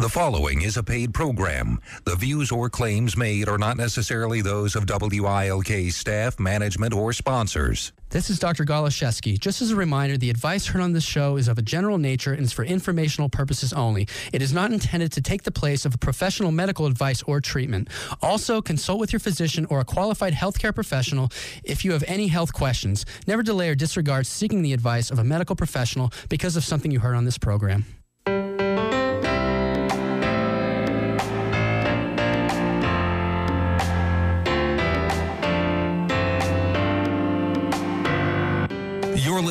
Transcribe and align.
The 0.00 0.08
following 0.08 0.62
is 0.62 0.78
a 0.78 0.82
paid 0.82 1.12
program. 1.12 1.78
The 2.04 2.16
views 2.16 2.50
or 2.50 2.70
claims 2.70 3.18
made 3.18 3.50
are 3.50 3.58
not 3.58 3.76
necessarily 3.76 4.40
those 4.40 4.74
of 4.74 4.86
WILK 4.86 5.92
staff, 5.92 6.40
management, 6.40 6.94
or 6.94 7.12
sponsors. 7.12 7.92
This 8.08 8.30
is 8.30 8.38
Dr. 8.38 8.64
Goloszewski. 8.64 9.38
Just 9.38 9.60
as 9.60 9.72
a 9.72 9.76
reminder, 9.76 10.16
the 10.16 10.30
advice 10.30 10.68
heard 10.68 10.80
on 10.80 10.94
this 10.94 11.04
show 11.04 11.36
is 11.36 11.48
of 11.48 11.58
a 11.58 11.62
general 11.62 11.98
nature 11.98 12.32
and 12.32 12.44
is 12.44 12.50
for 12.50 12.64
informational 12.64 13.28
purposes 13.28 13.74
only. 13.74 14.08
It 14.32 14.40
is 14.40 14.54
not 14.54 14.72
intended 14.72 15.12
to 15.12 15.20
take 15.20 15.42
the 15.42 15.52
place 15.52 15.84
of 15.84 16.00
professional 16.00 16.50
medical 16.50 16.86
advice 16.86 17.22
or 17.24 17.42
treatment. 17.42 17.88
Also, 18.22 18.62
consult 18.62 19.00
with 19.00 19.12
your 19.12 19.20
physician 19.20 19.66
or 19.66 19.80
a 19.80 19.84
qualified 19.84 20.32
healthcare 20.32 20.74
professional 20.74 21.28
if 21.62 21.84
you 21.84 21.92
have 21.92 22.04
any 22.06 22.28
health 22.28 22.54
questions. 22.54 23.04
Never 23.26 23.42
delay 23.42 23.68
or 23.68 23.74
disregard 23.74 24.26
seeking 24.26 24.62
the 24.62 24.72
advice 24.72 25.10
of 25.10 25.18
a 25.18 25.24
medical 25.24 25.56
professional 25.56 26.10
because 26.30 26.56
of 26.56 26.64
something 26.64 26.90
you 26.90 27.00
heard 27.00 27.16
on 27.16 27.26
this 27.26 27.36
program. 27.36 27.84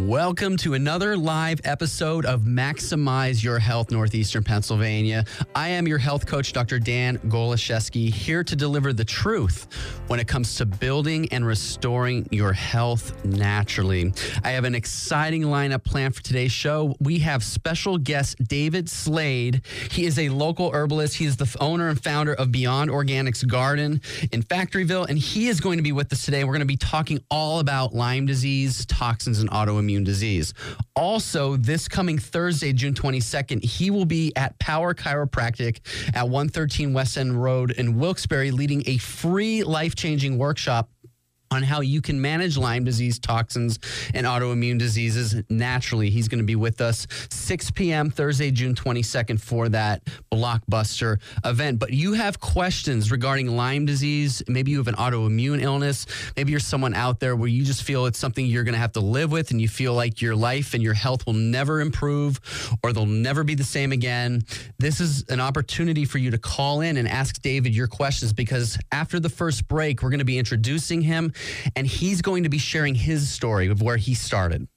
Welcome 0.08 0.56
to 0.58 0.72
another 0.72 1.18
live 1.18 1.60
episode 1.64 2.24
of 2.24 2.40
Maximize 2.40 3.44
Your 3.44 3.58
Health 3.58 3.90
Northeastern 3.90 4.42
Pennsylvania. 4.42 5.26
I 5.54 5.68
am 5.68 5.86
your 5.86 5.98
health 5.98 6.24
coach, 6.24 6.54
Dr. 6.54 6.78
Dan 6.78 7.18
Goloszewski, 7.18 8.10
here 8.10 8.42
to 8.42 8.56
deliver 8.56 8.94
the 8.94 9.04
truth 9.04 9.68
when 10.06 10.18
it 10.18 10.26
comes 10.26 10.54
to 10.56 10.64
building 10.64 11.28
and 11.30 11.46
restoring 11.46 12.26
your 12.30 12.54
health 12.54 13.22
naturally. 13.26 14.14
I 14.44 14.52
have 14.52 14.64
an 14.64 14.74
exciting 14.74 15.42
lineup 15.42 15.84
planned 15.84 16.16
for 16.16 16.22
today's 16.22 16.52
show. 16.52 16.94
We 17.00 17.18
have 17.18 17.44
special 17.44 17.98
guest 17.98 18.38
David 18.48 18.88
Slade. 18.88 19.60
He 19.90 20.06
is 20.06 20.18
a 20.18 20.30
local 20.30 20.72
herbalist. 20.72 21.16
He 21.16 21.26
is 21.26 21.36
the 21.36 21.54
owner 21.60 21.90
and 21.90 22.02
founder 22.02 22.32
of 22.32 22.50
Beyond 22.50 22.90
Organics 22.90 23.46
Garden 23.46 24.00
in 24.32 24.42
Factoryville, 24.42 25.06
and 25.06 25.18
he 25.18 25.48
is 25.48 25.60
going 25.60 25.76
to 25.76 25.82
be 25.82 25.92
with 25.92 26.10
us 26.14 26.24
today. 26.24 26.44
We're 26.44 26.54
going 26.54 26.60
to 26.60 26.66
be 26.66 26.78
talking 26.78 27.22
all 27.30 27.60
about 27.60 27.94
Lyme 27.94 28.24
disease, 28.24 28.86
toxins, 28.86 29.17
and 29.26 29.50
autoimmune 29.50 30.04
disease. 30.04 30.54
Also, 30.94 31.56
this 31.56 31.88
coming 31.88 32.18
Thursday, 32.18 32.72
June 32.72 32.94
22nd, 32.94 33.64
he 33.64 33.90
will 33.90 34.04
be 34.04 34.32
at 34.36 34.58
Power 34.58 34.94
Chiropractic 34.94 35.80
at 36.14 36.28
113 36.28 36.92
West 36.92 37.18
End 37.18 37.42
Road 37.42 37.72
in 37.72 37.98
Wilkes-Barre, 37.98 38.50
leading 38.50 38.82
a 38.86 38.98
free 38.98 39.62
life 39.64 39.94
changing 39.94 40.38
workshop 40.38 40.90
on 41.50 41.62
how 41.62 41.80
you 41.80 42.00
can 42.00 42.20
manage 42.20 42.56
Lyme 42.56 42.84
disease, 42.84 43.18
toxins, 43.18 43.78
and 44.14 44.26
autoimmune 44.26 44.78
diseases 44.78 45.36
naturally. 45.48 46.10
He's 46.10 46.28
going 46.28 46.40
to 46.40 46.44
be 46.44 46.56
with 46.56 46.80
us 46.80 47.06
6 47.30 47.70
p.m. 47.72 48.10
Thursday, 48.10 48.50
June 48.50 48.74
22nd 48.74 49.40
for 49.40 49.68
that 49.70 50.02
blockbuster 50.32 51.20
event. 51.44 51.78
But 51.78 51.92
you 51.92 52.12
have 52.12 52.40
questions 52.40 53.10
regarding 53.10 53.48
Lyme 53.48 53.86
disease. 53.86 54.42
Maybe 54.48 54.70
you 54.72 54.78
have 54.78 54.88
an 54.88 54.96
autoimmune 54.96 55.62
illness. 55.62 56.06
Maybe 56.36 56.50
you're 56.50 56.60
someone 56.60 56.94
out 56.94 57.20
there 57.20 57.36
where 57.36 57.48
you 57.48 57.64
just 57.64 57.82
feel 57.82 58.06
it's 58.06 58.18
something 58.18 58.44
you're 58.44 58.64
going 58.64 58.74
to 58.74 58.80
have 58.80 58.92
to 58.92 59.00
live 59.00 59.32
with 59.32 59.50
and 59.50 59.60
you 59.60 59.68
feel 59.68 59.94
like 59.94 60.20
your 60.20 60.36
life 60.36 60.74
and 60.74 60.82
your 60.82 60.94
health 60.94 61.26
will 61.26 61.34
never 61.34 61.80
improve 61.80 62.40
or 62.82 62.92
they'll 62.92 63.06
never 63.06 63.44
be 63.44 63.54
the 63.54 63.64
same 63.64 63.92
again. 63.92 64.42
This 64.78 65.00
is 65.00 65.24
an 65.28 65.40
opportunity 65.40 66.04
for 66.04 66.18
you 66.18 66.30
to 66.30 66.38
call 66.38 66.80
in 66.80 66.96
and 66.96 67.08
ask 67.08 67.40
David 67.40 67.74
your 67.74 67.86
questions 67.86 68.32
because 68.32 68.78
after 68.92 69.18
the 69.18 69.28
first 69.28 69.66
break, 69.68 70.02
we're 70.02 70.10
going 70.10 70.18
to 70.18 70.24
be 70.24 70.38
introducing 70.38 71.00
him 71.02 71.32
and 71.76 71.86
he's 71.86 72.22
going 72.22 72.42
to 72.42 72.48
be 72.48 72.58
sharing 72.58 72.94
his 72.94 73.28
story 73.28 73.68
of 73.68 73.82
where 73.82 73.96
he 73.96 74.14
started 74.14 74.68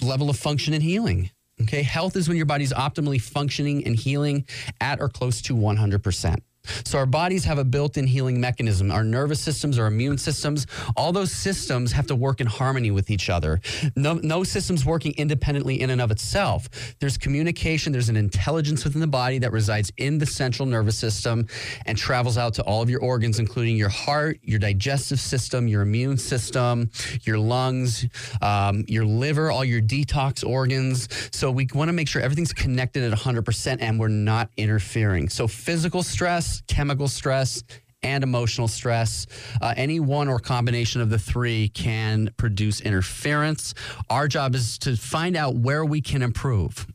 level 0.02 0.30
of 0.30 0.38
function 0.38 0.74
and 0.74 0.84
healing. 0.84 1.30
Okay. 1.62 1.84
Health 1.84 2.16
is 2.16 2.28
when 2.28 2.38
your 2.38 2.46
body's 2.46 2.74
optimally 2.74 3.22
functioning 3.22 3.86
and 3.86 3.96
healing 3.96 4.46
at 4.80 5.02
or 5.02 5.10
close 5.10 5.42
to 5.44 5.56
100%. 5.56 6.38
So 6.86 6.98
our 6.98 7.06
bodies 7.06 7.46
have 7.46 7.58
a 7.58 7.64
built-in 7.64 8.08
healing 8.08 8.40
mechanism. 8.40 8.92
Our 8.92 9.04
nervous 9.04 9.40
systems, 9.40 9.80
our 9.80 9.88
immune 9.88 10.18
systems, 10.18 10.68
all 10.96 11.12
those 11.12 11.32
systems 11.32 11.92
have 11.92 12.08
to 12.08 12.16
work 12.16 12.42
in 12.42 12.48
harmony 12.48 12.92
with 12.92 13.10
each 13.10 13.30
other. 13.30 13.62
No, 13.96 14.14
no 14.16 14.44
system's 14.44 14.86
working 14.86 15.14
independently 15.18 15.82
in 15.82 15.90
and 15.90 16.02
of 16.02 16.12
itself. 16.12 16.70
There's 17.00 17.18
communication, 17.18 17.92
there's 17.92 18.10
an 18.10 18.18
intelligence 18.18 18.84
within 18.84 19.02
the 19.02 19.08
body 19.08 19.40
that 19.40 19.52
resides 19.52 19.92
in 19.98 20.18
the 20.18 20.26
central 20.26 20.66
nervous 20.66 20.98
system 20.98 21.48
and 21.86 21.98
travels 21.98 22.38
out 22.38 22.54
to 22.56 22.64
all 22.64 22.82
of 22.82 22.90
your 22.90 23.02
organs, 23.02 23.40
including 23.40 23.76
your 23.76 23.90
heart, 23.90 24.40
your 24.44 24.60
digestive 24.60 25.20
system, 25.20 25.68
your 25.68 25.82
immune 25.82 26.18
system, 26.18 26.90
your 27.24 27.38
lungs, 27.38 28.06
um, 28.42 28.84
your 28.88 29.06
liver, 29.06 29.52
all 29.52 29.66
your 29.66 29.82
detox 29.82 30.48
organs. 30.48 31.08
So 31.32 31.52
we 31.52 31.68
want 31.74 31.90
to 31.90 31.94
make 31.94 32.08
sure 32.08 32.22
everything's 32.22 32.54
connected 32.54 33.04
at 33.04 33.18
100% 33.18 33.78
and 33.80 34.00
we're 34.00 34.08
not 34.08 34.50
interfering. 34.58 35.30
So 35.30 35.48
physical 35.48 36.04
stress, 36.04 36.59
chemical 36.68 37.08
stress, 37.08 37.64
and 38.02 38.24
emotional 38.24 38.68
stress. 38.68 39.28
Uh, 39.62 39.74
any 39.76 40.00
one 40.00 40.30
or 40.30 40.40
combination 40.40 41.02
of 41.02 41.10
the 41.10 41.20
three 41.20 41.70
can 41.70 42.30
produce 42.38 42.82
interference. 42.82 43.74
Our 44.10 44.28
job 44.28 44.56
is 44.56 44.78
to 44.80 44.96
find 44.96 45.36
out 45.36 45.56
where 45.56 45.84
we 45.84 46.02
can 46.02 46.22
improve 46.22 46.88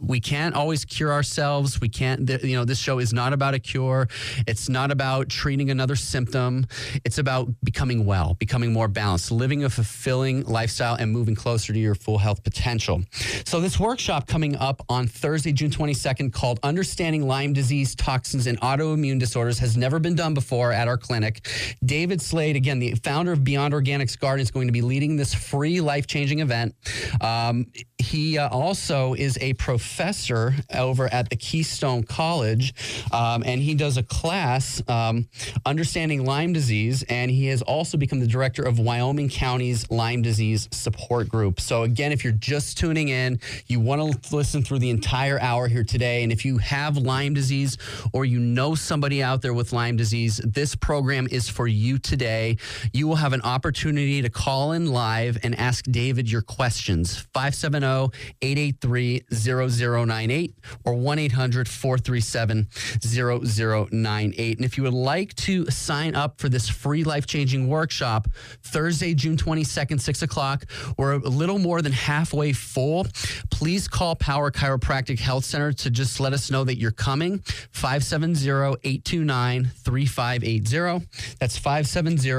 we 0.00 0.20
can't 0.20 0.54
always 0.54 0.84
cure 0.84 1.12
ourselves. 1.12 1.80
We 1.80 1.88
can't, 1.88 2.28
you 2.42 2.56
know, 2.56 2.64
this 2.64 2.78
show 2.78 2.98
is 2.98 3.12
not 3.12 3.32
about 3.32 3.54
a 3.54 3.58
cure. 3.58 4.08
It's 4.46 4.68
not 4.68 4.90
about 4.90 5.28
treating 5.28 5.70
another 5.70 5.96
symptom. 5.96 6.66
It's 7.04 7.18
about 7.18 7.48
becoming 7.62 8.04
well, 8.04 8.34
becoming 8.34 8.72
more 8.72 8.88
balanced, 8.88 9.30
living 9.30 9.64
a 9.64 9.70
fulfilling 9.70 10.44
lifestyle, 10.44 10.94
and 10.94 11.10
moving 11.10 11.34
closer 11.34 11.72
to 11.72 11.78
your 11.78 11.94
full 11.94 12.18
health 12.18 12.42
potential. 12.44 13.02
So, 13.44 13.60
this 13.60 13.78
workshop 13.78 14.26
coming 14.26 14.56
up 14.56 14.82
on 14.88 15.06
Thursday, 15.06 15.52
June 15.52 15.70
22nd, 15.70 16.32
called 16.32 16.60
Understanding 16.62 17.26
Lyme 17.26 17.52
Disease, 17.52 17.94
Toxins, 17.94 18.46
and 18.46 18.60
Autoimmune 18.60 19.18
Disorders, 19.18 19.58
has 19.58 19.76
never 19.76 19.98
been 19.98 20.14
done 20.14 20.34
before 20.34 20.72
at 20.72 20.88
our 20.88 20.98
clinic. 20.98 21.48
David 21.84 22.20
Slade, 22.20 22.56
again, 22.56 22.78
the 22.78 22.94
founder 23.02 23.32
of 23.32 23.44
Beyond 23.44 23.74
Organics 23.74 24.18
Garden, 24.18 24.42
is 24.42 24.50
going 24.50 24.68
to 24.68 24.72
be 24.72 24.82
leading 24.82 25.16
this 25.16 25.34
free 25.34 25.80
life 25.80 26.06
changing 26.06 26.40
event. 26.40 26.74
Um, 27.20 27.66
he 28.04 28.38
uh, 28.38 28.48
also 28.48 29.14
is 29.14 29.38
a 29.40 29.54
professor 29.54 30.54
over 30.74 31.12
at 31.12 31.30
the 31.30 31.36
Keystone 31.36 32.02
College, 32.02 32.74
um, 33.12 33.42
and 33.44 33.60
he 33.60 33.74
does 33.74 33.96
a 33.96 34.02
class 34.02 34.82
um, 34.88 35.28
understanding 35.64 36.24
Lyme 36.24 36.52
disease, 36.52 37.02
and 37.08 37.30
he 37.30 37.46
has 37.46 37.62
also 37.62 37.96
become 37.96 38.20
the 38.20 38.26
director 38.26 38.62
of 38.62 38.78
Wyoming 38.78 39.28
County's 39.28 39.90
Lyme 39.90 40.22
disease 40.22 40.68
support 40.70 41.28
group. 41.28 41.60
So 41.60 41.82
again, 41.82 42.12
if 42.12 42.24
you're 42.24 42.32
just 42.32 42.78
tuning 42.78 43.08
in, 43.08 43.40
you 43.66 43.80
want 43.80 44.22
to 44.22 44.36
listen 44.36 44.62
through 44.62 44.80
the 44.80 44.90
entire 44.90 45.40
hour 45.40 45.68
here 45.68 45.84
today, 45.84 46.22
and 46.22 46.32
if 46.32 46.44
you 46.44 46.58
have 46.58 46.96
Lyme 46.96 47.34
disease 47.34 47.78
or 48.12 48.24
you 48.24 48.38
know 48.38 48.74
somebody 48.74 49.22
out 49.22 49.42
there 49.42 49.54
with 49.54 49.72
Lyme 49.72 49.96
disease, 49.96 50.40
this 50.44 50.74
program 50.74 51.26
is 51.30 51.48
for 51.48 51.66
you 51.66 51.98
today. 51.98 52.56
You 52.92 53.08
will 53.08 53.16
have 53.16 53.32
an 53.32 53.42
opportunity 53.42 54.22
to 54.22 54.30
call 54.30 54.72
in 54.72 54.92
live 54.92 55.38
and 55.42 55.58
ask 55.58 55.84
David 55.86 56.30
your 56.30 56.42
questions. 56.42 57.18
570 57.32 57.93
883 58.42 59.22
0098 59.32 60.54
or 60.84 60.94
1 60.94 61.18
800 61.18 61.68
437 61.68 62.68
0098. 63.00 64.56
And 64.58 64.64
if 64.64 64.76
you 64.76 64.84
would 64.84 64.94
like 64.94 65.34
to 65.34 65.70
sign 65.70 66.14
up 66.14 66.40
for 66.40 66.48
this 66.48 66.68
free 66.68 67.04
life 67.04 67.26
changing 67.26 67.68
workshop, 67.68 68.28
Thursday, 68.62 69.14
June 69.14 69.36
22nd, 69.36 70.00
6 70.00 70.22
o'clock, 70.22 70.64
we're 70.98 71.14
a 71.14 71.18
little 71.18 71.58
more 71.58 71.82
than 71.82 71.92
halfway 71.92 72.52
full. 72.52 73.06
Please 73.50 73.88
call 73.88 74.16
Power 74.16 74.50
Chiropractic 74.50 75.18
Health 75.18 75.44
Center 75.44 75.72
to 75.72 75.90
just 75.90 76.20
let 76.20 76.32
us 76.32 76.50
know 76.50 76.64
that 76.64 76.78
you're 76.78 76.90
coming. 76.90 77.38
570 77.72 78.78
829 78.84 79.64
3580. 79.64 81.06
That's 81.38 81.58
570 81.58 82.30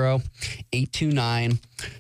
829 0.72 1.60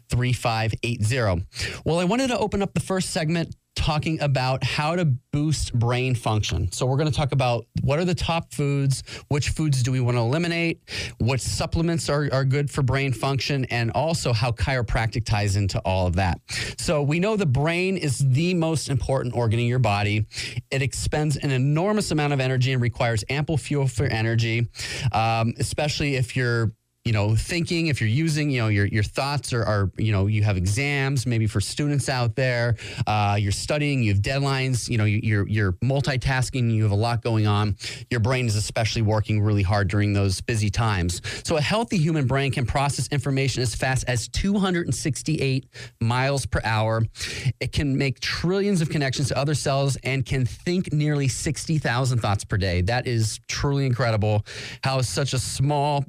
3580. 0.10 1.46
Well, 1.86 2.00
I 2.00 2.06
wanted 2.06 2.28
to 2.28 2.38
open 2.38 2.62
up 2.62 2.74
the 2.74 2.80
first 2.80 3.12
segment 3.12 3.45
talking 3.76 4.20
about 4.22 4.64
how 4.64 4.96
to 4.96 5.06
boost 5.06 5.78
brain 5.78 6.16
function. 6.16 6.72
So, 6.72 6.86
we're 6.86 6.98
going 6.98 7.10
to 7.10 7.16
talk 7.16 7.32
about 7.32 7.66
what 7.82 8.00
are 8.00 8.06
the 8.06 8.16
top 8.16 8.54
foods, 8.54 9.04
which 9.28 9.50
foods 9.50 9.84
do 9.84 9.92
we 9.92 10.00
want 10.00 10.18
to 10.18 10.22
eliminate, 10.22 10.82
what 11.20 11.42
supplements 11.42 12.10
are, 12.10 12.30
are 12.32 12.46
good 12.46 12.70
for 12.72 12.82
brain 12.82 13.14
function, 13.14 13.66
and 13.66 13.92
also 13.92 14.34
how 14.34 14.52
chiropractic 14.52 15.26
ties 15.26 15.56
into 15.56 15.80
all 15.80 16.08
of 16.08 16.16
that. 16.16 16.40
So, 16.78 17.04
we 17.04 17.20
know 17.20 17.36
the 17.36 17.46
brain 17.46 17.98
is 17.98 18.20
the 18.20 18.54
most 18.54 18.90
important 18.90 19.36
organ 19.36 19.60
in 19.60 19.68
your 19.68 19.80
body. 19.80 20.26
It 20.72 20.82
expends 20.82 21.38
an 21.38 21.52
enormous 21.52 22.12
amount 22.12 22.34
of 22.34 22.40
energy 22.40 22.74
and 22.74 22.82
requires 22.82 23.24
ample 23.30 23.58
fuel 23.58 23.88
for 23.88 24.06
energy, 24.06 24.68
um, 25.12 25.54
especially 25.60 26.16
if 26.16 26.36
you're 26.36 26.72
you 27.06 27.12
know, 27.12 27.36
thinking, 27.36 27.86
if 27.86 28.02
you're 28.02 28.10
using, 28.10 28.50
you 28.50 28.60
know, 28.60 28.68
your, 28.68 28.88
your 28.88 29.04
thoughts 29.04 29.54
are, 29.54 29.64
are, 29.64 29.92
you 29.96 30.12
know, 30.12 30.26
you 30.26 30.42
have 30.42 30.58
exams, 30.58 31.28
maybe 31.28 31.46
for 31.46 31.62
students 31.62 32.10
out 32.10 32.36
there, 32.36 32.78
uh, 33.06 33.38
you're 33.40 33.52
studying, 33.52 34.02
you 34.02 34.12
have 34.12 34.24
deadlines, 34.24 34.90
you 34.90 34.98
know, 34.98 35.06
you're, 35.06 35.48
you're 35.48 35.74
multitasking, 35.74 36.72
you 36.72 36.82
have 36.82 36.92
a 36.92 36.96
lot 36.96 37.22
going 37.22 37.46
on. 37.46 37.78
Your 38.10 38.20
brain 38.20 38.48
is 38.48 38.56
especially 38.56 39.04
working 39.04 39.40
really 39.40 39.62
hard 39.62 39.88
during 39.88 40.14
those 40.14 40.42
busy 40.42 40.72
times. 40.72 41.22
So 41.44 41.58
a 41.58 41.62
healthy 41.62 41.98
human 41.98 42.26
brain 42.26 42.52
can 42.52 42.66
process 42.66 43.08
information 43.10 43.62
as 43.62 43.76
fast 43.76 44.06
as 44.08 44.28
268 44.30 45.68
miles 46.02 46.48
per 46.48 46.60
hour. 46.64 47.04
It 47.60 47.72
can 47.72 47.96
make 47.96 48.20
trillions 48.20 48.82
of 48.82 48.90
connections 48.90 49.28
to 49.28 49.38
other 49.38 49.54
cells 49.54 49.96
and 49.98 50.26
can 50.26 50.44
think 50.44 50.92
nearly 50.92 51.28
60,000 51.28 52.18
thoughts 52.18 52.44
per 52.44 52.58
day. 52.58 52.82
That 52.82 53.06
is 53.06 53.40
truly 53.48 53.86
incredible 53.86 54.44
how 54.82 55.02
such 55.02 55.34
a 55.34 55.40
small 55.40 56.04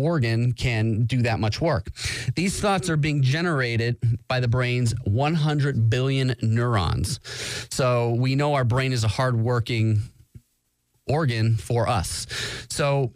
organ 0.00 0.52
can 0.52 1.04
do 1.04 1.22
that 1.22 1.40
much 1.40 1.60
work. 1.60 1.90
These 2.34 2.60
thoughts 2.60 2.88
are 2.90 2.96
being 2.96 3.22
generated 3.22 3.96
by 4.28 4.40
the 4.40 4.48
brain's 4.48 4.94
100 5.04 5.90
billion 5.90 6.34
neurons. 6.42 7.20
So 7.70 8.14
we 8.14 8.34
know 8.34 8.54
our 8.54 8.64
brain 8.64 8.92
is 8.92 9.04
a 9.04 9.08
hardworking 9.08 10.00
organ 11.06 11.56
for 11.56 11.88
us. 11.88 12.26
So 12.68 13.12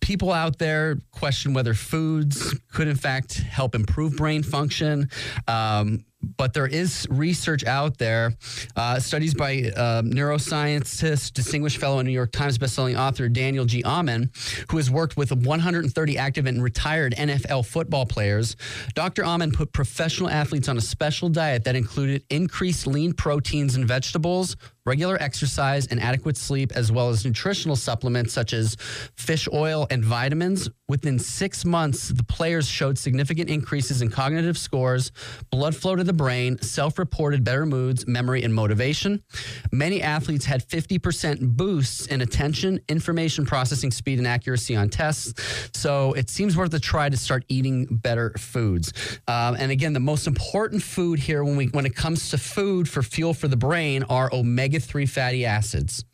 people 0.00 0.32
out 0.32 0.58
there 0.58 0.98
question 1.12 1.54
whether 1.54 1.74
foods 1.74 2.54
could 2.72 2.88
in 2.88 2.96
fact 2.96 3.38
help 3.38 3.74
improve 3.74 4.16
brain 4.16 4.42
function. 4.42 5.08
Um, 5.48 6.04
but 6.36 6.52
there 6.52 6.66
is 6.66 7.06
research 7.10 7.64
out 7.64 7.98
there, 7.98 8.34
uh, 8.76 8.98
studies 8.98 9.34
by 9.34 9.70
uh, 9.76 10.02
neuroscientist, 10.02 11.32
distinguished 11.32 11.78
fellow 11.78 11.98
and 11.98 12.06
New 12.06 12.14
York 12.14 12.32
Times 12.32 12.58
bestselling 12.58 12.98
author 12.98 13.28
Daniel 13.28 13.64
G. 13.64 13.82
Amen, 13.84 14.30
who 14.70 14.76
has 14.76 14.90
worked 14.90 15.16
with 15.16 15.32
130 15.32 16.18
active 16.18 16.46
and 16.46 16.62
retired 16.62 17.14
NFL 17.16 17.66
football 17.66 18.06
players. 18.06 18.56
Dr. 18.94 19.24
Amen 19.24 19.50
put 19.52 19.72
professional 19.72 20.30
athletes 20.30 20.68
on 20.68 20.78
a 20.78 20.80
special 20.80 21.28
diet 21.28 21.64
that 21.64 21.76
included 21.76 22.24
increased 22.30 22.86
lean 22.86 23.12
proteins 23.12 23.76
and 23.76 23.86
vegetables, 23.86 24.56
regular 24.84 25.16
exercise, 25.20 25.86
and 25.86 26.00
adequate 26.00 26.36
sleep, 26.36 26.72
as 26.72 26.90
well 26.90 27.08
as 27.08 27.24
nutritional 27.24 27.76
supplements 27.76 28.32
such 28.32 28.52
as 28.52 28.76
fish 29.16 29.48
oil 29.52 29.86
and 29.90 30.04
vitamins. 30.04 30.68
Within 30.88 31.18
six 31.18 31.64
months, 31.64 32.08
the 32.08 32.24
players 32.24 32.68
showed 32.68 32.98
significant 32.98 33.48
increases 33.48 34.02
in 34.02 34.10
cognitive 34.10 34.58
scores, 34.58 35.12
blood 35.50 35.74
flow 35.74 35.96
to 35.96 36.04
the 36.04 36.12
brain, 36.12 36.60
self 36.60 36.98
reported 36.98 37.44
better 37.44 37.64
moods, 37.64 38.06
memory, 38.06 38.42
and 38.42 38.54
motivation. 38.54 39.22
Many 39.70 40.02
athletes 40.02 40.44
had 40.44 40.66
50% 40.68 41.56
boosts 41.56 42.06
in 42.06 42.20
attention, 42.20 42.80
information 42.88 43.46
processing 43.46 43.90
speed, 43.90 44.18
and 44.18 44.26
accuracy 44.26 44.76
on 44.76 44.88
tests. 44.88 45.70
So 45.74 46.12
it 46.12 46.28
seems 46.28 46.56
worth 46.56 46.74
a 46.74 46.80
try 46.80 47.08
to 47.08 47.16
start 47.16 47.44
eating 47.48 47.86
better 47.86 48.32
foods. 48.36 48.92
Um, 49.28 49.56
and 49.58 49.70
again, 49.70 49.92
the 49.92 50.00
most 50.00 50.26
important 50.26 50.82
food 50.82 51.18
here 51.18 51.44
when 51.44 51.56
we 51.56 51.66
when 51.66 51.86
it 51.86 51.94
comes 51.94 52.30
to 52.30 52.38
food 52.38 52.88
for 52.88 53.02
fuel 53.02 53.32
for 53.32 53.48
the 53.48 53.56
brain 53.56 54.02
are 54.04 54.28
omega 54.32 54.71
omega 54.72 54.80
3 54.80 55.06
fatty 55.06 55.44
acids. 55.44 56.04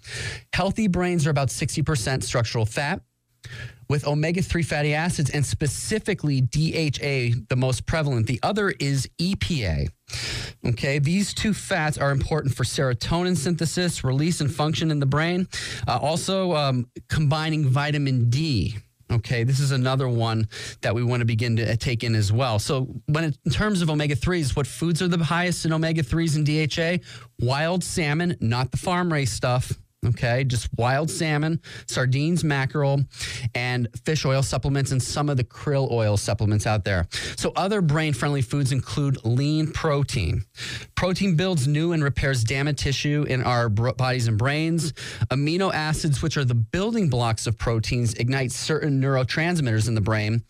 Healthy 0.52 0.88
brains 0.88 1.26
are 1.26 1.30
about 1.30 1.48
60% 1.48 2.24
structural 2.24 2.66
fat. 2.66 3.00
With 3.88 4.06
omega 4.06 4.42
3 4.42 4.62
fatty 4.64 4.94
acids 4.94 5.30
and 5.30 5.46
specifically 5.46 6.40
DHA, 6.40 7.44
the 7.48 7.56
most 7.56 7.86
prevalent, 7.86 8.26
the 8.26 8.40
other 8.42 8.70
is 8.80 9.08
EPA. 9.18 9.88
Okay, 10.66 10.98
these 10.98 11.32
two 11.32 11.54
fats 11.54 11.96
are 11.96 12.10
important 12.10 12.54
for 12.54 12.64
serotonin 12.64 13.36
synthesis, 13.36 14.02
release, 14.02 14.40
and 14.40 14.52
function 14.52 14.90
in 14.90 14.98
the 14.98 15.06
brain. 15.06 15.46
Uh, 15.86 15.98
also, 16.02 16.54
um, 16.56 16.90
combining 17.08 17.64
vitamin 17.64 18.28
D 18.28 18.76
Okay, 19.10 19.42
this 19.42 19.58
is 19.58 19.70
another 19.70 20.06
one 20.08 20.48
that 20.82 20.94
we 20.94 21.02
want 21.02 21.20
to 21.20 21.24
begin 21.24 21.56
to 21.56 21.72
uh, 21.72 21.76
take 21.76 22.04
in 22.04 22.14
as 22.14 22.30
well. 22.30 22.58
So, 22.58 22.88
when 23.06 23.24
it, 23.24 23.38
in 23.46 23.50
terms 23.50 23.80
of 23.80 23.88
omega 23.88 24.14
3s, 24.14 24.54
what 24.54 24.66
foods 24.66 25.00
are 25.00 25.08
the 25.08 25.22
highest 25.24 25.64
in 25.64 25.72
omega 25.72 26.02
3s 26.02 26.36
and 26.36 26.44
DHA? 26.44 27.04
Wild 27.40 27.82
salmon, 27.82 28.36
not 28.40 28.70
the 28.70 28.76
farm 28.76 29.10
raised 29.10 29.32
stuff. 29.32 29.72
Okay, 30.06 30.44
just 30.44 30.68
wild 30.78 31.10
salmon, 31.10 31.60
sardines, 31.88 32.44
mackerel, 32.44 33.00
and 33.56 33.88
fish 34.04 34.24
oil 34.24 34.44
supplements, 34.44 34.92
and 34.92 35.02
some 35.02 35.28
of 35.28 35.36
the 35.36 35.42
krill 35.42 35.90
oil 35.90 36.16
supplements 36.16 36.68
out 36.68 36.84
there. 36.84 37.08
So, 37.36 37.52
other 37.56 37.82
brain 37.82 38.12
friendly 38.12 38.42
foods 38.42 38.70
include 38.70 39.24
lean 39.24 39.72
protein. 39.72 40.44
Protein 40.94 41.34
builds 41.34 41.66
new 41.66 41.92
and 41.92 42.04
repairs 42.04 42.44
damaged 42.44 42.78
tissue 42.78 43.26
in 43.28 43.42
our 43.42 43.68
bodies 43.68 44.28
and 44.28 44.38
brains. 44.38 44.92
Amino 45.32 45.74
acids, 45.74 46.22
which 46.22 46.36
are 46.36 46.44
the 46.44 46.54
building 46.54 47.10
blocks 47.10 47.48
of 47.48 47.58
proteins, 47.58 48.14
ignite 48.14 48.52
certain 48.52 49.02
neurotransmitters 49.02 49.88
in 49.88 49.96
the 49.96 50.00
brain. 50.00 50.44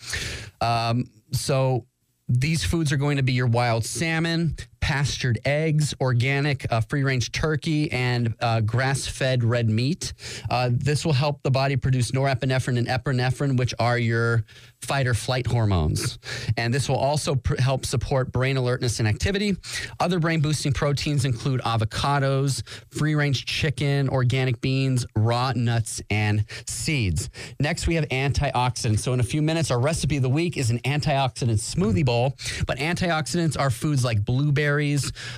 Um, 0.60 1.06
so, 1.32 1.86
these 2.28 2.62
foods 2.62 2.92
are 2.92 2.98
going 2.98 3.16
to 3.16 3.22
be 3.22 3.32
your 3.32 3.46
wild 3.46 3.86
salmon, 3.86 4.56
pastured 4.88 5.38
eggs, 5.44 5.92
organic 6.00 6.64
uh, 6.72 6.80
free 6.80 7.02
range 7.02 7.30
turkey, 7.30 7.92
and 7.92 8.34
uh, 8.40 8.58
grass 8.62 9.06
fed 9.06 9.44
red 9.44 9.68
meat. 9.68 10.14
Uh, 10.48 10.70
this 10.72 11.04
will 11.04 11.12
help 11.12 11.42
the 11.42 11.50
body 11.50 11.76
produce 11.76 12.12
norepinephrine 12.12 12.78
and 12.78 12.88
epinephrine, 12.88 13.58
which 13.58 13.74
are 13.78 13.98
your 13.98 14.46
fight 14.80 15.06
or 15.06 15.12
flight 15.12 15.46
hormones. 15.46 16.18
And 16.56 16.72
this 16.72 16.88
will 16.88 16.96
also 16.96 17.34
pr- 17.34 17.60
help 17.60 17.84
support 17.84 18.32
brain 18.32 18.56
alertness 18.56 18.98
and 18.98 19.08
activity. 19.08 19.56
Other 20.00 20.18
brain 20.18 20.40
boosting 20.40 20.72
proteins 20.72 21.26
include 21.26 21.60
avocados, 21.62 22.62
free 22.90 23.14
range 23.14 23.44
chicken, 23.44 24.08
organic 24.08 24.60
beans, 24.62 25.04
raw 25.16 25.52
nuts, 25.54 26.00
and 26.10 26.44
seeds. 26.66 27.28
Next, 27.60 27.86
we 27.86 27.96
have 27.96 28.08
antioxidants. 28.08 29.00
So, 29.00 29.12
in 29.12 29.20
a 29.20 29.24
few 29.24 29.42
minutes, 29.42 29.70
our 29.70 29.80
recipe 29.80 30.16
of 30.16 30.22
the 30.22 30.30
week 30.30 30.56
is 30.56 30.70
an 30.70 30.78
antioxidant 30.80 31.60
smoothie 31.60 32.04
bowl. 32.04 32.36
But 32.66 32.78
antioxidants 32.78 33.58
are 33.58 33.70
foods 33.70 34.04
like 34.04 34.24
blueberries, 34.24 34.77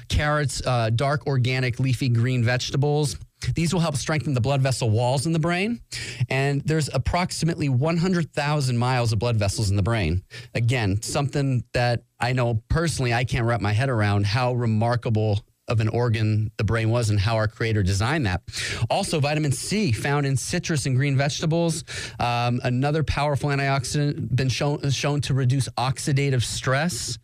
carrots, 0.08 0.62
uh, 0.66 0.90
dark 0.90 1.26
organic 1.26 1.78
leafy 1.80 2.08
green 2.08 2.44
vegetables. 2.44 3.16
These 3.54 3.72
will 3.72 3.80
help 3.80 3.96
strengthen 3.96 4.34
the 4.34 4.40
blood 4.40 4.60
vessel 4.60 4.90
walls 4.90 5.26
in 5.26 5.32
the 5.32 5.38
brain. 5.38 5.80
And 6.28 6.60
there's 6.62 6.90
approximately 6.92 7.68
100,000 7.68 8.76
miles 8.76 9.12
of 9.12 9.18
blood 9.18 9.36
vessels 9.36 9.70
in 9.70 9.76
the 9.76 9.82
brain. 9.82 10.22
Again, 10.54 11.00
something 11.02 11.64
that 11.72 12.04
I 12.18 12.32
know 12.32 12.62
personally, 12.68 13.14
I 13.14 13.24
can't 13.24 13.46
wrap 13.46 13.60
my 13.60 13.72
head 13.72 13.88
around 13.88 14.26
how 14.26 14.52
remarkable 14.52 15.40
of 15.70 15.80
an 15.80 15.88
organ 15.88 16.50
the 16.56 16.64
brain 16.64 16.90
was 16.90 17.10
and 17.10 17.18
how 17.18 17.36
our 17.36 17.48
creator 17.48 17.82
designed 17.82 18.26
that. 18.26 18.42
Also, 18.90 19.20
vitamin 19.20 19.52
C 19.52 19.92
found 19.92 20.26
in 20.26 20.36
citrus 20.36 20.86
and 20.86 20.96
green 20.96 21.16
vegetables. 21.16 21.84
Um, 22.18 22.60
another 22.64 23.02
powerful 23.02 23.50
antioxidant 23.50 24.34
been 24.34 24.48
shown 24.48 24.90
shown 24.90 25.20
to 25.22 25.34
reduce 25.34 25.68
oxidative 25.70 26.42
stress 26.42 27.18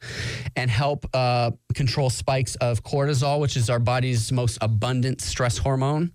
and 0.55 0.71
help 0.71 1.07
uh, 1.13 1.51
control 1.75 2.11
spikes 2.11 2.57
of 2.57 2.83
cortisol, 2.83 3.41
which 3.41 3.57
is 3.57 3.69
our 3.69 3.79
body's 3.79 4.33
most 4.33 4.59
abundant 4.61 5.21
stress 5.21 5.59
hormone. 5.59 6.13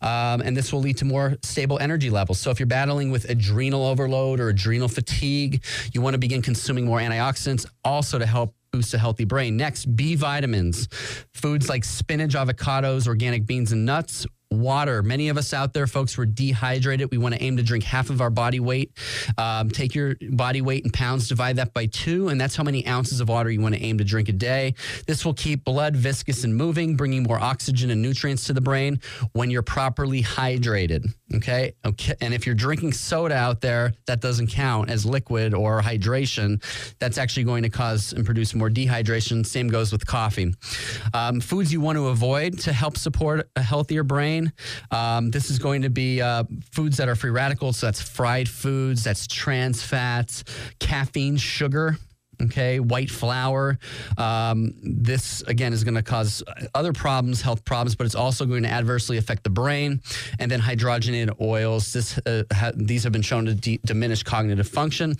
Um, 0.00 0.40
and 0.40 0.56
this 0.56 0.72
will 0.72 0.80
lead 0.80 0.96
to 0.98 1.04
more 1.04 1.36
stable 1.42 1.78
energy 1.78 2.10
levels. 2.10 2.40
So 2.40 2.50
if 2.50 2.58
you're 2.58 2.66
battling 2.66 3.10
with 3.10 3.28
adrenal 3.30 3.86
overload 3.86 4.40
or 4.40 4.48
adrenal 4.48 4.88
fatigue, 4.88 5.62
you 5.92 6.00
want 6.00 6.14
to 6.14 6.18
begin 6.18 6.42
consuming 6.42 6.86
more 6.86 6.98
antioxidants 6.98 7.66
also 7.84 8.18
to 8.18 8.26
help 8.26 8.54
boost 8.74 8.92
a 8.92 8.98
healthy 8.98 9.24
brain. 9.24 9.56
Next, 9.56 9.94
B 9.94 10.16
vitamins, 10.16 10.88
foods 11.32 11.68
like 11.68 11.84
spinach, 11.84 12.34
avocados, 12.34 13.06
organic 13.06 13.46
beans, 13.46 13.70
and 13.70 13.84
nuts. 13.84 14.26
Water. 14.54 15.02
Many 15.02 15.28
of 15.28 15.36
us 15.36 15.52
out 15.52 15.72
there, 15.72 15.86
folks, 15.86 16.16
we're 16.16 16.26
dehydrated. 16.26 17.10
We 17.10 17.18
want 17.18 17.34
to 17.34 17.42
aim 17.42 17.56
to 17.56 17.62
drink 17.62 17.84
half 17.84 18.10
of 18.10 18.20
our 18.20 18.30
body 18.30 18.60
weight. 18.60 18.92
Um, 19.38 19.70
take 19.70 19.94
your 19.94 20.16
body 20.30 20.62
weight 20.62 20.84
in 20.84 20.90
pounds, 20.90 21.28
divide 21.28 21.56
that 21.56 21.74
by 21.74 21.86
two, 21.86 22.28
and 22.28 22.40
that's 22.40 22.56
how 22.56 22.62
many 22.62 22.86
ounces 22.86 23.20
of 23.20 23.28
water 23.28 23.50
you 23.50 23.60
want 23.60 23.74
to 23.74 23.82
aim 23.82 23.98
to 23.98 24.04
drink 24.04 24.28
a 24.28 24.32
day. 24.32 24.74
This 25.06 25.24
will 25.24 25.34
keep 25.34 25.64
blood 25.64 25.96
viscous 25.96 26.44
and 26.44 26.56
moving, 26.56 26.96
bringing 26.96 27.22
more 27.22 27.38
oxygen 27.38 27.90
and 27.90 28.00
nutrients 28.00 28.44
to 28.46 28.52
the 28.52 28.60
brain 28.60 29.00
when 29.32 29.50
you're 29.50 29.62
properly 29.62 30.22
hydrated. 30.22 31.06
Okay. 31.34 31.74
Okay. 31.84 32.14
And 32.20 32.32
if 32.32 32.46
you're 32.46 32.54
drinking 32.54 32.92
soda 32.92 33.34
out 33.34 33.60
there, 33.60 33.92
that 34.06 34.20
doesn't 34.20 34.48
count 34.48 34.90
as 34.90 35.04
liquid 35.04 35.54
or 35.54 35.80
hydration. 35.82 36.62
That's 36.98 37.18
actually 37.18 37.44
going 37.44 37.62
to 37.64 37.70
cause 37.70 38.12
and 38.12 38.24
produce 38.24 38.54
more 38.54 38.70
dehydration. 38.70 39.44
Same 39.44 39.68
goes 39.68 39.90
with 39.92 40.06
coffee. 40.06 40.54
Um, 41.12 41.40
foods 41.40 41.72
you 41.72 41.80
want 41.80 41.96
to 41.96 42.08
avoid 42.08 42.58
to 42.60 42.72
help 42.72 42.96
support 42.96 43.50
a 43.56 43.62
healthier 43.62 44.04
brain. 44.04 44.43
Um, 44.90 45.30
this 45.30 45.50
is 45.50 45.58
going 45.58 45.82
to 45.82 45.90
be 45.90 46.20
uh, 46.20 46.44
foods 46.72 46.96
that 46.98 47.08
are 47.08 47.16
free 47.16 47.30
radicals. 47.30 47.78
So 47.78 47.86
that's 47.86 48.00
fried 48.00 48.48
foods, 48.48 49.04
that's 49.04 49.26
trans 49.26 49.82
fats, 49.82 50.44
caffeine, 50.78 51.36
sugar 51.36 51.96
okay 52.42 52.80
white 52.80 53.10
flour. 53.10 53.78
Um, 54.18 54.74
this 54.82 55.42
again 55.42 55.72
is 55.72 55.84
going 55.84 55.94
to 55.94 56.02
cause 56.02 56.42
other 56.74 56.92
problems 56.92 57.40
health 57.40 57.64
problems 57.64 57.94
but 57.94 58.06
it's 58.06 58.14
also 58.14 58.46
going 58.46 58.62
to 58.62 58.68
adversely 58.68 59.18
affect 59.18 59.44
the 59.44 59.50
brain 59.50 60.00
and 60.38 60.50
then 60.50 60.60
hydrogenated 60.60 61.40
oils. 61.40 61.92
This 61.92 62.18
uh, 62.18 62.44
ha- 62.52 62.72
these 62.74 63.04
have 63.04 63.12
been 63.12 63.22
shown 63.22 63.46
to 63.46 63.54
de- 63.54 63.80
diminish 63.84 64.22
cognitive 64.22 64.68
function. 64.68 65.14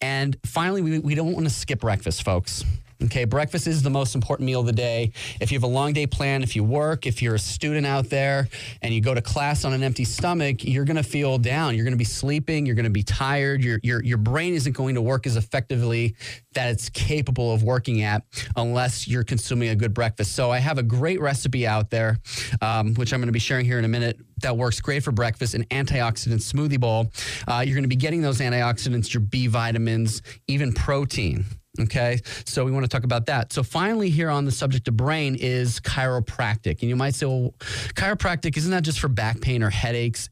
And 0.00 0.36
finally 0.44 0.82
we, 0.82 0.98
we 0.98 1.14
don't 1.14 1.32
want 1.32 1.46
to 1.46 1.50
skip 1.50 1.80
breakfast 1.80 2.22
folks 2.22 2.64
Okay, 3.02 3.24
breakfast 3.24 3.66
is 3.66 3.82
the 3.82 3.88
most 3.88 4.14
important 4.14 4.44
meal 4.44 4.60
of 4.60 4.66
the 4.66 4.72
day. 4.72 5.12
If 5.40 5.50
you 5.50 5.56
have 5.56 5.62
a 5.62 5.66
long 5.66 5.94
day 5.94 6.06
plan, 6.06 6.42
if 6.42 6.54
you 6.54 6.62
work, 6.62 7.06
if 7.06 7.22
you're 7.22 7.34
a 7.34 7.38
student 7.38 7.86
out 7.86 8.10
there 8.10 8.48
and 8.82 8.92
you 8.92 9.00
go 9.00 9.14
to 9.14 9.22
class 9.22 9.64
on 9.64 9.72
an 9.72 9.82
empty 9.82 10.04
stomach, 10.04 10.62
you're 10.64 10.84
going 10.84 10.96
to 10.96 11.02
feel 11.02 11.38
down. 11.38 11.74
You're 11.74 11.84
going 11.84 11.94
to 11.94 11.98
be 11.98 12.04
sleeping. 12.04 12.66
You're 12.66 12.74
going 12.74 12.84
to 12.84 12.90
be 12.90 13.02
tired. 13.02 13.64
Your, 13.64 13.80
your, 13.82 14.02
your 14.02 14.18
brain 14.18 14.52
isn't 14.52 14.72
going 14.72 14.96
to 14.96 15.02
work 15.02 15.26
as 15.26 15.36
effectively 15.36 16.14
that 16.52 16.70
it's 16.70 16.90
capable 16.90 17.54
of 17.54 17.62
working 17.62 18.02
at 18.02 18.22
unless 18.56 19.08
you're 19.08 19.24
consuming 19.24 19.70
a 19.70 19.76
good 19.76 19.94
breakfast. 19.94 20.34
So 20.34 20.50
I 20.50 20.58
have 20.58 20.76
a 20.76 20.82
great 20.82 21.20
recipe 21.20 21.66
out 21.66 21.88
there, 21.88 22.18
um, 22.60 22.94
which 22.94 23.14
I'm 23.14 23.20
going 23.20 23.28
to 23.28 23.32
be 23.32 23.38
sharing 23.38 23.64
here 23.64 23.78
in 23.78 23.86
a 23.86 23.88
minute 23.88 24.20
that 24.42 24.56
works 24.56 24.80
great 24.80 25.02
for 25.02 25.12
breakfast 25.12 25.54
an 25.54 25.64
antioxidant 25.64 26.40
smoothie 26.40 26.80
bowl. 26.80 27.10
Uh, 27.48 27.62
you're 27.64 27.74
going 27.74 27.84
to 27.84 27.88
be 27.88 27.96
getting 27.96 28.20
those 28.20 28.40
antioxidants, 28.40 29.12
your 29.14 29.22
B 29.22 29.46
vitamins, 29.46 30.22
even 30.48 30.72
protein. 30.72 31.44
Okay, 31.82 32.20
so 32.44 32.64
we 32.64 32.70
want 32.70 32.84
to 32.84 32.88
talk 32.88 33.04
about 33.04 33.26
that. 33.26 33.52
So, 33.52 33.62
finally, 33.62 34.10
here 34.10 34.28
on 34.28 34.44
the 34.44 34.52
subject 34.52 34.86
of 34.88 34.96
brain 34.96 35.36
is 35.36 35.80
chiropractic. 35.80 36.80
And 36.80 36.88
you 36.90 36.96
might 36.96 37.14
say, 37.14 37.26
well, 37.26 37.54
chiropractic, 37.94 38.56
isn't 38.56 38.70
that 38.70 38.82
just 38.82 39.00
for 39.00 39.08
back 39.08 39.40
pain 39.40 39.62
or 39.62 39.70
headaches? 39.70 40.28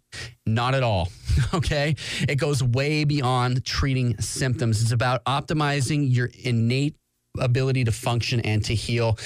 Not 0.46 0.74
at 0.74 0.82
all. 0.82 1.08
Okay, 1.54 1.94
it 2.28 2.34
goes 2.34 2.62
way 2.62 3.04
beyond 3.04 3.64
treating 3.64 4.20
symptoms. 4.20 4.82
It's 4.82 4.90
about 4.90 5.24
optimizing 5.24 6.12
your 6.12 6.28
innate 6.42 6.96
ability 7.38 7.84
to 7.84 7.92
function 7.92 8.40
and 8.40 8.62
to 8.64 8.74
heal. 8.74 9.16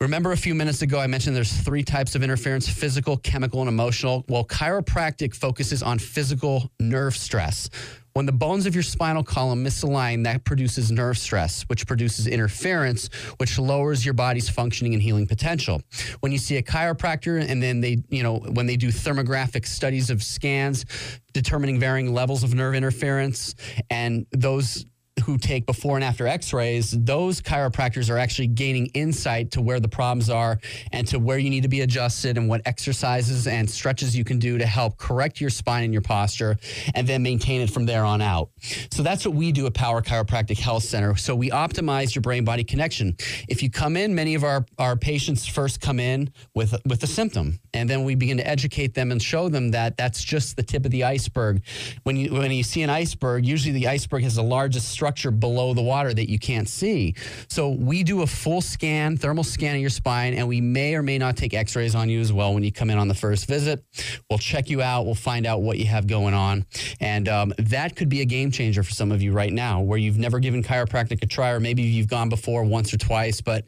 Remember 0.00 0.32
a 0.32 0.36
few 0.36 0.54
minutes 0.56 0.82
ago, 0.82 0.98
I 0.98 1.06
mentioned 1.06 1.36
there's 1.36 1.52
three 1.52 1.84
types 1.84 2.16
of 2.16 2.24
interference 2.24 2.68
physical, 2.68 3.16
chemical, 3.16 3.60
and 3.60 3.68
emotional. 3.68 4.24
Well, 4.28 4.44
chiropractic 4.44 5.32
focuses 5.32 5.80
on 5.80 6.00
physical 6.00 6.72
nerve 6.80 7.16
stress. 7.16 7.70
When 8.14 8.26
the 8.26 8.32
bones 8.32 8.66
of 8.66 8.74
your 8.74 8.82
spinal 8.82 9.24
column 9.24 9.64
misalign, 9.64 10.24
that 10.24 10.44
produces 10.44 10.90
nerve 10.90 11.16
stress, 11.16 11.62
which 11.62 11.86
produces 11.86 12.26
interference, 12.26 13.08
which 13.38 13.58
lowers 13.58 14.04
your 14.04 14.14
body's 14.14 14.48
functioning 14.48 14.92
and 14.92 15.02
healing 15.02 15.26
potential. 15.26 15.82
When 16.20 16.30
you 16.30 16.38
see 16.38 16.56
a 16.56 16.62
chiropractor 16.62 17.42
and 17.42 17.62
then 17.62 17.80
they, 17.80 18.02
you 18.08 18.22
know, 18.22 18.36
when 18.38 18.66
they 18.66 18.76
do 18.76 18.88
thermographic 18.88 19.66
studies 19.66 20.10
of 20.10 20.22
scans 20.22 20.84
determining 21.32 21.80
varying 21.80 22.12
levels 22.12 22.42
of 22.42 22.54
nerve 22.54 22.74
interference 22.74 23.54
and 23.88 24.26
those 24.32 24.84
who 25.24 25.38
take 25.38 25.66
before 25.66 25.96
and 25.96 26.04
after 26.04 26.26
x-rays 26.26 26.90
those 27.04 27.40
chiropractors 27.40 28.10
are 28.10 28.18
actually 28.18 28.46
gaining 28.46 28.86
insight 28.94 29.50
to 29.50 29.60
where 29.60 29.78
the 29.78 29.88
problems 29.88 30.30
are 30.30 30.58
and 30.92 31.06
to 31.06 31.18
where 31.18 31.38
you 31.38 31.50
need 31.50 31.62
to 31.62 31.68
be 31.68 31.82
adjusted 31.82 32.36
and 32.36 32.48
what 32.48 32.60
exercises 32.66 33.46
and 33.46 33.68
stretches 33.70 34.16
you 34.16 34.24
can 34.24 34.38
do 34.38 34.58
to 34.58 34.66
help 34.66 34.96
correct 34.96 35.40
your 35.40 35.50
spine 35.50 35.84
and 35.84 35.92
your 35.92 36.02
posture 36.02 36.56
and 36.94 37.06
then 37.06 37.22
maintain 37.22 37.60
it 37.60 37.70
from 37.70 37.86
there 37.86 38.04
on 38.04 38.20
out. 38.20 38.50
So 38.90 39.02
that's 39.02 39.24
what 39.24 39.34
we 39.34 39.52
do 39.52 39.66
at 39.66 39.74
power 39.74 40.02
chiropractic 40.02 40.58
health 40.58 40.84
center. 40.84 41.16
So 41.16 41.34
we 41.34 41.50
optimize 41.50 42.14
your 42.14 42.22
brain 42.22 42.44
body 42.44 42.64
connection. 42.64 43.16
If 43.48 43.62
you 43.62 43.70
come 43.70 43.96
in 43.96 44.14
many 44.14 44.34
of 44.34 44.44
our, 44.44 44.64
our 44.78 44.96
patients 44.96 45.46
first 45.46 45.80
come 45.80 46.00
in 46.00 46.32
with 46.54 46.74
with 46.86 47.02
a 47.02 47.06
symptom 47.06 47.58
and 47.74 47.88
then 47.88 48.04
we 48.04 48.14
begin 48.14 48.36
to 48.38 48.46
educate 48.46 48.94
them 48.94 49.12
and 49.12 49.22
show 49.22 49.48
them 49.48 49.70
that 49.72 49.96
that's 49.96 50.22
just 50.22 50.56
the 50.56 50.62
tip 50.62 50.84
of 50.84 50.90
the 50.90 51.04
iceberg. 51.04 51.62
When 52.02 52.16
you 52.16 52.32
when 52.32 52.50
you 52.50 52.62
see 52.62 52.82
an 52.82 52.90
iceberg 52.90 53.46
usually 53.46 53.72
the 53.72 53.88
iceberg 53.88 54.22
has 54.22 54.36
the 54.36 54.42
largest 54.42 54.88
structure 55.02 55.32
below 55.32 55.74
the 55.74 55.82
water 55.82 56.14
that 56.14 56.30
you 56.30 56.38
can't 56.38 56.68
see. 56.68 57.12
So 57.48 57.70
we 57.70 58.04
do 58.04 58.22
a 58.22 58.26
full 58.28 58.60
scan, 58.60 59.16
thermal 59.16 59.42
scan 59.42 59.74
of 59.74 59.80
your 59.80 59.90
spine, 59.90 60.32
and 60.34 60.46
we 60.46 60.60
may 60.60 60.94
or 60.94 61.02
may 61.02 61.18
not 61.18 61.36
take 61.36 61.54
x 61.54 61.74
rays 61.74 61.96
on 61.96 62.08
you 62.08 62.20
as 62.20 62.32
well 62.32 62.54
when 62.54 62.62
you 62.62 62.70
come 62.70 62.88
in 62.88 62.98
on 62.98 63.08
the 63.08 63.14
first 63.14 63.48
visit. 63.48 63.84
We'll 64.30 64.38
check 64.38 64.70
you 64.70 64.80
out, 64.80 65.04
we'll 65.04 65.16
find 65.16 65.44
out 65.44 65.60
what 65.60 65.78
you 65.78 65.86
have 65.86 66.06
going 66.06 66.34
on. 66.34 66.66
And 67.00 67.28
um, 67.28 67.52
that 67.58 67.96
could 67.96 68.10
be 68.10 68.20
a 68.20 68.24
game 68.24 68.52
changer 68.52 68.84
for 68.84 68.92
some 68.92 69.10
of 69.10 69.22
you 69.22 69.32
right 69.32 69.52
now 69.52 69.80
where 69.80 69.98
you've 69.98 70.18
never 70.18 70.38
given 70.38 70.62
chiropractic 70.62 71.20
a 71.20 71.26
try, 71.26 71.50
or 71.50 71.58
maybe 71.58 71.82
you've 71.82 72.06
gone 72.06 72.28
before 72.28 72.62
once 72.62 72.94
or 72.94 72.96
twice, 72.96 73.40
but 73.40 73.64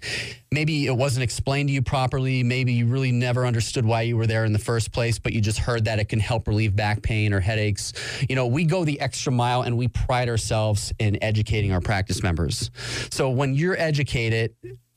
maybe 0.55 0.87
it 0.87 0.97
wasn't 0.97 1.25
explained 1.25 1.69
to 1.69 1.73
you 1.73 1.83
properly. 1.83 2.45
Maybe 2.45 2.73
you 2.73 2.87
really 2.87 3.11
never 3.11 3.45
understood 3.45 3.85
why 3.85 4.03
you 4.03 4.17
were 4.17 4.29
there 4.29 4.45
in 4.45 4.53
the 4.53 4.59
first 4.61 4.93
place, 4.93 5.19
but 5.19 5.33
you 5.33 5.41
just 5.41 5.59
heard 5.59 5.87
that 5.87 5.99
it 5.99 6.09
can 6.09 6.21
help 6.21 6.47
relieve 6.47 6.77
back 6.77 7.03
pain 7.03 7.33
or 7.33 7.41
headaches. 7.41 7.93
You 8.29 8.37
know, 8.37 8.47
we 8.47 8.65
go 8.65 8.85
the 8.85 9.01
extra 9.01 9.33
mile 9.33 9.63
and 9.63 9.77
we 9.77 9.89
pride 9.89 10.29
ourselves 10.29 10.93
in 11.01 11.23
educating 11.25 11.73
our 11.73 11.81
practice 11.81 12.23
members. 12.23 12.71
So 13.11 13.31
when 13.31 13.55
you're 13.55 13.79
educated, 13.79 14.55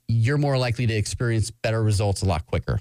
you're 0.07 0.38
more 0.38 0.57
likely 0.57 0.88
to 0.88 0.93
experience 0.93 1.51
better 1.51 1.81
results 1.84 2.22
a 2.22 2.25
lot 2.25 2.46
quicker. 2.46 2.79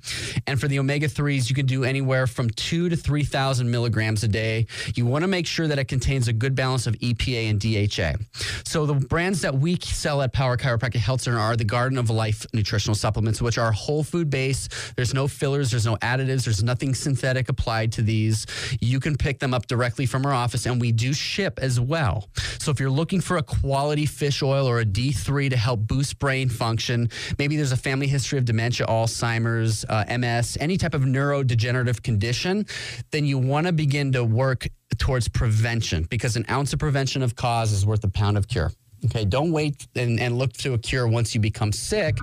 And 0.47 0.61
for 0.61 0.69
the 0.69 0.79
omega 0.79 1.09
3s, 1.09 1.49
you 1.49 1.55
can 1.55 1.67
do 1.67 1.85
anywhere 1.85 2.27
from 2.27 2.51
2 2.51 2.91
to 2.91 2.97
3,000 2.97 3.71
milligrams 3.71 4.23
a 4.23 4.29
day. 4.29 4.67
You 4.95 5.07
want 5.07 5.23
to 5.23 5.29
make 5.29 5.47
sure 5.47 5.67
that 5.67 5.79
it 5.79 5.87
contains 5.87 6.29
a 6.29 6.33
good 6.33 6.55
balance 6.55 6.87
of 6.87 6.95
EPA 6.97 7.51
and 7.51 7.59
DHA. 7.59 8.23
So 8.65 8.87
the 8.87 8.95
brands 8.95 9.41
that 9.41 9.55
we 9.55 9.79
sell 9.81 10.21
at 10.23 10.33
Power 10.33 10.57
Chiropractic 10.57 11.01
Health 11.01 11.23
Center 11.23 11.39
are 11.39 11.57
the 11.57 11.65
Garden 11.65 11.99
of 11.99 12.11
Life 12.11 12.47
nutritional 12.53 12.95
supplements, 12.95 13.41
which 13.41 13.59
are 13.59 13.73
whole 13.73 14.05
food 14.05 14.29
based. 14.29 14.73
There's 14.97 15.15
no 15.15 15.27
fillers, 15.27 15.71
there's 15.71 15.87
no 15.87 15.97
additives, 15.97 16.45
there's 16.45 16.63
nothing 16.63 16.95
synthetic 16.95 17.49
applied 17.49 17.93
to 17.93 18.03
these. 18.03 18.47
You 18.81 19.01
can 19.01 19.17
pick 19.17 19.39
them 19.39 19.55
up 19.55 19.67
directly 19.67 20.07
from 20.07 20.27
our 20.27 20.33
office, 20.33 20.67
and 20.67 20.81
we 20.81 20.93
do 20.93 21.13
ship 21.15 21.59
as 21.61 21.81
well 21.81 22.02
well. 22.03 22.29
So 22.59 22.71
if 22.71 22.81
you're 22.81 22.91
looking 22.91 23.21
for 23.21 23.37
a 23.37 23.43
quality 23.43 24.07
fish 24.07 24.43
oil 24.43 24.67
or 24.67 24.81
a 24.81 24.85
D3 24.85 25.51
to 25.51 25.57
help 25.57 25.81
boost 25.81 26.19
brain 26.19 26.49
function, 26.49 27.09
maybe 27.39 27.57
there's 27.57 27.73
a 27.73 27.77
family 27.77 28.09
history 28.09 28.39
of 28.39 28.45
dementia, 28.45 28.87
Alzheimer's, 28.87 29.85
uh, 29.89 30.05
MS, 30.19 30.59
any 30.61 30.77
type 30.77 30.95
of 30.95 31.03
neurodegenerative 31.03 32.03
condition, 32.03 32.67
then 33.13 33.25
you 33.25 33.39
want 33.39 33.67
to 33.67 33.73
begin 33.73 34.13
to 34.13 34.25
work 34.25 34.67
towards 34.99 35.29
prevention 35.29 36.05
because 36.11 36.37
an 36.37 36.45
ounce 36.51 36.73
of 36.73 36.81
prevention 36.81 37.23
of 37.23 37.37
cause 37.37 37.73
is 37.73 37.87
worth 37.87 38.03
a 38.05 38.09
pound 38.11 38.37
of 38.37 38.49
cure. 38.49 38.73
Okay, 39.05 39.25
don't 39.25 39.51
wait 39.51 39.89
and, 39.97 40.21
and 40.21 40.39
look 40.39 40.53
to 40.53 40.75
a 40.75 40.79
cure 40.79 41.09
once 41.09 41.35
you 41.35 41.41
become 41.41 41.73
sick 41.73 42.17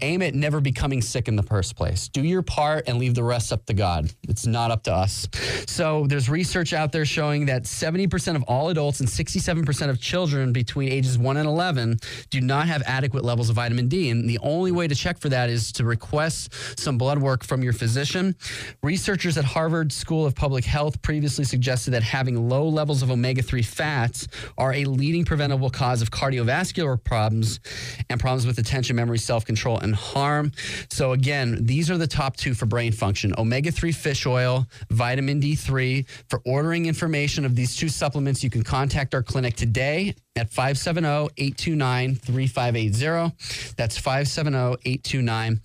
aim 0.00 0.22
at 0.22 0.34
never 0.34 0.60
becoming 0.60 1.02
sick 1.02 1.28
in 1.28 1.36
the 1.36 1.42
first 1.42 1.76
place. 1.76 2.08
Do 2.08 2.22
your 2.22 2.42
part 2.42 2.88
and 2.88 2.98
leave 2.98 3.14
the 3.14 3.22
rest 3.22 3.52
up 3.52 3.66
to 3.66 3.74
God. 3.74 4.10
It's 4.28 4.46
not 4.46 4.70
up 4.70 4.82
to 4.84 4.92
us. 4.92 5.28
So 5.66 6.06
there's 6.06 6.28
research 6.28 6.72
out 6.72 6.92
there 6.92 7.04
showing 7.04 7.46
that 7.46 7.64
70% 7.64 8.36
of 8.36 8.42
all 8.44 8.68
adults 8.68 9.00
and 9.00 9.08
67% 9.08 9.90
of 9.90 10.00
children 10.00 10.52
between 10.52 10.90
ages 10.90 11.18
1 11.18 11.36
and 11.36 11.46
11 11.46 11.98
do 12.30 12.40
not 12.40 12.66
have 12.66 12.82
adequate 12.86 13.24
levels 13.24 13.48
of 13.50 13.56
vitamin 13.56 13.88
D. 13.88 14.10
And 14.10 14.28
the 14.28 14.38
only 14.40 14.72
way 14.72 14.88
to 14.88 14.94
check 14.94 15.18
for 15.18 15.28
that 15.28 15.50
is 15.50 15.72
to 15.72 15.84
request 15.84 16.52
some 16.78 16.98
blood 16.98 17.18
work 17.18 17.44
from 17.44 17.62
your 17.62 17.72
physician. 17.72 18.36
Researchers 18.82 19.36
at 19.38 19.44
Harvard 19.44 19.92
School 19.92 20.26
of 20.26 20.34
Public 20.34 20.64
Health 20.64 21.00
previously 21.02 21.44
suggested 21.44 21.92
that 21.92 22.02
having 22.02 22.48
low 22.48 22.68
levels 22.68 23.02
of 23.02 23.10
omega 23.10 23.42
3 23.42 23.62
fats 23.62 24.28
are 24.58 24.72
a 24.72 24.84
leading 24.84 25.24
preventable 25.24 25.70
cause 25.70 26.02
of 26.02 26.10
cardiovascular 26.10 27.02
problems 27.02 27.60
and 28.08 28.20
problems 28.20 28.46
with 28.46 28.58
attention, 28.58 28.96
memory, 28.96 29.18
self 29.18 29.44
control, 29.44 29.78
and 29.86 29.94
harm. 29.94 30.52
So, 30.90 31.12
again, 31.12 31.64
these 31.64 31.90
are 31.90 31.96
the 31.96 32.06
top 32.06 32.36
two 32.36 32.52
for 32.52 32.66
brain 32.66 32.92
function 32.92 33.32
omega 33.38 33.72
3 33.72 33.92
fish 33.92 34.26
oil, 34.26 34.66
vitamin 34.90 35.40
D3. 35.40 36.06
For 36.28 36.40
ordering 36.44 36.86
information 36.86 37.44
of 37.44 37.56
these 37.56 37.74
two 37.76 37.88
supplements, 37.88 38.44
you 38.44 38.50
can 38.50 38.62
contact 38.62 39.14
our 39.14 39.22
clinic 39.22 39.56
today 39.56 40.14
at 40.36 40.50
570 40.50 41.32
829 41.38 42.14
3580. 42.16 43.74
That's 43.76 43.96
570 43.96 44.76
829 44.84 45.60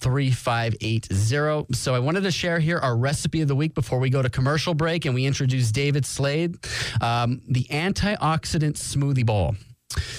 3580. 0.00 1.74
So 1.74 1.94
I 1.94 1.98
wanted 1.98 2.22
to 2.22 2.30
share 2.30 2.58
here 2.58 2.78
our 2.78 2.96
recipe 2.96 3.42
of 3.42 3.48
the 3.48 3.56
week 3.56 3.74
before 3.74 3.98
we 3.98 4.10
go 4.10 4.22
to 4.22 4.30
commercial 4.30 4.74
break 4.74 5.04
and 5.04 5.14
we 5.14 5.26
introduce 5.26 5.70
David 5.72 6.06
Slade, 6.06 6.56
um, 7.00 7.42
the 7.48 7.64
antioxidant 7.64 8.74
smoothie 8.74 9.26
bowl. 9.26 9.56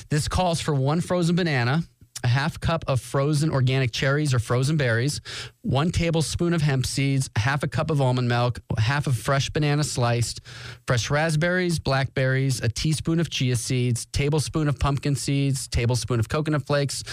This 0.09 0.27
calls 0.27 0.61
for 0.61 0.73
one 0.73 1.01
frozen 1.01 1.35
banana, 1.35 1.83
a 2.25 2.27
half 2.27 2.59
cup 2.59 2.83
of 2.87 2.99
frozen 2.99 3.51
organic 3.51 3.91
cherries 3.91 4.33
or 4.33 4.39
frozen 4.39 4.77
berries, 4.77 5.21
one 5.61 5.91
tablespoon 5.91 6.53
of 6.53 6.61
hemp 6.61 6.83
seeds, 6.83 7.29
half 7.35 7.61
a 7.61 7.67
cup 7.67 7.91
of 7.91 8.01
almond 8.01 8.27
milk, 8.27 8.59
half 8.79 9.05
of 9.05 9.15
fresh 9.15 9.51
banana 9.51 9.83
sliced, 9.83 10.41
fresh 10.87 11.11
raspberries, 11.11 11.77
blackberries, 11.77 12.61
a 12.61 12.67
teaspoon 12.67 13.19
of 13.19 13.29
chia 13.29 13.55
seeds, 13.55 14.07
tablespoon 14.07 14.67
of 14.67 14.79
pumpkin 14.79 15.15
seeds, 15.15 15.67
tablespoon 15.67 16.19
of 16.19 16.27
coconut 16.27 16.65
flakes, 16.65 17.03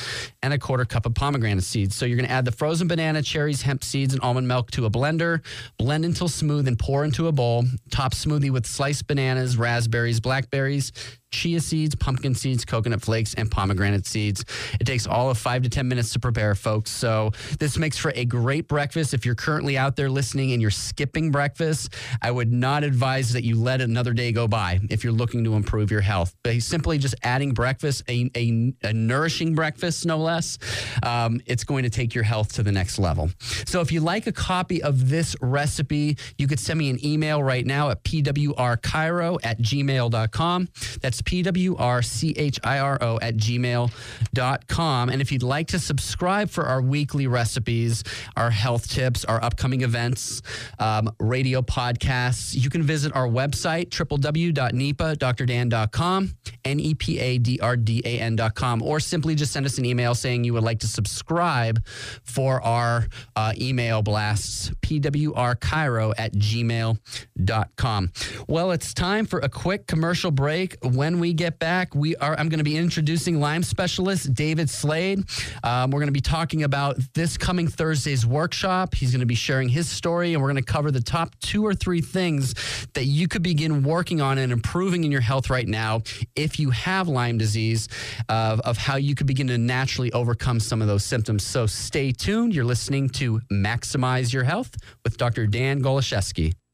and 0.43 0.55
a 0.55 0.59
quarter 0.59 0.87
cup 0.87 1.05
of 1.05 1.15
pomegranate 1.15 1.63
seeds. 1.63 1.95
So 1.95 2.07
you're 2.07 2.17
going 2.17 2.29
to 2.29 2.33
add 2.33 2.47
the 2.47 2.53
frozen 2.53 2.89
banana, 2.89 3.21
cherries, 3.21 3.61
hemp 3.61 3.85
seeds, 3.85 4.15
and 4.15 4.23
almond 4.23 4.49
milk 4.49 4.71
to 4.73 4.87
a 4.87 4.91
blender, 4.91 5.45
blend 5.79 6.07
until 6.07 6.29
smooth, 6.29 6.67
and 6.67 6.79
pour 6.79 7.05
into 7.05 7.29
a 7.29 7.33
bowl. 7.33 7.65
Top 7.91 8.15
smoothie 8.15 8.51
with 8.51 8.65
sliced 8.65 9.07
bananas, 9.07 9.59
raspberries, 9.59 10.21
blackberries, 10.21 10.91
chia 11.33 11.61
seeds, 11.61 11.95
pumpkin 11.95 12.35
seeds, 12.35 12.65
coconut 12.65 13.01
flakes, 13.01 13.35
and 13.35 13.51
pomegranate 13.51 14.07
seeds. 14.07 14.45
It 14.81 14.85
takes 14.85 15.07
all 15.07 15.31
of 15.31 15.39
five 15.39 15.63
to 15.63 15.69
10 15.69 15.89
minutes 15.89 16.13
to 16.13 16.21
prepare, 16.21 16.55
folks. 16.55 16.91
So 16.91 17.33
this 17.59 17.77
makes 17.79 17.99
for 17.99 18.13
a 18.15 18.25
great 18.25 18.69
breakfast. 18.69 19.15
If 19.15 19.27
you're 19.27 19.35
currently 19.35 19.77
out 19.77 19.97
there 19.97 20.11
listening 20.11 20.53
and 20.53 20.63
you're 20.63 20.71
skipping 20.71 21.31
breakfast, 21.31 21.95
I 22.21 22.31
would 22.31 22.53
not 22.53 22.85
advise 22.85 23.33
that 23.33 23.45
you 23.45 23.57
let 23.57 23.81
another 23.81 24.13
day 24.13 24.31
go 24.33 24.47
by 24.47 24.81
if 24.91 25.03
you're 25.03 25.13
looking 25.13 25.43
to 25.45 25.55
improve 25.55 25.91
your 25.91 26.03
health. 26.03 26.35
But 26.43 26.63
simply 26.63 26.99
just 26.99 27.15
adding 27.23 27.53
breakfast, 27.53 28.03
a, 28.09 28.31
a, 28.37 28.73
a 28.85 28.93
nourishing 28.93 29.55
breakfast, 29.55 30.05
no 30.07 30.19
less, 30.19 30.59
um, 31.03 31.41
it's 31.47 31.65
going 31.65 31.85
to 31.85 31.91
take 31.91 32.15
your 32.15 32.25
health 32.25 32.53
to 32.55 32.63
the 32.63 32.73
next 32.73 32.99
level. 32.99 33.31
So 33.67 33.81
if 33.81 33.91
you 33.91 34.01
like 34.01 34.27
a 34.27 34.33
copy 34.33 34.83
of 34.83 35.09
this 35.09 35.35
recipe, 35.41 36.19
you 36.37 36.47
could 36.47 36.61
send 36.61 36.79
me 36.79 36.91
an 36.91 37.05
email 37.05 37.43
right 37.43 37.65
now 37.65 37.91
at 37.91 38.05
pwrchiro 38.05 39.39
at 39.43 39.59
gmail.com. 39.59 40.69
That's 41.01 41.22
P-W-R-C-H-I-R-O 41.25 43.19
at 43.21 43.37
gmail.com. 43.37 45.09
And 45.09 45.23
if 45.23 45.33
you'd 45.33 45.43
like 45.43 45.67
to 45.69 45.79
subscribe 45.79 46.51
for 46.51 46.65
our 46.65 46.81
weekly 46.81 47.27
recipes, 47.27 48.03
our 48.37 48.51
health 48.51 48.89
tips, 48.89 49.25
our 49.25 49.43
upcoming 49.43 49.81
events, 49.83 50.43
um, 50.79 51.11
radio 51.19 51.63
podcasts, 51.63 52.55
you 52.55 52.71
can 52.71 52.83
visit 52.83 53.15
our 53.15 53.29
website, 53.29 53.91
www.nepadrdan.com, 53.91 56.31
N-E-P-A-D-R-D-A-N.com, 56.65 58.83
or 58.83 59.01
simply 59.01 59.35
just 59.35 59.53
send 59.53 59.67
us 59.67 59.79
an 59.79 59.85
email 59.85 60.15
saying 60.15 60.45
you 60.45 60.53
would 60.53 60.63
like 60.63 60.79
to 60.81 60.87
subscribe 60.87 61.85
for 62.25 62.63
our 62.63 63.07
uh, 63.37 63.53
email 63.59 64.03
blasts, 64.03 64.71
pwrchiro 64.83 66.13
at 66.19 66.35
gmail.com. 66.35 68.13
Well, 68.49 68.71
it's 68.71 68.95
time 68.95 69.27
for 69.27 69.41
a 69.41 69.49
quick 69.49 69.87
commercial 69.87 70.31
break. 70.31 70.77
When 70.83 71.12
we 71.21 71.33
get 71.33 71.59
back, 71.59 71.95
we 71.95 72.17
are 72.17 72.39
I'm 72.39 72.49
going 72.49 72.59
to 72.59 72.65
be 72.65 72.77
introducing 72.77 73.41
Lyme 73.41 73.63
specialist 73.63 74.35
David 74.35 74.69
Slade. 74.71 75.25
Um, 75.63 75.91
we're 75.91 76.01
going 76.01 76.09
to 76.09 76.13
be 76.13 76.21
talking 76.21 76.63
about 76.63 76.97
this 77.15 77.37
coming 77.37 77.69
Thursday's 77.69 78.27
workshop. 78.27 78.95
He's 78.95 79.13
going 79.13 79.21
to 79.21 79.27
be 79.27 79.35
sharing 79.35 79.69
his 79.69 79.89
story, 79.89 80.35
and 80.35 80.43
we're 80.43 80.51
going 80.51 80.63
to 80.63 80.73
cover 80.73 80.91
the 80.91 81.01
top 81.01 81.35
two 81.41 81.65
or 81.65 81.75
three 81.75 82.01
things 82.01 82.55
that 82.95 83.05
you 83.05 83.29
could 83.29 83.43
begin 83.43 83.83
working 83.83 84.21
on 84.21 84.39
and 84.39 84.53
improving 84.53 85.05
in 85.05 85.13
your 85.13 85.21
health 85.21 85.51
right 85.51 85.69
now 85.69 86.03
if 86.37 86.59
you 86.59 86.71
have 86.71 87.09
Lyme 87.09 87.39
disease, 87.39 87.89
of, 88.29 88.61
of 88.61 88.79
how 88.79 88.97
you 88.97 89.15
could 89.15 89.27
begin 89.27 89.47
to 89.49 89.59
naturally 89.59 90.13
overcome 90.13 90.61
some 90.61 90.81
of 90.83 90.89
those 90.89 91.05
symptoms. 91.05 91.43
So 91.43 91.67
stay 91.67 92.13
tuned. 92.13 92.55
You're 92.55 92.65
listening 92.65 93.09
to 93.11 93.41
Maximize 93.53 94.33
Your 94.33 94.45
Health 94.45 94.77
with 95.05 95.17
Dr. 95.17 95.47
Dan 95.47 95.83
Goloszewski. 95.83 96.55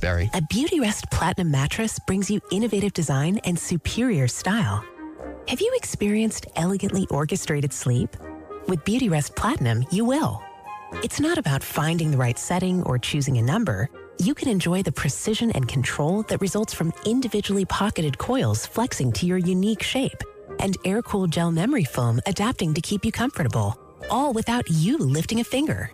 Wilkes-Barre. 0.00 0.30
A 0.34 0.42
Beautyrest 0.42 1.10
Platinum 1.10 1.50
mattress 1.50 1.98
brings 1.98 2.30
you 2.30 2.40
innovative 2.50 2.92
design 2.92 3.38
and 3.44 3.58
superior 3.58 4.28
style. 4.28 4.84
Have 5.48 5.60
you 5.60 5.72
experienced 5.76 6.46
elegantly 6.56 7.06
orchestrated 7.10 7.72
sleep? 7.72 8.16
With 8.68 8.84
Beautyrest 8.84 9.36
Platinum, 9.36 9.84
you 9.90 10.04
will. 10.04 10.42
It's 11.02 11.20
not 11.20 11.38
about 11.38 11.62
finding 11.62 12.10
the 12.10 12.16
right 12.16 12.38
setting 12.38 12.82
or 12.84 12.98
choosing 12.98 13.38
a 13.38 13.42
number. 13.42 13.88
You 14.18 14.34
can 14.34 14.48
enjoy 14.48 14.82
the 14.82 14.92
precision 14.92 15.50
and 15.52 15.66
control 15.68 16.22
that 16.24 16.40
results 16.40 16.74
from 16.74 16.92
individually 17.06 17.64
pocketed 17.64 18.18
coils 18.18 18.66
flexing 18.66 19.12
to 19.12 19.26
your 19.26 19.38
unique 19.38 19.82
shape 19.82 20.22
and 20.58 20.76
air 20.84 21.00
cooled 21.00 21.30
gel 21.30 21.52
memory 21.52 21.84
foam 21.84 22.20
adapting 22.26 22.74
to 22.74 22.80
keep 22.80 23.04
you 23.04 23.12
comfortable, 23.12 23.78
all 24.10 24.32
without 24.32 24.68
you 24.68 24.98
lifting 24.98 25.40
a 25.40 25.44
finger. 25.44 25.90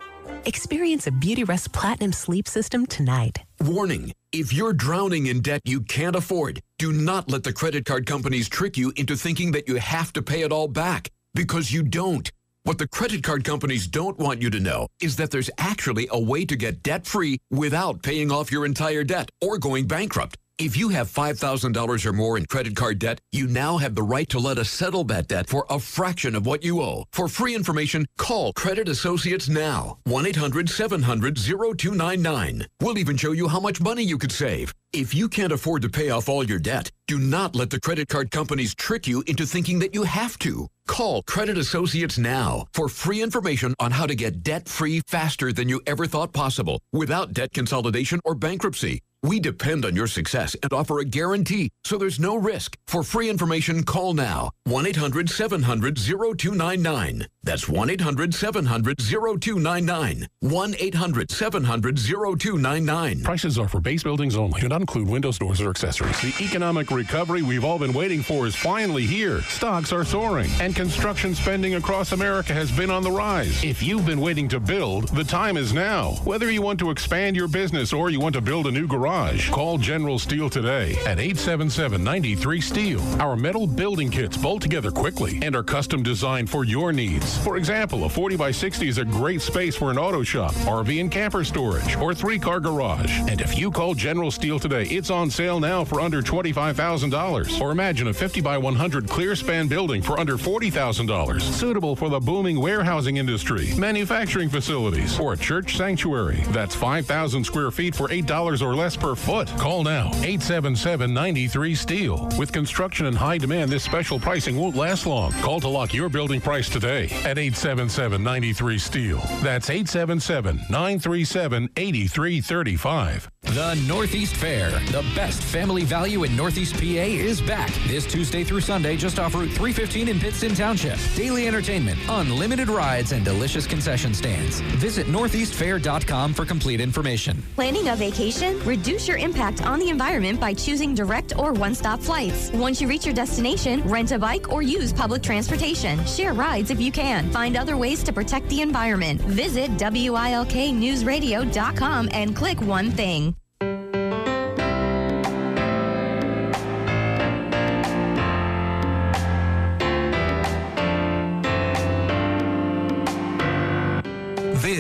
Experience 0.47 1.09
a 1.09 1.11
Beautyrest 1.11 1.73
Platinum 1.73 2.13
sleep 2.13 2.47
system 2.47 2.87
tonight. 2.87 3.41
Warning 3.61 4.13
if 4.31 4.53
you're 4.53 4.73
drowning 4.73 5.27
in 5.27 5.41
debt 5.41 5.61
you 5.65 5.81
can't 5.81 6.15
afford, 6.15 6.61
do 6.79 6.93
not 6.93 7.29
let 7.29 7.43
the 7.43 7.53
credit 7.53 7.85
card 7.85 8.07
companies 8.07 8.49
trick 8.49 8.77
you 8.77 8.93
into 8.95 9.17
thinking 9.17 9.51
that 9.53 9.67
you 9.67 9.75
have 9.75 10.13
to 10.13 10.23
pay 10.23 10.43
it 10.43 10.53
all 10.53 10.69
back 10.69 11.11
because 11.35 11.73
you 11.73 11.83
don't. 11.83 12.31
What 12.63 12.79
the 12.79 12.87
credit 12.87 13.25
card 13.25 13.43
companies 13.43 13.89
don't 13.89 14.19
want 14.19 14.41
you 14.41 14.49
to 14.51 14.61
know 14.61 14.87
is 15.03 15.17
that 15.17 15.33
there's 15.33 15.51
actually 15.59 16.07
a 16.13 16.21
way 16.21 16.45
to 16.45 16.55
get 16.55 16.85
debt 16.85 17.07
free 17.07 17.39
without 17.51 18.05
paying 18.05 18.31
off 18.31 18.53
your 18.53 18.67
entire 18.67 19.03
debt 19.03 19.31
or 19.41 19.59
going 19.59 19.89
bankrupt. 19.89 20.37
If 20.59 20.75
you 20.75 20.88
have 20.88 21.12
$5,000 21.12 22.07
or 22.07 22.12
more 22.14 22.38
in 22.38 22.47
credit 22.47 22.75
card 22.75 22.99
debt, 22.99 23.21
you 23.31 23.47
now 23.47 23.77
have 23.77 23.95
the 23.95 24.03
right 24.03 24.27
to 24.31 24.38
let 24.38 24.57
us 24.57 24.71
settle 24.71 25.05
that 25.05 25.29
debt 25.29 25.49
for 25.51 25.66
a 25.69 25.79
fraction 25.79 26.35
of 26.35 26.47
what 26.47 26.64
you 26.64 26.81
owe. 26.81 27.05
For 27.12 27.29
free 27.29 27.55
information, 27.55 28.07
call 28.16 28.55
Credit 28.55 28.88
Associates 28.88 29.51
now. 29.51 29.99
1 30.05 30.25
800 30.29 30.71
700 30.71 31.37
0299. 31.37 32.66
We'll 32.81 32.97
even 32.97 33.19
show 33.19 33.33
you 33.33 33.49
how 33.49 33.61
much 33.61 33.83
money 33.83 34.03
you 34.03 34.16
could 34.16 34.33
save. 34.33 34.73
If 34.95 35.14
you 35.14 35.29
can't 35.29 35.53
afford 35.53 35.83
to 35.83 35.90
pay 35.90 36.09
off 36.09 36.27
all 36.27 36.42
your 36.42 36.59
debt, 36.59 36.90
do 37.07 37.19
not 37.19 37.55
let 37.55 37.69
the 37.69 37.79
credit 37.81 38.09
card 38.09 38.31
companies 38.31 38.75
trick 38.75 39.07
you 39.07 39.23
into 39.27 39.45
thinking 39.45 39.79
that 39.81 39.95
you 39.95 40.05
have 40.05 40.38
to. 40.38 40.69
Call 40.87 41.23
Credit 41.25 41.59
Associates 41.59 42.16
now 42.16 42.64
for 42.73 42.88
free 42.88 43.23
information 43.23 43.75
on 43.79 43.90
how 43.92 44.07
to 44.07 44.14
get 44.14 44.42
debt 44.42 44.71
free 44.71 45.03
faster 45.07 45.53
than 45.53 45.69
you 45.69 45.83
ever 45.87 46.07
thought 46.07 46.33
possible 46.33 46.81
without 46.95 47.35
debt 47.35 47.53
consolidation 47.53 48.21
or 48.25 48.35
bankruptcy. 48.35 49.01
We 49.22 49.40
depend 49.40 49.85
on 49.85 49.96
your 49.96 50.07
success 50.07 50.55
and 50.62 50.72
offer 50.72 50.98
a 51.00 51.05
guarantee, 51.05 51.70
so 51.85 51.98
there's 51.98 52.20
no 52.20 52.37
risk. 52.37 52.76
For 52.87 53.02
free 53.02 53.29
information, 53.29 53.83
call 53.83 54.14
now 54.14 54.50
1 54.64 54.87
800 54.87 55.31
700 55.31 55.96
0299. 55.96 57.26
That's 57.42 57.68
1 57.68 57.90
800 57.90 58.35
700 58.35 58.98
0299. 58.98 60.29
1 60.40 60.74
800 60.79 61.31
700 61.31 61.98
0299. 61.98 63.22
Prices 63.22 63.59
are 63.59 63.68
for 63.68 63.81
base 63.81 64.02
buildings 64.02 64.37
only. 64.37 64.61
Do 64.61 64.68
not 64.68 64.81
include 64.81 65.09
windows, 65.09 65.38
doors, 65.38 65.61
or 65.61 65.70
accessories. 65.70 66.20
The 66.20 66.35
economic 66.44 66.90
recovery 66.90 67.42
we've 67.42 67.64
all 67.64 67.79
been 67.79 67.92
waiting 67.92 68.22
for 68.22 68.46
is 68.46 68.55
finally 68.55 69.07
here. 69.07 69.42
Stocks 69.42 69.92
are 69.92 70.05
soaring, 70.05 70.50
and 70.61 70.76
construction 70.76 71.35
spending 71.35 71.74
across 71.76 72.12
America 72.12 72.52
has 72.52 72.70
been 72.70 72.90
on 72.90 73.02
the 73.02 73.11
rise. 73.11 73.64
If 73.64 73.83
you've 73.83 74.07
been 74.07 74.20
waiting 74.20 74.48
to 74.48 74.61
build, 74.61 75.09
the 75.09 75.24
time 75.24 75.57
is 75.57 75.72
now. 75.72 76.12
Whether 76.24 76.50
you 76.50 76.62
want 76.62 76.79
to 76.81 76.90
expand 76.90 77.35
your 77.35 77.48
business 77.48 77.92
or 77.92 78.11
you 78.11 78.20
want 78.20 78.35
to 78.35 78.40
build 78.40 78.66
a 78.66 78.70
new 78.70 78.87
garage, 78.87 79.06
call 79.07 79.79
General 79.79 80.19
Steel 80.19 80.51
today 80.51 80.97
at 81.07 81.21
877 81.21 82.03
93 82.03 82.61
Steel. 82.61 83.01
Our 83.21 83.37
metal 83.37 83.69
building 83.69 84.11
kits 84.11 84.37
bolt 84.37 84.62
together 84.62 84.90
quickly 84.90 85.38
and 85.42 85.55
are 85.55 85.62
custom 85.62 86.03
designed 86.03 86.51
for 86.51 86.64
your 86.64 86.92
needs. 86.92 87.38
For 87.45 87.57
example, 87.57 88.05
a 88.05 88.09
40 88.09 88.37
by 88.37 88.51
60 88.51 88.88
is 88.88 88.99
a 88.99 89.05
great 89.05 89.42
space 89.42 89.77
for 89.77 89.92
an 89.92 89.99
auto 89.99 90.25
shop, 90.25 90.55
RV 90.55 91.01
and 91.01 91.09
camper 91.09 91.45
storage, 91.45 91.95
or 91.97 92.14
three 92.14 92.37
car 92.37 92.59
garage. 92.59 93.21
And 93.29 93.40
if 93.40 93.57
you 93.57 93.71
call 93.71 93.95
General 93.95 94.33
Steel 94.33 94.59
today, 94.59 94.87
it's 94.87 95.11
on 95.11 95.31
sale 95.31 95.61
now 95.61 95.85
for 95.85 96.01
under 96.01 96.21
$25,000. 96.21 97.61
Or 97.61 97.71
imagine 97.71 98.09
a 98.09 98.12
50 98.12 98.40
by 98.40 98.59
100 98.59 99.09
clear 99.09 99.37
span 99.37 99.69
building 99.69 100.03
for 100.03 100.19
under 100.19 100.37
$40,000, 100.37 101.40
suitable 101.40 101.95
for 101.95 102.09
the 102.09 102.19
booming 102.19 102.59
warehousing 102.59 103.19
industry, 103.19 103.73
manufacturing 103.79 104.49
facilities, 104.49 105.16
or 105.21 105.35
a 105.35 105.37
church 105.37 105.77
sanctuary. 105.77 106.42
That's 106.49 106.75
5,000 106.75 107.45
square 107.45 107.71
feet 107.71 107.95
for 107.95 108.09
$8 108.09 108.62
or 108.62 108.75
less 108.75 108.96
per 108.97 109.15
foot. 109.15 109.49
Call 109.59 109.85
now 109.85 110.09
877 110.09 111.13
93 111.13 111.75
Steel. 111.75 112.29
With 112.39 112.53
construction 112.53 113.07
in 113.07 113.15
high 113.15 113.39
demand, 113.39 113.71
this 113.71 113.85
special 113.85 114.19
pricing 114.19 114.57
won't 114.57 114.77
last 114.77 115.07
long. 115.07 115.33
Call 115.43 115.61
to 115.61 115.69
lock 115.69 115.95
your 115.95 116.09
building 116.09 116.41
price 116.41 116.69
today 116.69 117.05
at 117.25 117.39
877 117.39 118.23
93 118.23 118.79
Steel. 118.79 119.19
That's 119.43 119.71
877 119.71 120.57
937 120.71 121.71
8335. 121.77 123.31
The 123.55 123.75
Northeast 123.87 124.37
Fair, 124.37 124.71
the 124.91 125.05
best 125.15 125.41
family 125.43 125.85
value 125.85 126.25
in 126.25 126.35
Northeast 126.37 126.75
PA, 126.75 126.81
is 126.83 127.41
back 127.41 127.71
this 127.87 128.05
Tuesday 128.05 128.43
through 128.43 128.61
Sunday 128.61 128.97
just 128.97 129.21
off 129.21 129.35
Route 129.35 129.51
315 129.51 130.09
in 130.09 130.19
Pittston 130.19 130.55
Township. 130.55 130.99
Daily 131.15 131.47
entertainment, 131.47 131.99
unlimited 132.09 132.69
rides, 132.69 133.13
and 133.13 133.25
delicious 133.25 133.67
concession 133.67 134.13
stands. 134.13 134.61
Visit 134.79 135.07
northeastfair.com 135.07 136.35
for 136.35 136.45
complete 136.45 136.81
information. 136.81 137.43
Planning 137.55 137.89
a 137.89 137.97
vacation? 137.97 138.59
Reduce 138.65 138.86
your 138.87 139.16
impact 139.16 139.66
on 139.66 139.79
the 139.79 139.88
environment 139.88 140.38
by 140.38 140.53
choosing 140.55 140.94
direct 140.94 141.37
or 141.38 141.53
one 141.53 141.75
stop 141.75 142.01
flights. 142.01 142.51
Once 142.53 142.81
you 142.81 142.88
reach 142.88 143.05
your 143.05 143.14
destination, 143.14 143.83
rent 143.83 144.12
a 144.12 144.18
bike 144.18 144.53
or 144.53 144.62
use 144.62 144.92
public 144.92 145.22
transportation. 145.22 146.05
Share 146.07 146.35
rides 146.35 146.70
if 146.70 146.81
you 146.81 146.92
can. 146.92 147.31
Find 147.33 147.57
other 147.57 147.77
ways 147.77 148.05
to 148.05 148.12
protect 148.12 148.49
the 148.49 148.62
environment. 148.62 149.20
Visit 149.22 149.72
WILKNewsRadio.com 149.72 152.11
and 152.12 152.37
click 152.37 152.61
one 152.61 152.90
thing. 152.90 153.35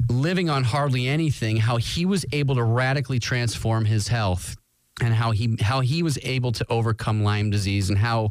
living 0.08 0.48
on 0.48 0.62
hardly 0.62 1.08
anything, 1.08 1.56
how 1.56 1.78
he 1.78 2.06
was 2.06 2.24
able 2.30 2.54
to 2.54 2.62
radically 2.62 3.18
transform 3.18 3.86
his 3.86 4.06
health 4.06 4.54
and 5.00 5.12
how 5.12 5.32
he 5.32 5.56
how 5.60 5.80
he 5.80 6.04
was 6.04 6.16
able 6.22 6.52
to 6.52 6.64
overcome 6.70 7.24
Lyme 7.24 7.50
disease 7.50 7.90
and 7.90 7.98
how 7.98 8.30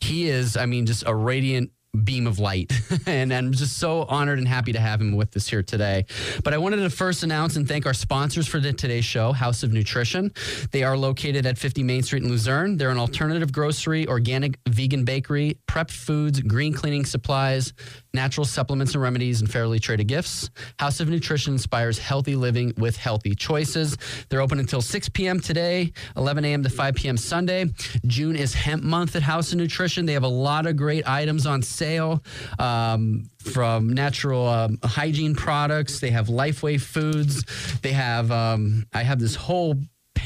he 0.00 0.28
is, 0.28 0.56
I 0.56 0.66
mean, 0.66 0.86
just 0.86 1.02
a 1.08 1.14
radiant 1.14 1.72
beam 1.98 2.26
of 2.26 2.38
light. 2.38 2.72
and 3.06 3.32
I'm 3.32 3.52
just 3.52 3.78
so 3.78 4.02
honored 4.02 4.38
and 4.38 4.48
happy 4.48 4.72
to 4.72 4.80
have 4.80 5.00
him 5.00 5.16
with 5.16 5.36
us 5.36 5.48
here 5.48 5.62
today. 5.62 6.06
But 6.44 6.54
I 6.54 6.58
wanted 6.58 6.76
to 6.76 6.90
first 6.90 7.22
announce 7.22 7.56
and 7.56 7.66
thank 7.66 7.86
our 7.86 7.94
sponsors 7.94 8.46
for 8.46 8.60
the, 8.60 8.72
today's 8.72 9.04
show, 9.04 9.32
House 9.32 9.62
of 9.62 9.72
Nutrition. 9.72 10.32
They 10.72 10.82
are 10.82 10.96
located 10.96 11.46
at 11.46 11.58
50 11.58 11.82
Main 11.82 12.02
Street 12.02 12.22
in 12.22 12.30
Luzerne. 12.30 12.76
They're 12.76 12.90
an 12.90 12.98
alternative 12.98 13.52
grocery, 13.52 14.06
organic 14.06 14.58
vegan 14.68 15.04
bakery, 15.04 15.58
prep 15.68 15.90
foods, 15.90 16.40
green 16.40 16.72
cleaning 16.72 17.04
supplies, 17.04 17.72
natural 18.12 18.44
supplements 18.44 18.94
and 18.94 19.02
remedies, 19.02 19.40
and 19.40 19.50
fairly 19.50 19.78
traded 19.78 20.08
gifts. 20.08 20.50
House 20.80 20.98
of 20.98 21.08
Nutrition 21.08 21.52
inspires 21.52 21.98
healthy 21.98 22.34
living 22.34 22.72
with 22.78 22.96
healthy 22.96 23.34
choices. 23.34 23.96
They're 24.28 24.40
open 24.40 24.58
until 24.58 24.80
6 24.80 25.08
p.m. 25.10 25.38
today, 25.38 25.92
11 26.16 26.44
a.m. 26.44 26.62
to 26.64 26.70
5 26.70 26.94
p.m. 26.96 27.16
Sunday. 27.16 27.66
June 28.06 28.34
is 28.34 28.54
hemp 28.54 28.82
month 28.82 29.14
at 29.14 29.22
House 29.22 29.52
of 29.52 29.58
Nutrition. 29.58 30.06
They 30.06 30.14
have 30.14 30.24
a 30.24 30.28
lot 30.28 30.66
of 30.66 30.76
great 30.76 31.06
items 31.06 31.46
on 31.46 31.62
sale 31.62 32.24
um, 32.58 33.30
from 33.38 33.90
natural 33.90 34.48
um, 34.48 34.78
hygiene 34.82 35.34
products. 35.34 36.00
They 36.00 36.10
have 36.10 36.28
Lifeway 36.28 36.80
foods. 36.80 37.44
They 37.82 37.92
have, 37.92 38.32
um, 38.32 38.86
I 38.92 39.02
have 39.02 39.20
this 39.20 39.34
whole 39.34 39.76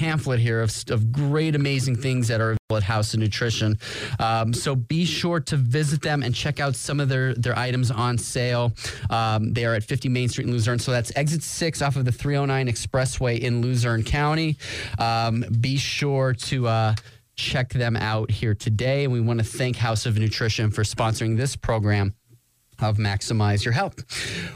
pamphlet 0.02 0.40
here 0.40 0.60
of, 0.60 0.74
of 0.90 1.12
great, 1.12 1.54
amazing 1.54 1.94
things 1.94 2.26
that 2.26 2.40
are 2.40 2.56
available 2.56 2.76
at 2.76 2.82
House 2.82 3.14
of 3.14 3.20
Nutrition. 3.20 3.78
Um, 4.18 4.52
so 4.52 4.74
be 4.74 5.04
sure 5.04 5.38
to 5.38 5.56
visit 5.56 6.02
them 6.02 6.24
and 6.24 6.34
check 6.34 6.58
out 6.58 6.74
some 6.74 6.98
of 6.98 7.08
their, 7.08 7.34
their 7.34 7.56
items 7.56 7.92
on 7.92 8.18
sale. 8.18 8.72
Um, 9.10 9.52
they 9.52 9.64
are 9.64 9.74
at 9.74 9.84
50 9.84 10.08
Main 10.08 10.28
Street 10.28 10.48
in 10.48 10.52
Luzerne. 10.52 10.80
So 10.80 10.90
that's 10.90 11.12
exit 11.14 11.44
six 11.44 11.82
off 11.82 11.94
of 11.94 12.04
the 12.04 12.10
309 12.10 12.66
Expressway 12.66 13.38
in 13.38 13.62
Luzerne 13.62 14.02
County. 14.02 14.56
Um, 14.98 15.44
be 15.60 15.76
sure 15.76 16.32
to. 16.32 16.66
Uh, 16.66 16.94
check 17.34 17.70
them 17.70 17.96
out 17.96 18.30
here 18.30 18.54
today. 18.54 19.04
And 19.04 19.12
we 19.12 19.18
want 19.18 19.38
to 19.38 19.44
thank 19.44 19.76
House 19.76 20.04
of 20.04 20.18
Nutrition 20.18 20.70
for 20.70 20.82
sponsoring 20.82 21.38
this 21.38 21.56
program 21.56 22.14
of 22.82 22.96
Maximize 22.96 23.64
Your 23.64 23.72
Health. 23.72 24.04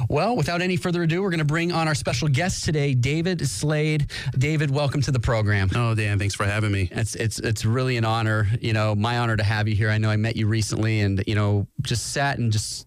Well, 0.08 0.36
without 0.36 0.60
any 0.60 0.76
further 0.76 1.02
ado, 1.02 1.22
we're 1.22 1.30
going 1.30 1.38
to 1.38 1.44
bring 1.44 1.72
on 1.72 1.88
our 1.88 1.94
special 1.94 2.28
guest 2.28 2.64
today, 2.64 2.94
David 2.94 3.46
Slade. 3.46 4.10
David, 4.36 4.70
welcome 4.70 5.00
to 5.02 5.10
the 5.10 5.20
program. 5.20 5.70
Oh, 5.74 5.94
Dan, 5.94 6.18
thanks 6.18 6.34
for 6.34 6.44
having 6.44 6.72
me. 6.72 6.88
It's 6.90 7.14
it's 7.14 7.38
it's 7.38 7.64
really 7.64 7.96
an 7.96 8.04
honor, 8.04 8.48
you 8.60 8.72
know, 8.72 8.94
my 8.94 9.18
honor 9.18 9.36
to 9.36 9.44
have 9.44 9.68
you 9.68 9.74
here. 9.74 9.90
I 9.90 9.98
know 9.98 10.10
I 10.10 10.16
met 10.16 10.36
you 10.36 10.46
recently 10.46 11.00
and 11.00 11.22
you 11.26 11.34
know, 11.34 11.66
just 11.82 12.12
sat 12.12 12.38
and 12.38 12.52
just 12.52 12.86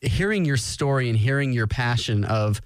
hearing 0.00 0.44
your 0.44 0.56
story 0.56 1.08
and 1.08 1.18
hearing 1.18 1.52
your 1.52 1.66
passion 1.66 2.24
of 2.24 2.60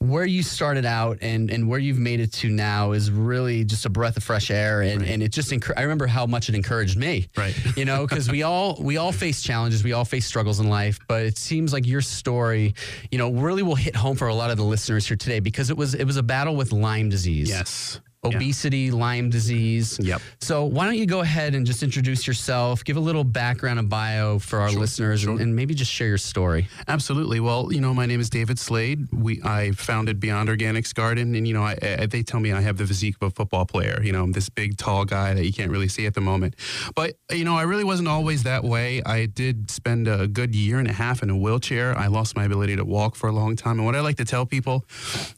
where 0.00 0.24
you 0.24 0.42
started 0.42 0.86
out 0.86 1.18
and, 1.20 1.50
and 1.50 1.68
where 1.68 1.78
you've 1.78 1.98
made 1.98 2.20
it 2.20 2.32
to 2.32 2.48
now 2.48 2.92
is 2.92 3.10
really 3.10 3.64
just 3.64 3.84
a 3.84 3.90
breath 3.90 4.16
of 4.16 4.22
fresh 4.22 4.50
air 4.50 4.80
and, 4.80 5.02
Right. 5.02 5.10
and 5.10 5.22
it 5.22 5.30
just 5.30 5.52
I 5.76 5.82
remember 5.82 6.06
how 6.06 6.24
much 6.26 6.48
it 6.48 6.54
encouraged 6.54 6.96
me 6.96 7.28
Right. 7.36 7.54
you 7.76 7.84
know 7.84 8.06
because 8.06 8.30
we 8.30 8.42
all 8.42 8.78
we 8.80 8.96
all 8.96 9.12
face 9.12 9.42
challenges 9.42 9.84
we 9.84 9.92
all 9.92 10.06
face 10.06 10.24
struggles 10.24 10.58
in 10.58 10.68
life 10.70 10.98
but 11.06 11.22
it 11.24 11.36
seems 11.36 11.74
like 11.74 11.86
your 11.86 12.00
story 12.00 12.74
you 13.10 13.18
know 13.18 13.30
really 13.30 13.62
will 13.62 13.74
hit 13.74 13.94
home 13.94 14.16
for 14.16 14.28
a 14.28 14.34
lot 14.34 14.50
of 14.50 14.56
the 14.56 14.64
listeners 14.64 15.06
here 15.06 15.18
today 15.18 15.38
because 15.38 15.68
it 15.68 15.76
was 15.76 15.94
it 15.94 16.04
was 16.04 16.16
a 16.16 16.22
battle 16.22 16.56
with 16.56 16.72
Lyme 16.72 17.10
disease 17.10 17.50
Yes. 17.50 18.00
Obesity 18.22 18.90
Lyme 18.90 19.30
disease 19.30 19.98
Yep. 20.02 20.20
so 20.40 20.64
why 20.64 20.84
don't 20.84 20.96
you 20.96 21.06
go 21.06 21.20
ahead 21.20 21.54
and 21.54 21.64
just 21.66 21.82
introduce 21.82 22.26
yourself 22.26 22.84
give 22.84 22.96
a 22.96 23.00
little 23.00 23.24
background 23.24 23.78
and 23.78 23.88
bio 23.88 24.38
for 24.38 24.60
our 24.60 24.68
Sure, 24.70 24.80
listeners 24.80 25.24
and, 25.24 25.40
and 25.40 25.56
maybe 25.56 25.74
just 25.74 25.90
share 25.90 26.08
your 26.08 26.18
story 26.18 26.68
Absolutely. 26.88 27.40
Well, 27.40 27.72
you 27.72 27.80
know, 27.80 27.94
my 27.94 28.06
name 28.06 28.20
is 28.20 28.28
David 28.30 28.58
Slade. 28.58 29.06
We 29.12 29.40
I 29.42 29.70
founded 29.72 30.18
Beyond 30.20 30.48
Organics 30.48 30.94
Garden, 30.94 31.34
and 31.34 31.46
you 31.46 31.54
know, 31.54 31.62
I, 31.62 31.76
I, 31.82 32.06
they 32.06 32.22
tell 32.22 32.40
me 32.40 32.52
I 32.52 32.60
have 32.60 32.76
the 32.78 32.86
physique 32.86 33.16
of 33.20 33.28
a 33.28 33.30
football 33.30 33.64
player. 33.64 34.00
You 34.02 34.12
know, 34.12 34.22
I'm 34.24 34.32
this 34.32 34.48
big, 34.48 34.76
tall 34.76 35.04
guy 35.04 35.34
that 35.34 35.44
you 35.44 35.52
can't 35.52 35.70
really 35.70 35.88
see 35.88 36.06
at 36.06 36.14
the 36.14 36.20
moment. 36.20 36.56
But 36.94 37.14
you 37.30 37.44
know, 37.44 37.56
I 37.56 37.62
really 37.62 37.84
wasn't 37.84 38.08
always 38.08 38.42
that 38.44 38.64
way. 38.64 39.02
I 39.04 39.26
did 39.26 39.70
spend 39.70 40.08
a 40.08 40.26
good 40.26 40.54
year 40.54 40.78
and 40.78 40.88
a 40.88 40.92
half 40.92 41.22
in 41.22 41.30
a 41.30 41.36
wheelchair. 41.36 41.96
I 41.96 42.08
lost 42.08 42.36
my 42.36 42.44
ability 42.44 42.76
to 42.76 42.84
walk 42.84 43.14
for 43.14 43.28
a 43.28 43.32
long 43.32 43.56
time. 43.56 43.78
And 43.78 43.86
what 43.86 43.94
I 43.96 44.00
like 44.00 44.16
to 44.16 44.24
tell 44.24 44.46
people 44.46 44.84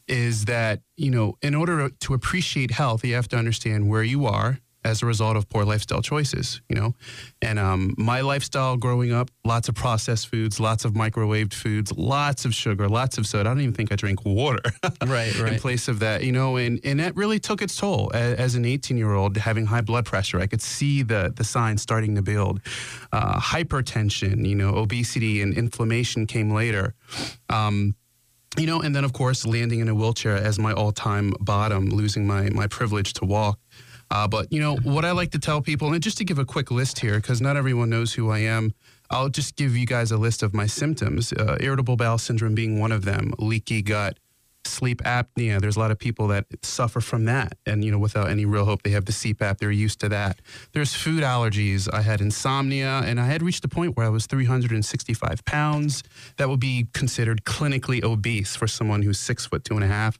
is 0.07 0.45
that 0.45 0.81
you 0.95 1.11
know, 1.11 1.37
in 1.41 1.55
order 1.55 1.89
to 1.89 2.13
appreciate 2.13 2.71
health, 2.71 3.03
you 3.03 3.15
have 3.15 3.27
to 3.29 3.37
understand 3.37 3.89
where 3.89 4.03
you 4.03 4.25
are 4.25 4.59
as 4.85 5.01
a 5.01 5.05
result 5.05 5.37
of 5.37 5.47
poor 5.49 5.63
lifestyle 5.63 6.01
choices, 6.01 6.61
you 6.67 6.75
know. 6.75 6.93
And 7.41 7.57
um, 7.57 7.95
my 7.97 8.21
lifestyle 8.21 8.77
growing 8.77 9.13
up, 9.13 9.31
lots 9.45 9.69
of 9.69 9.75
processed 9.75 10.27
foods, 10.27 10.59
lots 10.59 10.85
of 10.85 10.93
microwaved 10.93 11.53
foods, 11.53 11.91
lots 11.93 12.45
of 12.45 12.53
sugar, 12.53 12.89
lots 12.89 13.17
of 13.17 13.25
soda. 13.25 13.49
I 13.49 13.53
don't 13.53 13.61
even 13.61 13.73
think 13.73 13.91
I 13.91 13.95
drink 13.95 14.25
water 14.25 14.59
right 15.05 15.39
right. 15.39 15.53
in 15.53 15.59
place 15.59 15.87
of 15.87 15.99
that, 15.99 16.23
you 16.23 16.31
know, 16.31 16.57
and, 16.57 16.79
and 16.83 16.99
that 16.99 17.15
really 17.15 17.39
took 17.39 17.61
its 17.61 17.75
toll. 17.77 18.11
As, 18.13 18.35
as 18.35 18.55
an 18.55 18.65
18 18.65 18.97
year 18.97 19.13
old 19.13 19.37
having 19.37 19.65
high 19.65 19.81
blood 19.81 20.05
pressure, 20.05 20.39
I 20.39 20.47
could 20.47 20.61
see 20.61 21.03
the, 21.03 21.33
the 21.35 21.43
signs 21.43 21.81
starting 21.81 22.15
to 22.15 22.21
build. 22.21 22.61
Uh, 23.11 23.39
hypertension, 23.39 24.45
you 24.47 24.55
know, 24.55 24.75
obesity 24.75 25.41
and 25.41 25.57
inflammation 25.57 26.27
came 26.27 26.51
later. 26.51 26.93
Um, 27.49 27.95
you 28.57 28.65
know, 28.65 28.81
and 28.81 28.95
then 28.95 29.03
of 29.03 29.13
course 29.13 29.45
landing 29.45 29.79
in 29.79 29.89
a 29.89 29.95
wheelchair 29.95 30.35
as 30.35 30.59
my 30.59 30.73
all-time 30.73 31.33
bottom, 31.39 31.89
losing 31.89 32.27
my 32.27 32.49
my 32.49 32.67
privilege 32.67 33.13
to 33.13 33.25
walk. 33.25 33.59
Uh, 34.11 34.27
but 34.27 34.51
you 34.51 34.59
know 34.59 34.75
what 34.83 35.05
I 35.05 35.11
like 35.11 35.31
to 35.31 35.39
tell 35.39 35.61
people, 35.61 35.93
and 35.93 36.03
just 36.03 36.17
to 36.17 36.25
give 36.25 36.37
a 36.37 36.45
quick 36.45 36.69
list 36.69 36.99
here, 36.99 37.15
because 37.15 37.41
not 37.41 37.57
everyone 37.57 37.89
knows 37.89 38.13
who 38.13 38.29
I 38.29 38.39
am. 38.39 38.73
I'll 39.09 39.29
just 39.29 39.55
give 39.55 39.75
you 39.75 39.85
guys 39.85 40.11
a 40.11 40.17
list 40.17 40.43
of 40.43 40.53
my 40.53 40.67
symptoms. 40.67 41.33
Uh, 41.33 41.57
irritable 41.59 41.95
bowel 41.95 42.17
syndrome 42.17 42.55
being 42.55 42.79
one 42.79 42.91
of 42.91 43.05
them. 43.05 43.33
Leaky 43.37 43.81
gut, 43.81 44.17
sleep 44.65 45.01
apnea. 45.03 45.59
There's 45.59 45.75
a 45.75 45.79
lot 45.79 45.91
of 45.91 45.99
people 45.99 46.27
that 46.27 46.45
suffer 46.63 47.01
from 47.01 47.25
that, 47.25 47.57
and 47.65 47.83
you 47.83 47.91
know, 47.91 47.97
without 47.97 48.29
any 48.29 48.45
real 48.45 48.65
hope, 48.65 48.83
they 48.83 48.91
have 48.91 49.05
the 49.05 49.11
CPAP. 49.11 49.57
They're 49.57 49.71
used 49.71 49.99
to 50.01 50.09
that. 50.09 50.39
There's 50.73 50.93
food 50.93 51.23
allergies. 51.23 51.87
I 51.91 52.01
had 52.01 52.21
insomnia, 52.21 53.01
and 53.05 53.19
I 53.19 53.25
had 53.25 53.41
reached 53.41 53.65
a 53.65 53.67
point 53.67 53.95
where 53.95 54.05
I 54.05 54.09
was 54.09 54.25
365 54.25 55.45
pounds. 55.45 56.03
That 56.37 56.49
would 56.49 56.59
be 56.59 56.87
considered 56.93 57.43
clinically 57.45 58.03
obese 58.03 58.55
for 58.55 58.67
someone 58.67 59.01
who's 59.01 59.19
six 59.19 59.45
foot 59.45 59.63
two 59.63 59.75
and 59.75 59.83
a 59.83 59.87
half. 59.87 60.19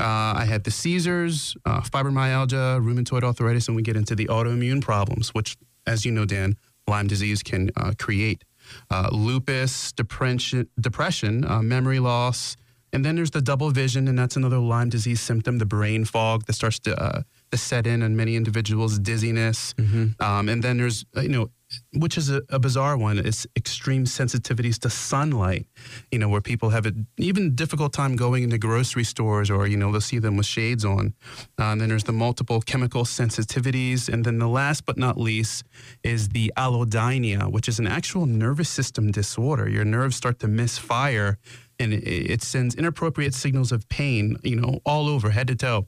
Uh, 0.00 0.34
I 0.36 0.44
had 0.46 0.64
the 0.64 0.70
seizures, 0.70 1.56
uh, 1.64 1.80
fibromyalgia, 1.80 2.80
rheumatoid 2.80 3.22
arthritis, 3.22 3.68
and 3.68 3.76
we 3.76 3.82
get 3.82 3.96
into 3.96 4.14
the 4.14 4.26
autoimmune 4.26 4.82
problems, 4.82 5.34
which, 5.34 5.56
as 5.86 6.04
you 6.04 6.12
know, 6.12 6.24
Dan, 6.24 6.56
Lyme 6.86 7.06
disease 7.06 7.42
can 7.42 7.70
uh, 7.76 7.92
create. 7.98 8.44
Uh, 8.90 9.08
lupus, 9.12 9.92
depression, 9.92 10.68
depression 10.80 11.44
uh, 11.44 11.60
memory 11.62 11.98
loss, 11.98 12.56
and 12.92 13.04
then 13.04 13.16
there's 13.16 13.30
the 13.30 13.42
double 13.42 13.70
vision, 13.70 14.08
and 14.08 14.18
that's 14.18 14.36
another 14.36 14.58
Lyme 14.58 14.90
disease 14.90 15.20
symptom, 15.20 15.58
the 15.58 15.66
brain 15.66 16.04
fog 16.04 16.44
that 16.46 16.52
starts 16.52 16.78
to, 16.80 17.00
uh, 17.02 17.22
to 17.50 17.56
set 17.58 17.86
in 17.86 18.02
on 18.02 18.16
many 18.16 18.36
individuals, 18.36 18.98
dizziness. 18.98 19.74
Um, 20.20 20.48
and 20.48 20.62
then 20.62 20.76
there's, 20.78 21.04
uh, 21.16 21.20
you 21.22 21.28
know, 21.28 21.50
which 21.94 22.18
is 22.18 22.30
a, 22.30 22.42
a 22.50 22.58
bizarre 22.58 22.98
one, 22.98 23.18
is 23.18 23.46
extreme 23.56 24.04
sensitivities 24.04 24.78
to 24.80 24.90
sunlight, 24.90 25.66
you 26.10 26.18
know, 26.18 26.28
where 26.28 26.42
people 26.42 26.68
have 26.68 26.84
an 26.84 27.06
even 27.16 27.54
difficult 27.54 27.94
time 27.94 28.14
going 28.14 28.42
into 28.42 28.58
grocery 28.58 29.04
stores 29.04 29.50
or, 29.50 29.66
you 29.66 29.78
know, 29.78 29.90
they'll 29.90 30.00
see 30.00 30.18
them 30.18 30.36
with 30.36 30.44
shades 30.44 30.84
on. 30.84 31.14
Uh, 31.58 31.72
and 31.72 31.80
then 31.80 31.88
there's 31.88 32.04
the 32.04 32.12
multiple 32.12 32.60
chemical 32.60 33.04
sensitivities. 33.04 34.12
And 34.12 34.22
then 34.26 34.38
the 34.38 34.48
last 34.48 34.84
but 34.84 34.98
not 34.98 35.16
least 35.16 35.64
is 36.02 36.28
the 36.28 36.52
allodynia, 36.58 37.50
which 37.50 37.68
is 37.68 37.78
an 37.78 37.86
actual 37.86 38.26
nervous 38.26 38.68
system 38.68 39.10
disorder. 39.10 39.66
Your 39.66 39.86
nerves 39.86 40.16
start 40.16 40.40
to 40.40 40.48
misfire 40.48 41.38
and 41.82 41.92
it, 41.92 42.30
it 42.34 42.42
sends 42.42 42.74
inappropriate 42.74 43.34
signals 43.34 43.72
of 43.72 43.88
pain, 43.88 44.36
you 44.42 44.56
know, 44.56 44.80
all 44.84 45.08
over 45.08 45.30
head 45.30 45.48
to 45.48 45.56
toe. 45.56 45.86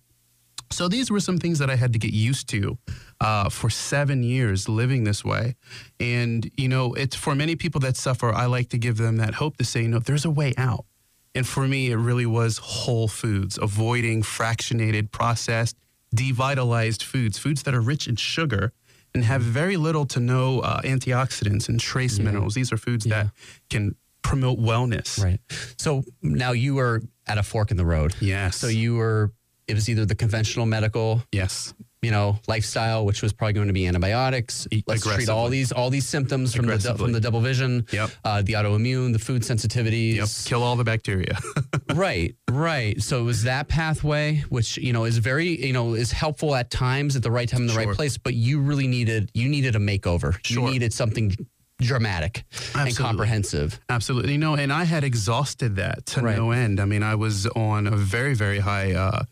So 0.71 0.89
these 0.89 1.11
were 1.11 1.21
some 1.21 1.39
things 1.39 1.59
that 1.61 1.71
I 1.71 1.77
had 1.77 1.93
to 1.93 1.99
get 1.99 2.13
used 2.13 2.49
to 2.49 2.79
uh, 3.21 3.49
for 3.49 3.71
seven 3.71 4.23
years 4.23 4.69
living 4.69 5.05
this 5.05 5.25
way. 5.25 5.55
And, 6.01 6.51
you 6.57 6.69
know, 6.69 6.95
it's 6.95 7.15
for 7.15 7.35
many 7.35 7.55
people 7.55 7.81
that 7.83 7.97
suffer, 7.97 8.33
I 8.33 8.47
like 8.47 8.69
to 8.71 8.79
give 8.79 8.97
them 8.97 9.19
that 9.19 9.35
hope 9.35 9.57
to 9.59 9.65
say, 9.65 9.87
no, 9.87 9.99
there's 9.99 10.25
a 10.25 10.31
way 10.31 10.53
out. 10.57 10.85
And 11.35 11.47
for 11.47 11.67
me, 11.69 11.91
it 11.91 11.97
really 11.97 12.27
was 12.27 12.59
whole 12.59 13.09
foods, 13.09 13.59
avoiding 13.61 14.23
fractionated, 14.23 15.11
processed, 15.11 15.77
devitalized 16.15 17.03
foods, 17.03 17.39
foods 17.39 17.63
that 17.65 17.75
are 17.75 17.81
rich 17.81 18.09
in 18.09 18.17
sugar 18.17 18.73
and 19.15 19.25
have 19.25 19.43
very 19.43 19.77
little 19.77 20.07
to 20.07 20.21
no 20.21 20.61
uh, 20.61 20.81
antioxidants 20.83 21.69
and 21.69 21.79
trace 21.79 22.19
minerals. 22.19 22.55
These 22.55 22.73
are 22.73 22.77
foods 22.77 23.05
that 23.07 23.29
can 23.71 23.95
promote 24.25 24.59
wellness. 24.59 25.23
Right. 25.23 25.39
So 25.79 26.03
now 26.23 26.51
you 26.53 26.75
were 26.75 27.03
at 27.29 27.39
a 27.39 27.43
fork 27.45 27.71
in 27.71 27.77
the 27.77 27.87
road. 27.87 28.15
Yes. 28.21 28.57
So 28.57 28.67
you 28.67 28.97
were, 28.97 29.33
it 29.69 29.75
was 29.75 29.89
either 29.89 30.05
the 30.05 30.15
conventional 30.17 30.67
medical 30.67 31.23
Yes. 31.31 31.73
you 32.03 32.11
know, 32.11 32.39
lifestyle, 32.49 33.07
which 33.07 33.23
was 33.23 33.33
probably 33.33 33.55
going 33.55 33.69
to 33.69 33.73
be 33.73 33.87
antibiotics. 33.87 34.67
Let's 34.87 35.05
treat 35.07 35.29
all 35.31 35.49
these 35.49 35.73
all 35.73 35.89
these 35.89 36.07
symptoms 36.07 36.55
from 36.55 36.67
the 36.67 36.79
from 36.99 37.13
the 37.13 37.21
double 37.21 37.41
vision, 37.41 37.87
Yep. 37.93 38.11
uh, 38.25 38.43
the 38.43 38.55
autoimmune, 38.55 39.15
the 39.15 39.19
food 39.19 39.41
sensitivities. 39.41 40.17
Yep. 40.17 40.29
Kill 40.45 40.63
all 40.63 40.77
the 40.77 40.85
bacteria. 40.85 41.39
right, 41.95 42.35
right. 42.51 43.01
So 43.01 43.21
it 43.21 43.25
was 43.25 43.45
that 43.45 43.69
pathway, 43.69 44.45
which 44.51 44.77
you 44.77 44.93
know 44.93 45.05
is 45.05 45.17
very 45.17 45.65
you 45.67 45.73
know 45.73 45.95
is 45.95 46.13
helpful 46.13 46.55
at 46.55 46.71
times 46.71 47.17
at 47.17 47.23
the 47.23 47.31
right 47.31 47.49
time 47.49 47.63
in 47.63 47.67
the 47.69 47.75
right 47.75 47.89
place. 47.97 48.19
But 48.19 48.35
you 48.35 48.61
really 48.61 48.87
needed 48.87 49.31
you 49.33 49.49
needed 49.49 49.75
a 49.75 49.79
makeover. 49.79 50.37
You 50.51 50.61
needed 50.61 50.93
something 50.93 51.35
dramatic 51.81 52.45
and 52.75 52.97
comprehensive. 52.97 53.81
Absolutely. 53.89 54.33
You 54.33 54.39
know, 54.39 54.55
and 54.55 54.73
I 54.73 54.85
had 54.85 55.05
exhausted 55.05 55.77
that 55.77 56.07
to 56.07 56.21
Right. 56.21 56.37
no 56.37 56.51
end. 56.53 56.81
I 56.81 56.85
mean, 56.85 57.03
I 57.03 57.15
was 57.15 57.47
on 57.49 57.87
a 57.87 57.97
very, 57.97 58.35
very 58.35 58.61
high 58.61 58.93
uh, 58.93 59.25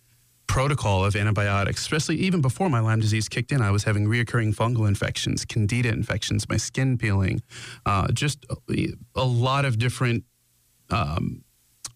protocol 0.47 1.05
of 1.05 1.17
antibiotics, 1.17 1.81
especially 1.81 2.17
even 2.17 2.41
before 2.43 2.69
my 2.69 2.81
Lyme 2.81 3.01
disease 3.01 3.29
kicked 3.29 3.53
in. 3.53 3.63
I 3.63 3.71
was 3.71 3.85
having 3.85 4.07
reoccurring 4.07 4.55
fungal 4.55 4.87
infections, 4.87 5.45
candida 5.45 5.89
infections, 5.89 6.49
my 6.49 6.57
skin 6.59 6.99
peeling, 6.99 7.43
uh, 7.87 8.09
just 8.13 8.45
a, 8.71 8.89
a 9.15 9.25
lot 9.25 9.65
of 9.65 9.79
different 9.79 10.25
um, 10.91 11.43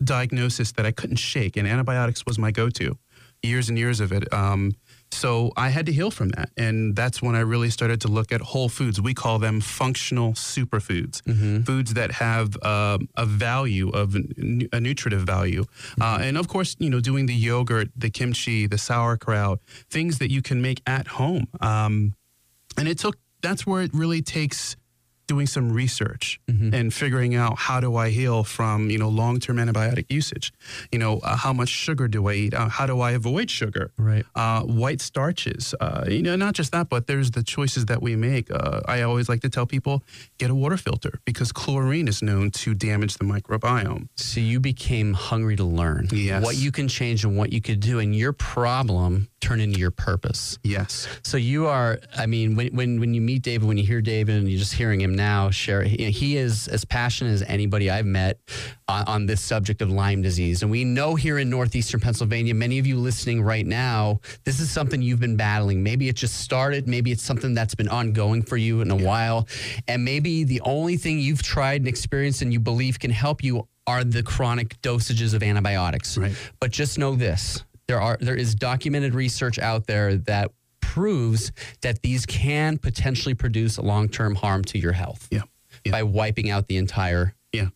diagnosis 0.02 0.72
that 0.72 0.86
I 0.86 0.92
couldn't 0.92 1.16
shake. 1.16 1.56
And 1.56 1.66
antibiotics 1.68 2.24
was 2.24 2.38
my 2.38 2.50
go 2.50 2.70
to, 2.70 2.96
years 3.42 3.68
and 3.68 3.76
years 3.78 4.00
of 4.00 4.10
it. 4.12 4.32
Um, 4.32 4.72
so 5.10 5.52
I 5.56 5.70
had 5.70 5.86
to 5.86 5.92
heal 5.92 6.10
from 6.10 6.30
that. 6.30 6.50
And 6.56 6.94
that's 6.94 7.22
when 7.22 7.34
I 7.34 7.40
really 7.40 7.70
started 7.70 8.00
to 8.02 8.08
look 8.08 8.32
at 8.32 8.40
whole 8.40 8.68
foods. 8.68 9.00
We 9.00 9.14
call 9.14 9.38
them 9.38 9.60
functional 9.60 10.32
superfoods, 10.32 11.22
foods 11.64 11.94
that 11.94 12.12
have 12.12 12.62
um, 12.62 13.08
a 13.16 13.24
value 13.24 13.88
of 13.90 14.14
a 14.16 14.80
nutritive 14.80 15.22
value. 15.22 15.64
Uh, 16.00 16.18
and 16.20 16.36
of 16.36 16.48
course, 16.48 16.76
you 16.78 16.90
know, 16.90 17.00
doing 17.00 17.26
the 17.26 17.34
yogurt, 17.34 17.88
the 17.96 18.10
kimchi, 18.10 18.66
the 18.66 18.78
sauerkraut, 18.78 19.60
things 19.88 20.18
that 20.18 20.30
you 20.30 20.42
can 20.42 20.60
make 20.60 20.82
at 20.86 21.06
home. 21.06 21.46
Um, 21.60 22.14
and 22.76 22.88
it 22.88 22.98
took, 22.98 23.16
that's 23.42 23.66
where 23.66 23.82
it 23.82 23.92
really 23.94 24.22
takes 24.22 24.76
doing 25.26 25.46
some 25.46 25.72
research 25.72 26.40
and 26.46 26.92
figuring 26.94 27.34
out 27.34 27.58
how 27.58 27.80
do 27.80 27.96
I 27.96 28.10
heal 28.10 28.44
from 28.44 28.90
you 28.90 28.98
know 28.98 29.08
long 29.08 29.40
term 29.40 29.56
antibiotic 29.56 30.06
usage. 30.08 30.52
You 30.92 30.98
know 30.98 31.18
uh, 31.18 31.36
how 31.36 31.52
much 31.52 31.68
sugar 31.68 32.08
do 32.08 32.28
I 32.28 32.34
eat? 32.34 32.54
Uh, 32.54 32.68
how 32.68 32.86
do 32.86 33.00
I 33.00 33.10
avoid 33.12 33.50
sugar? 33.50 33.90
Right. 33.98 34.24
Uh, 34.34 34.62
white 34.62 35.00
starches. 35.00 35.74
Uh, 35.80 36.04
you 36.08 36.22
know 36.22 36.36
not 36.36 36.54
just 36.54 36.72
that, 36.72 36.88
but 36.88 37.06
there's 37.06 37.30
the 37.32 37.42
choices 37.42 37.86
that 37.86 38.00
we 38.02 38.16
make. 38.16 38.50
Uh, 38.50 38.80
I 38.86 39.02
always 39.02 39.28
like 39.28 39.40
to 39.42 39.48
tell 39.50 39.66
people 39.66 40.02
get 40.38 40.50
a 40.50 40.54
water 40.54 40.76
filter 40.76 41.20
because 41.24 41.52
chlorine 41.52 42.08
is 42.08 42.22
known 42.22 42.50
to 42.62 42.74
damage 42.74 43.16
the 43.18 43.24
microbiome. 43.24 44.08
So 44.16 44.40
you 44.40 44.60
became 44.60 45.12
hungry 45.14 45.56
to 45.56 45.64
learn 45.64 46.08
Yes. 46.12 46.42
what 46.44 46.56
you 46.56 46.70
can 46.72 46.88
change 46.88 47.24
and 47.24 47.36
what 47.36 47.52
you 47.52 47.60
could 47.60 47.80
do, 47.80 47.98
and 47.98 48.14
your 48.14 48.32
problem 48.32 49.28
turned 49.46 49.62
into 49.62 49.78
your 49.78 49.92
purpose. 49.92 50.58
Yes. 50.64 51.06
So 51.22 51.36
you 51.36 51.66
are, 51.66 52.00
I 52.16 52.26
mean, 52.26 52.56
when, 52.56 52.74
when 52.74 53.00
when 53.00 53.14
you 53.14 53.20
meet 53.20 53.42
David, 53.42 53.68
when 53.68 53.76
you 53.76 53.86
hear 53.86 54.00
David, 54.00 54.36
and 54.36 54.48
you're 54.48 54.58
just 54.58 54.74
hearing 54.74 55.00
him 55.00 55.14
now 55.14 55.50
share, 55.50 55.82
he, 55.82 56.10
he 56.10 56.36
is 56.36 56.66
as 56.66 56.84
passionate 56.84 57.30
as 57.30 57.42
anybody 57.42 57.88
I've 57.88 58.06
met 58.06 58.40
on, 58.88 59.04
on 59.06 59.26
this 59.26 59.40
subject 59.40 59.82
of 59.82 59.90
Lyme 59.90 60.20
disease. 60.20 60.62
And 60.62 60.70
we 60.70 60.82
know 60.84 61.14
here 61.14 61.38
in 61.38 61.48
northeastern 61.48 62.00
Pennsylvania, 62.00 62.54
many 62.54 62.80
of 62.80 62.86
you 62.86 62.96
listening 62.98 63.40
right 63.40 63.66
now, 63.66 64.20
this 64.44 64.58
is 64.58 64.70
something 64.70 65.00
you've 65.00 65.20
been 65.20 65.36
battling. 65.36 65.82
Maybe 65.82 66.08
it 66.08 66.16
just 66.16 66.40
started, 66.40 66.88
maybe 66.88 67.12
it's 67.12 67.22
something 67.22 67.54
that's 67.54 67.74
been 67.76 67.88
ongoing 67.88 68.42
for 68.42 68.56
you 68.56 68.80
in 68.80 68.90
a 68.90 68.96
while, 68.96 69.46
and 69.86 70.04
maybe 70.04 70.42
the 70.44 70.60
only 70.62 70.96
thing 70.96 71.20
you've 71.20 71.42
tried 71.42 71.82
and 71.82 71.88
experienced 71.88 72.42
and 72.42 72.52
you 72.52 72.58
believe 72.58 72.98
can 72.98 73.12
help 73.12 73.44
you 73.44 73.68
are 73.88 74.02
the 74.02 74.22
chronic 74.22 74.80
dosages 74.82 75.32
of 75.32 75.44
antibiotics. 75.44 76.18
Right. 76.18 76.34
But 76.58 76.72
just 76.72 76.98
know 76.98 77.14
this: 77.14 77.64
there 77.88 78.00
are 78.00 78.16
there 78.20 78.34
is 78.36 78.54
documented 78.54 79.14
research 79.14 79.58
out 79.58 79.86
there 79.86 80.16
that 80.16 80.50
proves 80.80 81.52
that 81.82 82.02
these 82.02 82.26
can 82.26 82.78
potentially 82.78 83.34
produce 83.34 83.78
long-term 83.78 84.34
harm 84.36 84.64
to 84.64 84.78
your 84.78 84.92
health 84.92 85.28
Yeah. 85.30 85.42
Yeah. 85.84 85.92
by 85.92 86.02
wiping 86.02 86.50
out 86.50 86.68
the 86.68 86.76
entire 86.78 87.34
Yeah. 87.52 87.68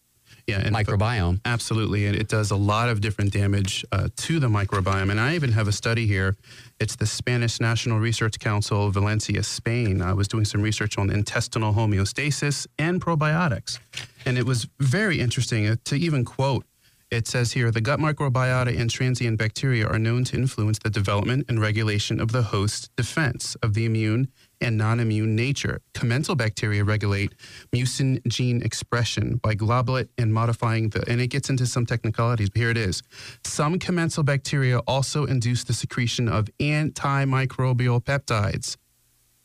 Yeah. 0.47 0.61
And 0.65 0.75
microbiome. 0.75 1.41
Absolutely. 1.45 2.07
And 2.07 2.17
it 2.17 2.29
does 2.29 2.51
a 2.51 2.57
lot 2.57 2.89
of 2.89 3.01
different 3.01 3.33
damage 3.33 3.85
uh, 3.93 4.09
to 4.17 4.41
the 4.41 4.49
microbiome. 4.49 5.11
And 5.11 5.21
I 5.21 5.35
even 5.35 5.53
have 5.53 5.69
a 5.69 5.73
study 5.73 6.07
here. 6.07 6.37
It's 6.81 6.97
the 6.97 7.07
Spanish 7.07 7.61
National 7.61 7.99
Research 8.01 8.39
Council, 8.39 8.91
Valencia, 8.91 9.43
Spain. 9.45 10.01
I 10.03 10.13
was 10.15 10.27
doing 10.27 10.45
some 10.45 10.63
research 10.63 10.99
on 10.99 11.11
intestinal 11.11 11.75
homeostasis 11.75 12.67
and 12.79 13.01
probiotics. 13.01 13.79
And 14.27 14.39
it 14.39 14.47
was 14.47 14.67
very 14.81 15.21
interesting 15.21 15.67
uh, 15.69 15.77
to 15.85 15.95
even 15.97 16.25
quote. 16.25 16.65
It 17.11 17.27
says 17.27 17.53
here 17.53 17.73
the 17.73 17.81
gut 17.81 17.99
microbiota 17.99 18.79
and 18.79 18.89
transient 18.89 19.37
bacteria 19.37 19.85
are 19.85 19.99
known 19.99 20.23
to 20.25 20.37
influence 20.37 20.79
the 20.79 20.91
development 20.91 21.47
and 21.49 21.61
regulation 21.61 22.21
of 22.21 22.31
the 22.31 22.43
host 22.43 22.95
defense 22.95 23.57
of 23.65 23.75
the 23.75 23.85
immune 23.85 24.29
and 24.61 24.79
non 24.79 25.01
immune 25.01 25.35
nature. 25.35 25.81
Commensal 25.93 26.37
bacteria 26.37 26.85
regulate 26.85 27.35
mucin 27.75 28.25
gene 28.29 28.63
expression 28.63 29.39
by 29.43 29.57
globulate 29.57 30.09
and 30.19 30.33
modifying 30.33 30.91
the, 30.91 31.05
and 31.11 31.21
it 31.21 31.29
gets 31.29 31.51
into 31.51 31.67
some 31.67 31.85
technicalities, 31.85 32.49
but 32.49 32.61
here 32.61 32.71
it 32.71 32.77
is. 32.77 33.03
Some 33.45 33.81
commensal 33.81 34.23
bacteria 34.23 34.79
also 34.81 35.25
induce 35.25 35.65
the 35.65 35.73
secretion 35.73 36.29
of 36.29 36.49
antimicrobial 36.61 38.05
peptides 38.05 38.77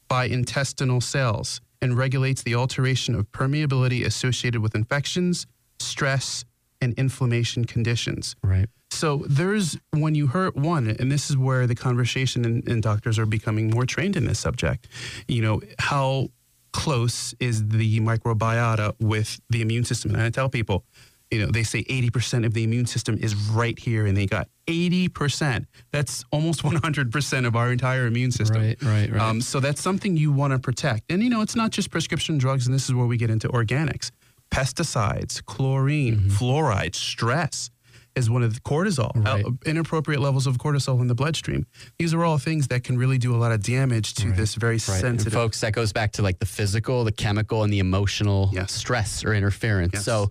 by 0.07 0.25
intestinal 0.25 1.01
cells 1.01 1.61
and 1.81 1.97
regulates 1.97 2.43
the 2.43 2.53
alteration 2.53 3.15
of 3.15 3.31
permeability 3.31 4.05
associated 4.05 4.61
with 4.61 4.75
infections, 4.75 5.47
stress, 5.79 6.45
and 6.81 6.93
inflammation 6.93 7.65
conditions. 7.65 8.35
Right. 8.43 8.67
So 8.91 9.23
there's 9.27 9.77
when 9.91 10.15
you 10.15 10.27
hurt 10.27 10.55
one, 10.55 10.87
and 10.87 11.11
this 11.11 11.29
is 11.29 11.37
where 11.37 11.67
the 11.67 11.75
conversation 11.75 12.45
and, 12.45 12.67
and 12.67 12.81
doctors 12.81 13.19
are 13.19 13.25
becoming 13.25 13.69
more 13.69 13.85
trained 13.85 14.15
in 14.15 14.25
this 14.25 14.39
subject. 14.39 14.87
You 15.27 15.41
know 15.41 15.61
how 15.79 16.29
close 16.71 17.33
is 17.39 17.67
the 17.69 17.99
microbiota 17.99 18.95
with 18.99 19.39
the 19.49 19.61
immune 19.61 19.85
system? 19.85 20.13
And 20.13 20.21
I 20.21 20.29
tell 20.29 20.49
people, 20.49 20.85
you 21.31 21.39
know, 21.39 21.51
they 21.51 21.63
say 21.63 21.83
80% 21.83 22.45
of 22.45 22.53
the 22.53 22.63
immune 22.63 22.85
system 22.85 23.17
is 23.19 23.35
right 23.35 23.77
here, 23.77 24.05
and 24.05 24.15
they 24.15 24.25
got 24.25 24.47
80%. 24.67 25.65
That's 25.91 26.23
almost 26.31 26.63
100% 26.63 27.47
of 27.47 27.55
our 27.55 27.71
entire 27.71 28.05
immune 28.05 28.31
system. 28.31 28.61
Right, 28.61 28.81
right, 28.83 29.11
right. 29.11 29.21
Um, 29.21 29.41
so 29.41 29.59
that's 29.59 29.81
something 29.81 30.15
you 30.15 30.31
want 30.31 30.53
to 30.53 30.59
protect. 30.59 31.11
And 31.11 31.23
you 31.23 31.29
know, 31.29 31.41
it's 31.41 31.55
not 31.55 31.71
just 31.71 31.91
prescription 31.91 32.37
drugs, 32.37 32.65
and 32.65 32.73
this 32.73 32.85
is 32.85 32.93
where 32.93 33.07
we 33.07 33.17
get 33.17 33.29
into 33.29 33.49
organics. 33.49 34.11
Pesticides, 34.51 35.43
chlorine, 35.45 36.15
Mm-hmm. 36.17 36.29
fluoride, 36.29 36.95
stress 36.95 37.69
is 38.15 38.29
one 38.29 38.43
of 38.43 38.53
the 38.53 38.61
cortisol, 38.61 39.11
Right. 39.25 39.43
uh, 39.43 39.49
inappropriate 39.65 40.21
levels 40.21 40.47
of 40.47 40.57
cortisol 40.57 41.01
in 41.01 41.07
the 41.07 41.15
bloodstream. 41.15 41.65
These 41.99 42.13
are 42.13 42.23
all 42.23 42.37
things 42.37 42.69
that 42.69 42.85
can 42.85 42.97
really 42.97 43.17
do 43.17 43.35
a 43.35 43.37
lot 43.37 43.51
of 43.51 43.61
damage 43.61 44.13
to 44.15 44.31
this 44.31 44.55
very 44.55 44.75
Right. 44.75 44.87
And 44.89 45.01
sensitive. 45.01 45.33
folks, 45.33 45.59
that 45.59 45.73
goes 45.73 45.91
back 45.91 46.13
to 46.13 46.21
like 46.21 46.39
the 46.39 46.45
physical, 46.45 47.03
the 47.03 47.11
chemical, 47.11 47.63
and 47.63 47.73
the 47.73 47.79
emotional 47.79 48.49
Yes. 48.53 48.71
stress 48.71 49.25
or 49.25 49.33
interference. 49.33 49.91
Yes. 49.95 50.05
So, 50.05 50.29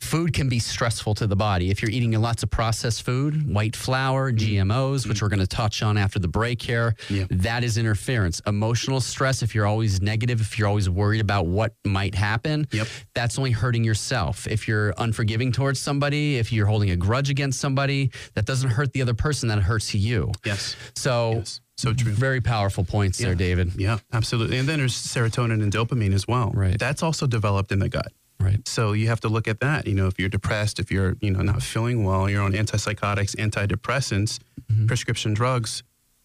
food 0.00 0.32
can 0.32 0.48
be 0.48 0.58
stressful 0.58 1.14
to 1.16 1.26
the 1.26 1.36
body. 1.36 1.70
If 1.70 1.82
you're 1.82 1.90
eating 1.90 2.12
lots 2.12 2.42
of 2.42 2.50
processed 2.50 3.02
food, 3.02 3.52
white 3.52 3.76
flour, 3.76 4.32
GMOs, 4.32 5.06
which 5.06 5.22
we're 5.22 5.28
going 5.28 5.40
to 5.40 5.46
touch 5.46 5.82
on 5.82 5.96
after 5.98 6.18
the 6.18 6.28
break 6.28 6.62
here, 6.62 6.94
Mm. 7.08 7.16
Yeah. 7.16 7.24
that 7.30 7.64
is 7.64 7.76
interference. 7.76 8.40
Emotional 8.46 9.00
stress, 9.00 9.42
if 9.42 9.54
you're 9.54 9.66
always 9.66 10.00
negative, 10.00 10.40
if 10.40 10.58
you're 10.58 10.68
always 10.68 10.88
worried 10.88 11.20
about 11.20 11.46
what 11.46 11.74
might 11.84 12.14
happen, 12.14 12.66
Yep. 12.72 12.88
that's 13.14 13.38
only 13.38 13.50
hurting 13.52 13.84
yourself. 13.84 14.46
If 14.46 14.66
you're 14.66 14.94
unforgiving 14.98 15.52
towards 15.52 15.78
somebody, 15.78 16.36
if 16.36 16.52
you're 16.52 16.66
holding 16.66 16.90
a 16.90 16.96
grudge 16.96 17.30
against 17.30 17.60
somebody, 17.60 18.10
that 18.34 18.46
doesn't 18.46 18.70
hurt 18.70 18.92
the 18.92 19.02
other 19.02 19.14
person, 19.14 19.48
that 19.50 19.60
hurts 19.62 19.94
you. 19.94 20.32
yes. 20.44 20.76
So, 20.96 21.34
Yes. 21.36 21.60
So 21.76 21.94
true. 21.94 22.12
very 22.12 22.42
powerful 22.42 22.84
points 22.84 23.16
there, 23.18 23.34
David. 23.34 23.72
Yeah, 23.78 23.98
absolutely. 24.12 24.58
And 24.58 24.68
then 24.68 24.80
there's 24.80 24.94
serotonin 24.94 25.62
and 25.62 25.72
dopamine 25.72 26.12
as 26.12 26.28
well. 26.28 26.50
Right. 26.52 26.78
That's 26.78 27.02
also 27.02 27.26
developed 27.26 27.72
in 27.72 27.78
the 27.78 27.88
gut. 27.88 28.12
Right. 28.40 28.66
So 28.66 28.92
you 28.92 29.08
have 29.08 29.20
to 29.20 29.28
look 29.28 29.46
at 29.46 29.60
that. 29.60 29.86
You 29.86 29.94
know, 29.94 30.06
if 30.06 30.18
you're 30.18 30.30
depressed, 30.30 30.78
if 30.80 30.90
you're, 30.90 31.16
you 31.20 31.30
know, 31.30 31.42
not 31.42 31.62
feeling 31.62 32.04
well, 32.04 32.28
you're 32.28 32.42
on 32.42 32.52
antipsychotics, 32.52 33.36
antidepressants, 33.36 34.38
Mm-hmm. 34.70 34.86
prescription 34.86 35.34
drugs. 35.34 35.82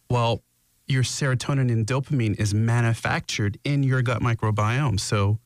Well, 0.07 0.43
your 0.87 1.01
serotonin 1.01 1.71
and 1.71 1.87
dopamine 1.87 2.39
is 2.39 2.53
manufactured 2.53 3.57
in 3.63 3.81
your 3.81 4.03
gut 4.03 4.21
microbiome. 4.21 4.99
So, 4.99 5.39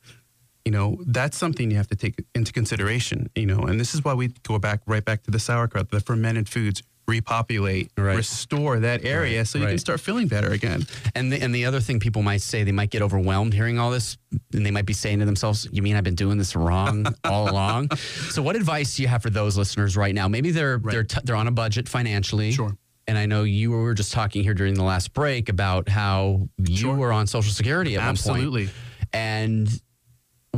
you 0.66 0.72
know, 0.74 0.98
that's 1.08 1.38
something 1.38 1.72
you 1.72 1.78
have 1.78 1.88
to 1.88 1.96
take 1.96 2.22
into 2.36 2.52
consideration, 2.52 3.30
you 3.36 3.46
know, 3.46 3.60
and 3.62 3.80
this 3.80 3.96
is 3.96 4.04
why 4.04 4.14
we 4.16 4.34
go 4.44 4.60
back 4.60 4.82
right 4.86 5.06
back 5.06 5.24
to 5.24 5.32
the 5.32 5.40
sauerkraut, 5.40 5.92
the 5.92 6.02
fermented 6.02 6.50
foods 6.50 6.84
repopulate, 7.10 7.92
Right. 7.98 8.16
restore 8.16 8.80
that 8.80 9.04
area 9.04 9.40
Right, 9.40 9.48
so 9.48 9.60
you 9.60 9.66
can 9.68 9.78
start 9.78 10.00
feeling 10.00 10.28
better 10.28 10.50
again. 10.52 10.86
And 11.16 11.32
the, 11.32 11.42
and 11.42 11.54
the 11.54 11.66
other 11.66 11.80
thing 11.80 12.00
people 12.00 12.22
might 12.22 12.42
say, 12.42 12.64
they 12.64 12.72
might 12.72 12.90
get 12.92 13.02
overwhelmed 13.02 13.54
hearing 13.54 13.78
all 13.80 13.92
this, 13.92 14.18
and 14.54 14.66
they 14.66 14.72
might 14.72 14.86
be 14.86 14.94
saying 14.94 15.20
to 15.20 15.26
themselves, 15.26 15.68
"You 15.72 15.82
mean 15.82 15.96
I've 15.96 16.04
been 16.04 16.16
doing 16.16 16.38
this 16.38 16.56
wrong 16.56 17.06
all 17.24 17.50
along?" 17.50 17.90
So, 18.30 18.42
what 18.42 18.56
advice 18.56 18.96
do 18.96 19.02
you 19.02 19.08
have 19.10 19.22
for 19.22 19.30
those 19.30 19.58
listeners 19.58 19.98
right 19.98 20.14
now? 20.16 20.28
Maybe 20.28 20.52
they're 20.52 20.78
they're 20.78 21.04
t- 21.04 21.20
they're 21.24 21.36
on 21.36 21.48
a 21.48 21.52
budget 21.52 21.90
financially. 21.90 22.52
Sure. 22.52 22.78
And 23.08 23.18
I 23.18 23.26
know 23.26 23.42
you 23.44 23.72
were 23.72 23.96
just 23.96 24.12
talking 24.14 24.44
here 24.44 24.54
during 24.54 24.76
the 24.76 24.84
last 24.84 25.14
break 25.14 25.50
about 25.50 25.90
how 25.90 26.48
you 26.60 26.76
Sure. 26.78 26.96
were 26.96 27.12
on 27.12 27.26
Social 27.26 27.52
Security 27.52 27.96
at 27.98 28.04
Absolutely. 28.04 28.44
one 28.44 28.52
point. 28.52 28.70
Absolutely. 28.70 29.10
And 29.14 29.82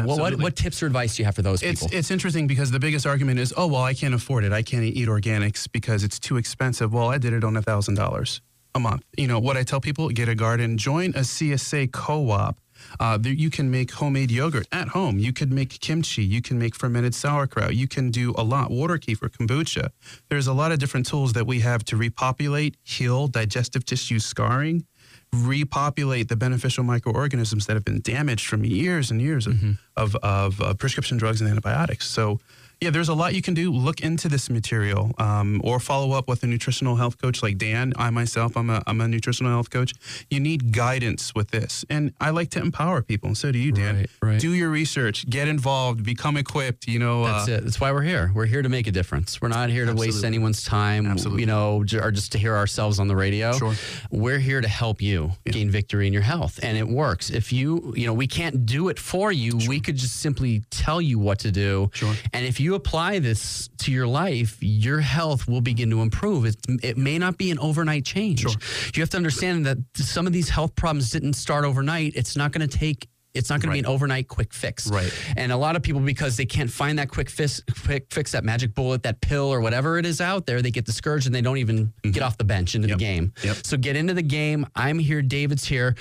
what, 0.06 0.20
what 0.20 0.40
what 0.40 0.56
tips 0.56 0.82
or 0.84 0.86
advice 0.88 1.16
do 1.16 1.22
you 1.22 1.26
have 1.26 1.36
for 1.36 1.42
those 1.42 1.62
It's 1.64 1.82
people? 1.84 1.98
it's 1.98 2.12
interesting 2.12 2.48
because 2.48 2.72
the 2.72 2.80
biggest 2.80 3.06
argument 3.06 3.40
is, 3.40 3.54
oh 3.58 3.68
well, 3.68 3.84
I 3.84 3.94
can't 3.94 4.14
afford 4.14 4.44
it. 4.44 4.52
I 4.52 4.62
can't 4.62 4.84
eat 4.84 5.08
organics 5.08 5.68
because 5.72 6.04
it's 6.04 6.20
too 6.20 6.38
expensive. 6.38 6.94
Well, 6.94 7.10
I 7.10 7.18
did 7.18 7.34
it 7.34 7.44
on 7.44 7.56
a 7.58 7.62
thousand 7.62 7.96
dollars. 7.96 8.42
A 8.74 8.80
month. 8.80 9.04
You 9.18 9.28
know 9.28 9.38
what 9.40 9.58
I 9.58 9.64
tell 9.64 9.82
people: 9.82 10.08
get 10.10 10.30
a 10.30 10.36
garden, 10.36 10.78
join 10.78 11.10
a 11.10 11.22
CSA 11.22 11.92
co-op. 11.92 12.58
Uh, 13.00 13.18
there, 13.18 13.34
you 13.34 13.50
can 13.50 13.70
make 13.70 13.92
homemade 13.92 14.32
yogurt 14.32 14.66
at 14.72 14.88
home. 14.88 15.20
You 15.20 15.34
can 15.34 15.54
make 15.54 15.80
kimchi. 15.82 16.24
You 16.24 16.42
can 16.42 16.58
make 16.58 16.74
fermented 16.76 17.14
sauerkraut. 17.14 17.76
You 17.76 17.88
can 17.88 18.12
do 18.12 18.34
a 18.38 18.44
lot. 18.44 18.72
Water 18.72 18.98
kefir, 18.98 19.30
kombucha. 19.30 19.90
There's 20.30 20.48
a 20.48 20.54
lot 20.54 20.72
of 20.72 20.80
different 20.80 21.06
tools 21.06 21.34
that 21.34 21.46
we 21.46 21.60
have 21.60 21.84
to 21.86 21.98
repopulate, 21.98 22.78
heal 22.84 23.28
digestive 23.28 23.86
tissue 23.86 24.20
scarring, 24.20 24.86
repopulate 25.34 26.28
the 26.28 26.36
beneficial 26.36 26.84
microorganisms 26.84 27.66
that 27.66 27.74
have 27.76 27.86
been 27.86 28.02
damaged 28.02 28.48
from 28.48 28.66
years 28.66 29.12
and 29.12 29.22
years 29.22 29.48
of, 29.48 29.54
Mm-hmm. 29.54 29.72
of, 29.98 30.16
of 30.18 30.62
uh, 30.62 30.74
prescription 30.74 31.18
drugs 31.18 31.42
and 31.42 31.50
antibiotics. 31.50 32.08
So, 32.08 32.40
yeah, 32.82 32.90
there's 32.90 33.10
a 33.10 33.14
lot 33.14 33.36
you 33.36 33.44
can 33.44 33.54
do. 33.54 33.72
Look 33.72 34.02
into 34.02 34.28
this 34.28 34.50
material 34.50 35.12
um, 35.20 35.62
or 35.64 35.80
follow 35.80 36.14
up 36.14 36.28
with 36.28 36.42
a 36.42 36.48
nutritional 36.48 36.96
health 36.96 37.22
coach 37.22 37.44
like 37.44 37.60
Dan. 37.60 37.94
I 37.96 38.10
myself, 38.10 38.58
I'm 38.58 38.72
a, 38.72 38.82
I'm 38.88 39.00
a 39.02 39.08
nutritional 39.08 39.52
health 39.52 39.70
coach. 39.70 39.94
You 40.32 40.40
need 40.40 40.72
guidance 40.74 41.36
with 41.36 41.52
this. 41.52 41.86
And 41.92 42.12
I 42.20 42.32
like 42.32 42.50
to 42.52 42.60
empower 42.60 43.04
people, 43.04 43.28
and 43.28 43.38
so 43.38 43.52
do 43.52 43.60
you, 43.60 43.72
Dan. 43.72 43.96
Right, 43.98 44.10
right. 44.24 44.40
Do 44.40 44.54
your 44.54 44.72
research, 44.72 45.30
get 45.30 45.48
involved, 45.48 46.04
become 46.04 46.38
equipped. 46.38 46.88
You 46.88 46.98
know, 46.98 47.26
That's 47.26 47.50
uh, 47.50 47.52
it. 47.52 47.64
That's 47.66 47.80
why 47.80 47.92
we're 47.92 48.02
here. 48.02 48.32
We're 48.34 48.48
here 48.48 48.64
to 48.64 48.70
make 48.70 48.88
a 48.88 48.92
difference. 48.92 49.40
We're 49.40 49.50
not 49.50 49.70
here 49.70 49.86
to 49.86 49.94
waste 49.94 50.24
anyone's 50.24 50.64
time, 50.64 51.06
Absolutely. 51.06 51.42
you 51.42 51.46
know, 51.46 51.84
or 52.02 52.12
just 52.12 52.32
to 52.32 52.40
hear 52.40 52.56
ourselves 52.56 53.00
on 53.00 53.08
the 53.08 53.16
radio. 53.16 53.54
Sure. 53.54 53.76
We're 54.10 54.40
here 54.40 54.60
to 54.60 54.68
help 54.68 55.04
you 55.04 55.34
Yeah. 55.46 55.52
gain 55.52 55.70
victory 55.70 56.08
in 56.08 56.14
your 56.14 56.24
health. 56.24 56.60
And 56.64 56.80
it 56.80 56.88
works. 56.88 57.30
If 57.30 57.54
you, 57.54 57.94
you 57.96 58.08
know, 58.08 58.14
we 58.14 58.26
can't 58.26 58.66
do 58.66 58.90
it 58.90 58.98
for 58.98 59.32
you. 59.32 59.60
sure. 59.60 59.70
We 59.70 59.80
could 59.80 59.98
just 59.98 60.16
simply 60.20 60.64
tell 60.72 61.00
you 61.00 61.20
what 61.20 61.38
to 61.40 61.52
do. 61.52 61.92
Sure. 61.94 62.16
And 62.34 62.44
if 62.44 62.60
you 62.60 62.71
apply 62.76 63.20
this 63.20 63.70
to 63.80 63.92
your 63.92 64.08
life, 64.08 64.58
your 64.62 65.00
health 65.00 65.48
will 65.48 65.62
begin 65.62 65.90
to 65.92 66.02
improve. 66.02 66.46
It, 66.46 66.56
it 66.84 66.98
may 66.98 67.18
not 67.18 67.38
be 67.38 67.52
an 67.52 67.60
overnight 67.60 68.06
change. 68.06 68.42
Sure. 68.42 68.52
You 68.96 69.02
have 69.02 69.10
to 69.12 69.18
understand 69.18 69.66
that 69.66 69.78
some 69.96 70.28
of 70.28 70.34
these 70.34 70.50
health 70.50 70.76
problems 70.76 71.10
didn't 71.12 71.34
start 71.34 71.66
overnight. 71.66 72.14
It's 72.16 72.36
not 72.36 72.52
going 72.52 72.68
to 72.68 72.78
take 72.78 73.08
it's 73.34 73.50
not 73.50 73.62
going 73.62 73.70
to 73.70 73.74
be 73.74 73.80
an 73.80 73.86
overnight 73.86 74.28
quick 74.28 74.54
fix. 74.54 74.92
Right. 74.92 75.10
And 75.38 75.54
a 75.54 75.56
lot 75.56 75.78
of 75.78 75.82
people, 75.84 76.02
because 76.02 76.36
they 76.36 76.46
can't 76.46 76.70
find 76.70 77.00
that 77.00 77.08
quick 77.10 77.30
fix, 77.30 77.62
quick 77.86 78.08
fix, 78.12 78.34
that 78.34 78.44
magic 78.44 78.76
bullet, 78.76 79.04
that 79.04 79.22
pill, 79.22 79.46
or 79.46 79.62
whatever 79.62 79.98
it 79.98 80.06
is 80.06 80.20
out 80.20 80.46
there, 80.46 80.62
they 80.62 80.70
get 80.70 80.84
discouraged 80.84 81.28
and 81.28 81.34
they 81.34 81.40
don't 81.40 81.56
even 81.58 81.94
get 82.12 82.24
off 82.24 82.38
the 82.38 82.44
bench 82.44 82.76
into 82.76 82.90
Mm-hmm. 82.90 82.92
Yep. 82.92 82.98
the 83.00 83.06
game. 83.06 83.34
Yep. 83.46 83.56
So 83.66 83.78
get 83.78 83.96
into 83.96 84.14
the 84.14 84.22
game. 84.22 84.68
I'm 84.76 85.00
here. 85.00 85.22
David's 85.22 85.64
here. 85.64 85.96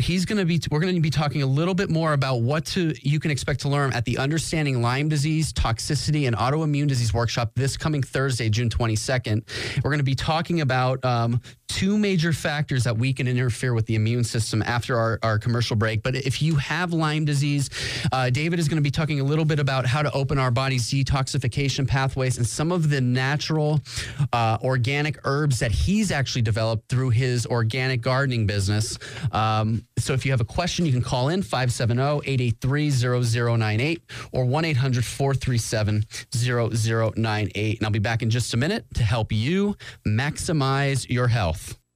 He's 0.00 0.24
going 0.24 0.38
to 0.38 0.44
be. 0.44 0.60
We're 0.70 0.80
going 0.80 0.94
to 0.94 1.00
be 1.00 1.10
talking 1.10 1.42
a 1.42 1.46
little 1.46 1.74
bit 1.74 1.90
more 1.90 2.12
about 2.12 2.42
what 2.42 2.64
to 2.66 2.94
you 3.02 3.20
can 3.20 3.30
expect 3.30 3.60
to 3.60 3.68
learn 3.68 3.92
at 3.92 4.04
the 4.04 4.18
Understanding 4.18 4.82
Lyme 4.82 5.08
Disease, 5.08 5.52
Toxicity, 5.52 6.26
and 6.26 6.36
Autoimmune 6.36 6.88
Disease 6.88 7.14
workshop 7.14 7.52
this 7.54 7.76
coming 7.76 8.02
Thursday, 8.02 8.48
June 8.48 8.68
22nd. 8.68 9.42
We're 9.84 9.90
going 9.90 9.98
to 9.98 10.04
be 10.04 10.14
talking 10.14 10.60
about 10.60 11.04
um, 11.04 11.40
two 11.70 11.96
major 11.96 12.32
factors 12.32 12.82
that 12.84 12.96
we 12.98 13.12
can 13.12 13.28
interfere 13.28 13.74
with 13.74 13.86
the 13.86 13.94
immune 13.94 14.24
system 14.24 14.60
after 14.62 14.96
our, 14.96 15.20
our 15.22 15.38
commercial 15.38 15.76
break. 15.76 16.02
But 16.02 16.16
if 16.16 16.42
you 16.42 16.56
have 16.56 16.92
Lyme 16.92 17.24
disease, 17.24 17.70
uh, 18.12 18.28
David 18.28 18.58
is 18.58 18.68
going 18.68 18.76
to 18.76 18.82
be 18.82 18.90
talking 18.90 19.20
a 19.20 19.24
little 19.24 19.44
bit 19.44 19.60
about 19.60 19.86
how 19.86 20.02
to 20.02 20.10
open 20.12 20.36
our 20.38 20.50
body's 20.50 20.90
detoxification 20.90 21.86
pathways 21.86 22.38
and 22.38 22.46
some 22.46 22.72
of 22.72 22.90
the 22.90 23.00
natural 23.00 23.80
uh, 24.32 24.58
organic 24.62 25.20
herbs 25.24 25.60
that 25.60 25.70
he's 25.70 26.10
actually 26.10 26.42
developed 26.42 26.88
through 26.88 27.10
his 27.10 27.46
organic 27.46 28.00
gardening 28.00 28.46
business. 28.46 28.98
Um, 29.30 29.86
so 30.00 30.12
if 30.12 30.24
you 30.24 30.32
have 30.32 30.40
a 30.40 30.44
question, 30.44 30.86
you 30.86 30.92
can 30.92 31.02
call 31.02 31.28
in 31.28 31.42
570 31.42 32.22
883 32.24 32.90
0098 32.90 34.02
or 34.32 34.44
1 34.44 34.64
800 34.64 35.04
437 35.04 36.04
0098. 36.34 37.78
And 37.78 37.86
I'll 37.86 37.90
be 37.90 37.98
back 37.98 38.22
in 38.22 38.30
just 38.30 38.54
a 38.54 38.56
minute 38.56 38.84
to 38.94 39.02
help 39.02 39.32
you 39.32 39.76
maximize 40.06 41.08
your 41.08 41.28
health. 41.28 41.79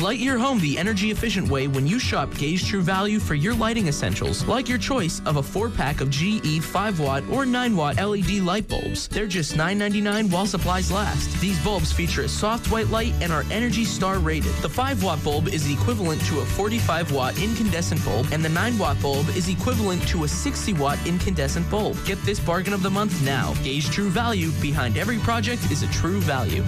Light 0.00 0.18
your 0.18 0.38
home 0.38 0.58
the 0.58 0.76
energy 0.76 1.12
efficient 1.12 1.48
way 1.48 1.68
when 1.68 1.86
you 1.86 2.00
shop 2.00 2.28
Gauge 2.36 2.66
True 2.68 2.82
Value 2.82 3.20
for 3.20 3.36
your 3.36 3.54
lighting 3.54 3.86
essentials, 3.86 4.44
like 4.46 4.68
your 4.68 4.76
choice 4.76 5.22
of 5.24 5.36
a 5.36 5.42
four 5.42 5.70
pack 5.70 6.00
of 6.00 6.10
GE 6.10 6.60
5 6.60 6.98
watt 6.98 7.22
or 7.30 7.46
9 7.46 7.76
watt 7.76 7.96
LED 7.96 8.42
light 8.42 8.66
bulbs. 8.68 9.06
They're 9.06 9.28
just 9.28 9.54
$9.99 9.54 10.32
while 10.32 10.46
supplies 10.46 10.90
last. 10.90 11.40
These 11.40 11.62
bulbs 11.62 11.92
feature 11.92 12.22
a 12.22 12.28
soft 12.28 12.72
white 12.72 12.88
light 12.88 13.12
and 13.20 13.32
are 13.32 13.44
Energy 13.52 13.84
Star 13.84 14.18
rated. 14.18 14.52
The 14.56 14.68
5 14.68 15.04
watt 15.04 15.22
bulb 15.22 15.46
is 15.46 15.70
equivalent 15.70 16.20
to 16.26 16.40
a 16.40 16.44
45 16.44 17.12
watt 17.12 17.40
incandescent 17.40 18.04
bulb, 18.04 18.26
and 18.32 18.44
the 18.44 18.48
9 18.48 18.76
watt 18.78 19.00
bulb 19.00 19.28
is 19.30 19.48
equivalent 19.48 20.06
to 20.08 20.24
a 20.24 20.28
60 20.28 20.72
watt 20.72 20.98
incandescent 21.06 21.70
bulb. 21.70 21.96
Get 22.04 22.20
this 22.22 22.40
bargain 22.40 22.72
of 22.72 22.82
the 22.82 22.90
month 22.90 23.22
now. 23.24 23.54
Gauge 23.62 23.88
True 23.90 24.10
Value. 24.10 24.50
Behind 24.60 24.98
every 24.98 25.18
project 25.18 25.70
is 25.70 25.84
a 25.84 25.88
true 25.92 26.20
value. 26.20 26.64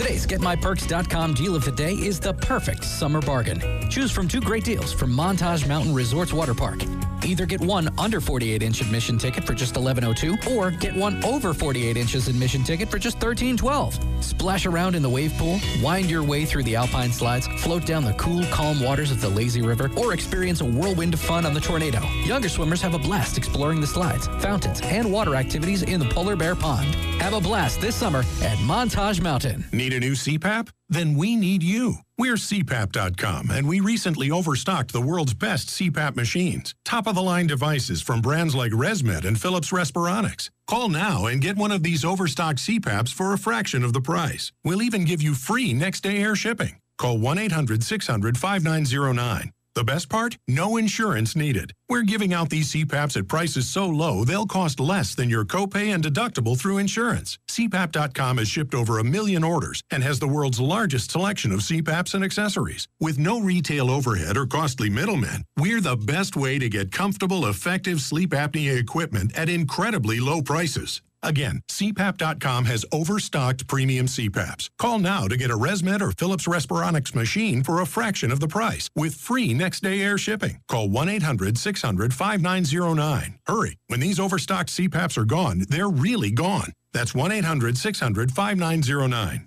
Today's 0.00 0.26
GetMyPerks.com 0.26 1.34
deal 1.34 1.54
of 1.54 1.62
the 1.62 1.72
day 1.72 1.92
is 1.92 2.18
the 2.18 2.32
perfect 2.32 2.84
summer 2.84 3.20
bargain. 3.20 3.60
Choose 3.90 4.10
from 4.10 4.28
two 4.28 4.40
great 4.40 4.64
deals 4.64 4.94
from 4.94 5.12
Montage 5.12 5.68
Mountain 5.68 5.92
Resorts 5.92 6.32
Water 6.32 6.54
Park. 6.54 6.78
Either 7.24 7.46
get 7.46 7.60
one 7.60 7.88
under 7.98 8.20
48 8.20 8.62
inch 8.62 8.80
admission 8.80 9.18
ticket 9.18 9.44
for 9.44 9.54
just 9.54 9.76
1102 9.76 10.50
or 10.52 10.70
get 10.70 10.94
one 10.94 11.22
over 11.24 11.52
48 11.52 11.96
inches 11.96 12.28
admission 12.28 12.64
ticket 12.64 12.90
for 12.90 12.98
just 12.98 13.16
1312. 13.16 14.24
Splash 14.24 14.66
around 14.66 14.94
in 14.94 15.02
the 15.02 15.08
wave 15.08 15.32
pool, 15.34 15.58
wind 15.82 16.10
your 16.10 16.22
way 16.22 16.44
through 16.44 16.62
the 16.64 16.76
alpine 16.76 17.12
slides, 17.12 17.46
float 17.58 17.84
down 17.86 18.04
the 18.04 18.14
cool, 18.14 18.44
calm 18.46 18.80
waters 18.82 19.10
of 19.10 19.20
the 19.20 19.28
lazy 19.28 19.62
river, 19.62 19.90
or 19.96 20.12
experience 20.12 20.60
a 20.60 20.64
whirlwind 20.64 21.14
of 21.14 21.20
fun 21.20 21.46
on 21.46 21.54
the 21.54 21.60
tornado. 21.60 22.00
Younger 22.24 22.48
swimmers 22.48 22.82
have 22.82 22.94
a 22.94 22.98
blast 22.98 23.38
exploring 23.38 23.80
the 23.80 23.86
slides, 23.86 24.26
fountains, 24.40 24.80
and 24.82 25.12
water 25.12 25.36
activities 25.36 25.82
in 25.82 26.00
the 26.00 26.08
Polar 26.08 26.36
Bear 26.36 26.54
Pond. 26.54 26.94
Have 27.20 27.34
a 27.34 27.40
blast 27.40 27.80
this 27.80 27.94
summer 27.94 28.20
at 28.42 28.58
Montage 28.58 29.20
Mountain. 29.20 29.64
Need 29.72 29.92
a 29.92 30.00
new 30.00 30.12
CPAP? 30.12 30.68
Then 30.90 31.14
we 31.14 31.36
need 31.36 31.62
you. 31.62 31.98
We're 32.18 32.34
CPAP.com, 32.34 33.50
and 33.50 33.66
we 33.68 33.78
recently 33.80 34.30
overstocked 34.30 34.92
the 34.92 35.00
world's 35.00 35.34
best 35.34 35.68
CPAP 35.68 36.16
machines. 36.16 36.74
Top 36.84 37.06
of 37.06 37.14
the 37.14 37.22
line 37.22 37.46
devices 37.46 38.02
from 38.02 38.20
brands 38.20 38.54
like 38.54 38.72
ResMed 38.72 39.24
and 39.24 39.40
Philips 39.40 39.70
Respironics. 39.70 40.50
Call 40.66 40.88
now 40.88 41.26
and 41.26 41.40
get 41.40 41.56
one 41.56 41.70
of 41.70 41.84
these 41.84 42.04
overstocked 42.04 42.58
CPAPs 42.58 43.12
for 43.14 43.32
a 43.32 43.38
fraction 43.38 43.84
of 43.84 43.92
the 43.92 44.00
price. 44.00 44.52
We'll 44.64 44.82
even 44.82 45.04
give 45.04 45.22
you 45.22 45.34
free 45.34 45.72
next 45.72 46.00
day 46.02 46.18
air 46.18 46.36
shipping. 46.36 46.80
Call 46.98 47.18
1 47.18 47.38
800 47.38 47.82
600 47.82 48.36
5909. 48.36 49.52
The 49.76 49.84
best 49.84 50.08
part? 50.08 50.36
No 50.48 50.76
insurance 50.76 51.36
needed. 51.36 51.72
We're 51.88 52.02
giving 52.02 52.34
out 52.34 52.50
these 52.50 52.72
CPAPs 52.72 53.16
at 53.16 53.28
prices 53.28 53.68
so 53.68 53.86
low 53.86 54.24
they'll 54.24 54.46
cost 54.46 54.80
less 54.80 55.14
than 55.14 55.30
your 55.30 55.44
copay 55.44 55.94
and 55.94 56.02
deductible 56.02 56.58
through 56.58 56.78
insurance. 56.78 57.38
CPAP.com 57.48 58.38
has 58.38 58.48
shipped 58.48 58.74
over 58.74 58.98
a 58.98 59.04
million 59.04 59.44
orders 59.44 59.82
and 59.90 60.02
has 60.02 60.18
the 60.18 60.26
world's 60.26 60.60
largest 60.60 61.12
selection 61.12 61.52
of 61.52 61.60
CPAPs 61.60 62.14
and 62.14 62.24
accessories. 62.24 62.88
With 62.98 63.18
no 63.18 63.40
retail 63.40 63.90
overhead 63.90 64.36
or 64.36 64.46
costly 64.46 64.90
middlemen, 64.90 65.44
we're 65.56 65.80
the 65.80 65.96
best 65.96 66.36
way 66.36 66.58
to 66.58 66.68
get 66.68 66.90
comfortable, 66.90 67.46
effective 67.46 68.00
sleep 68.00 68.30
apnea 68.30 68.76
equipment 68.76 69.36
at 69.36 69.48
incredibly 69.48 70.18
low 70.18 70.42
prices. 70.42 71.00
Again, 71.22 71.62
CPAP.com 71.68 72.64
has 72.64 72.84
overstocked 72.92 73.66
premium 73.66 74.06
CPAPs. 74.06 74.70
Call 74.78 74.98
now 74.98 75.28
to 75.28 75.36
get 75.36 75.50
a 75.50 75.56
ResMed 75.56 76.00
or 76.00 76.12
Philips 76.12 76.46
Respironics 76.46 77.14
machine 77.14 77.62
for 77.62 77.80
a 77.80 77.86
fraction 77.86 78.32
of 78.32 78.40
the 78.40 78.48
price 78.48 78.88
with 78.96 79.14
free 79.14 79.52
next 79.52 79.80
day 79.80 80.00
air 80.00 80.16
shipping. 80.16 80.60
Call 80.68 80.88
1 80.88 81.08
800 81.08 81.58
600 81.58 82.14
5909. 82.14 83.38
Hurry. 83.46 83.76
When 83.88 84.00
these 84.00 84.18
overstocked 84.18 84.70
CPAPs 84.70 85.18
are 85.18 85.24
gone, 85.24 85.64
they're 85.68 85.88
really 85.88 86.30
gone. 86.30 86.72
That's 86.92 87.14
1 87.14 87.32
800 87.32 87.76
600 87.76 88.32
5909. 88.32 89.46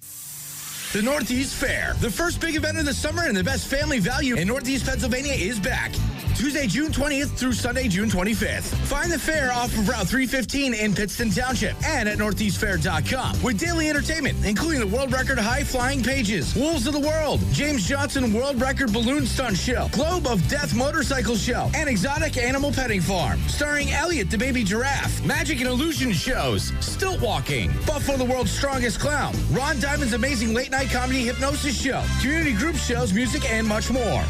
The 0.93 1.01
Northeast 1.01 1.55
Fair, 1.55 1.95
the 2.01 2.11
first 2.11 2.39
big 2.39 2.55
event 2.55 2.77
of 2.77 2.85
the 2.85 2.93
summer 2.93 3.23
and 3.23 3.35
the 3.35 3.43
best 3.43 3.67
family 3.67 3.97
value 3.97 4.35
in 4.35 4.47
Northeast 4.47 4.85
Pennsylvania 4.85 5.33
is 5.33 5.59
back. 5.59 5.91
Tuesday, 6.35 6.67
June 6.67 6.91
20th 6.91 7.29
through 7.37 7.53
Sunday, 7.53 7.87
June 7.87 8.09
25th. 8.09 8.73
Find 8.87 9.11
the 9.11 9.19
fair 9.19 9.51
off 9.51 9.71
of 9.77 9.87
Route 9.87 10.07
315 10.07 10.73
in 10.73 10.93
Pittston 10.93 11.29
Township 11.29 11.75
and 11.85 12.09
at 12.09 12.17
northeastfair.com 12.17 13.41
with 13.41 13.59
daily 13.59 13.89
entertainment, 13.89 14.43
including 14.45 14.79
the 14.79 14.87
world 14.87 15.11
record 15.11 15.37
high 15.39 15.63
flying 15.63 16.01
pages, 16.03 16.55
Wolves 16.55 16.87
of 16.87 16.93
the 16.93 16.99
World, 16.99 17.39
James 17.51 17.87
Johnson 17.87 18.33
World 18.33 18.59
Record 18.61 18.91
Balloon 18.91 19.25
Stunt 19.25 19.57
Show, 19.57 19.87
Globe 19.91 20.27
of 20.27 20.45
Death 20.47 20.73
Motorcycle 20.75 21.35
Show, 21.35 21.69
and 21.75 21.87
Exotic 21.87 22.37
Animal 22.37 22.71
Petting 22.71 23.01
Farm. 23.01 23.39
Starring 23.47 23.91
Elliot 23.91 24.29
the 24.29 24.37
Baby 24.37 24.63
Giraffe, 24.63 25.23
Magic 25.25 25.59
and 25.59 25.67
Illusion 25.67 26.11
shows, 26.11 26.73
Stilt 26.79 27.21
Walking, 27.21 27.71
Buffalo 27.85 28.17
the 28.17 28.25
World's 28.25 28.51
Strongest 28.51 28.99
Clown, 28.99 29.35
Ron 29.51 29.79
Diamond's 29.79 30.13
Amazing 30.13 30.53
Late 30.53 30.71
Night 30.71 30.89
Comedy 30.89 31.23
Hypnosis 31.23 31.79
Show, 31.79 32.03
community 32.21 32.53
group 32.53 32.75
shows, 32.75 33.13
music, 33.13 33.49
and 33.51 33.67
much 33.67 33.91
more. 33.91 34.23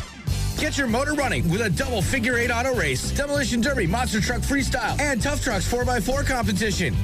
Get 0.64 0.78
your 0.78 0.88
motor 0.88 1.14
running 1.14 1.50
with 1.50 1.60
a 1.60 1.70
double 1.70 2.02
figure 2.02 2.38
eight 2.38 2.50
auto 2.50 2.74
race, 2.74 3.12
demolition 3.12 3.60
derby, 3.60 3.86
monster 3.86 4.22
truck 4.22 4.40
freestyle, 4.40 4.98
and 4.98 5.22
tough 5.22 5.44
trucks 5.44 5.70
4x4 5.70 6.26
competition. 6.26 6.96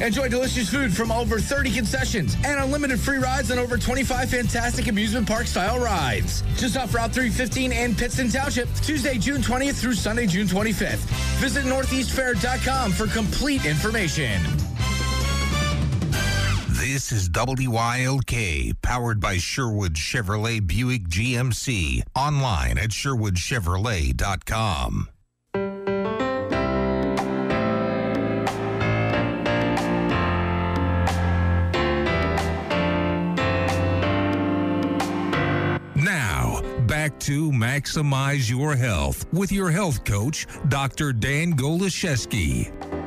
Enjoy 0.00 0.28
delicious 0.28 0.70
food 0.70 0.94
from 0.94 1.10
over 1.10 1.40
30 1.40 1.72
concessions 1.72 2.36
and 2.44 2.60
unlimited 2.60 3.00
free 3.00 3.18
rides 3.18 3.50
on 3.50 3.58
over 3.58 3.76
25 3.76 4.30
fantastic 4.30 4.86
amusement 4.86 5.26
park 5.26 5.48
style 5.48 5.80
rides. 5.80 6.44
Just 6.54 6.76
off 6.76 6.94
Route 6.94 7.12
315 7.12 7.72
in 7.72 7.96
Pittston 7.96 8.28
Township, 8.28 8.72
Tuesday, 8.76 9.18
June 9.18 9.42
20th 9.42 9.80
through 9.80 9.94
Sunday, 9.94 10.28
June 10.28 10.46
25th. 10.46 10.98
Visit 11.40 11.64
northeastfair.com 11.64 12.92
for 12.92 13.08
complete 13.08 13.64
information. 13.64 14.40
This 16.80 17.12
is 17.12 17.28
WILK, 17.28 18.80
powered 18.80 19.20
by 19.20 19.36
Sherwood 19.36 19.92
Chevrolet 19.92 20.66
Buick 20.66 21.08
GMC. 21.08 22.02
Online 22.16 22.78
at 22.78 22.88
sherwoodchevrolet.com. 22.88 25.10
Now, 35.94 36.62
back 36.86 37.20
to 37.20 37.52
Maximize 37.52 38.48
Your 38.48 38.74
Health 38.74 39.30
with 39.34 39.52
your 39.52 39.70
health 39.70 40.02
coach, 40.04 40.46
Dr. 40.68 41.12
Dan 41.12 41.52
Goloszewski. 41.52 42.99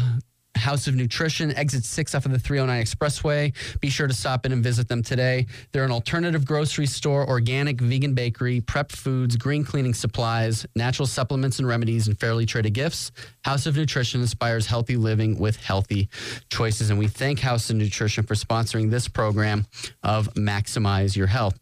House 0.57 0.87
of 0.87 0.95
Nutrition, 0.95 1.55
exit 1.57 1.85
six 1.85 2.15
off 2.15 2.27
of 2.27 2.33
the 2.33 2.39
309 2.39 2.85
Expressway. 2.85 3.53
Be 3.81 3.89
sure 3.89 4.07
to 4.07 4.15
stop 4.15 4.47
in 4.47 4.53
and 4.53 4.63
visit 4.63 4.89
them 4.89 5.03
today. 5.03 5.47
They're 5.73 5.85
an 5.85 5.91
alternative 5.91 6.45
grocery 6.45 6.87
store, 6.87 7.29
organic 7.29 7.81
vegan 7.81 8.15
bakery, 8.15 8.61
prep 8.61 8.93
foods, 8.93 9.37
green 9.37 9.65
cleaning 9.65 9.95
supplies, 9.95 10.67
natural 10.77 11.07
supplements 11.07 11.59
and 11.59 11.67
remedies, 11.67 12.07
and 12.07 12.19
fairly 12.19 12.47
traded 12.47 12.75
gifts. 12.75 13.13
House 13.45 13.67
of 13.67 13.77
Nutrition 13.77 14.21
inspires 14.21 14.67
healthy 14.67 14.97
living 14.97 15.39
with 15.39 15.57
healthy 15.57 16.09
choices. 16.49 16.91
And 16.91 16.99
we 16.99 17.09
thank 17.09 17.41
House 17.41 17.71
of 17.71 17.77
Nutrition 17.77 18.25
for 18.25 18.35
sponsoring 18.35 18.91
this 18.91 19.09
program 19.09 19.67
of 20.03 20.33
Maximize 20.35 21.17
Your 21.17 21.27
Health. 21.27 21.59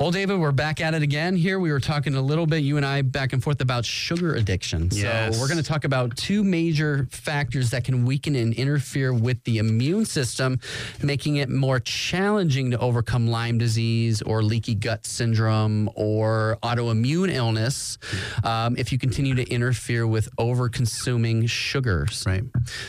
Well, 0.00 0.10
David, 0.10 0.38
we're 0.38 0.52
back 0.52 0.80
at 0.80 0.94
it 0.94 1.02
again 1.02 1.36
here. 1.36 1.58
We 1.58 1.72
were 1.72 1.80
talking 1.80 2.14
a 2.14 2.22
little 2.22 2.46
bit, 2.46 2.58
you 2.58 2.76
and 2.76 2.86
I, 2.86 3.02
back 3.02 3.32
and 3.32 3.42
forth 3.42 3.60
about 3.60 3.84
sugar 3.84 4.34
addiction. 4.36 4.88
Yes. 4.92 5.34
So 5.34 5.40
we're 5.40 5.48
going 5.48 5.58
to 5.58 5.64
talk 5.64 5.84
about 5.84 6.16
two 6.16 6.44
major 6.44 7.08
factors 7.10 7.70
that 7.70 7.84
can 7.84 8.04
weaken 8.06 8.37
and 8.38 8.54
interfere 8.54 9.12
with 9.12 9.42
the 9.44 9.58
immune 9.58 10.04
system, 10.04 10.58
making 11.02 11.36
it 11.36 11.48
more 11.48 11.80
challenging 11.80 12.70
to 12.70 12.78
overcome 12.78 13.26
Lyme 13.28 13.58
disease 13.58 14.22
or 14.22 14.42
leaky 14.42 14.74
gut 14.74 15.04
syndrome 15.06 15.90
or 15.94 16.58
autoimmune 16.62 17.30
illness 17.32 17.98
um, 18.44 18.76
if 18.76 18.92
you 18.92 18.98
continue 18.98 19.34
to 19.34 19.48
interfere 19.50 20.06
with 20.06 20.28
over 20.38 20.68
consuming 20.68 21.46
sugars. 21.46 22.24
Right. 22.26 22.42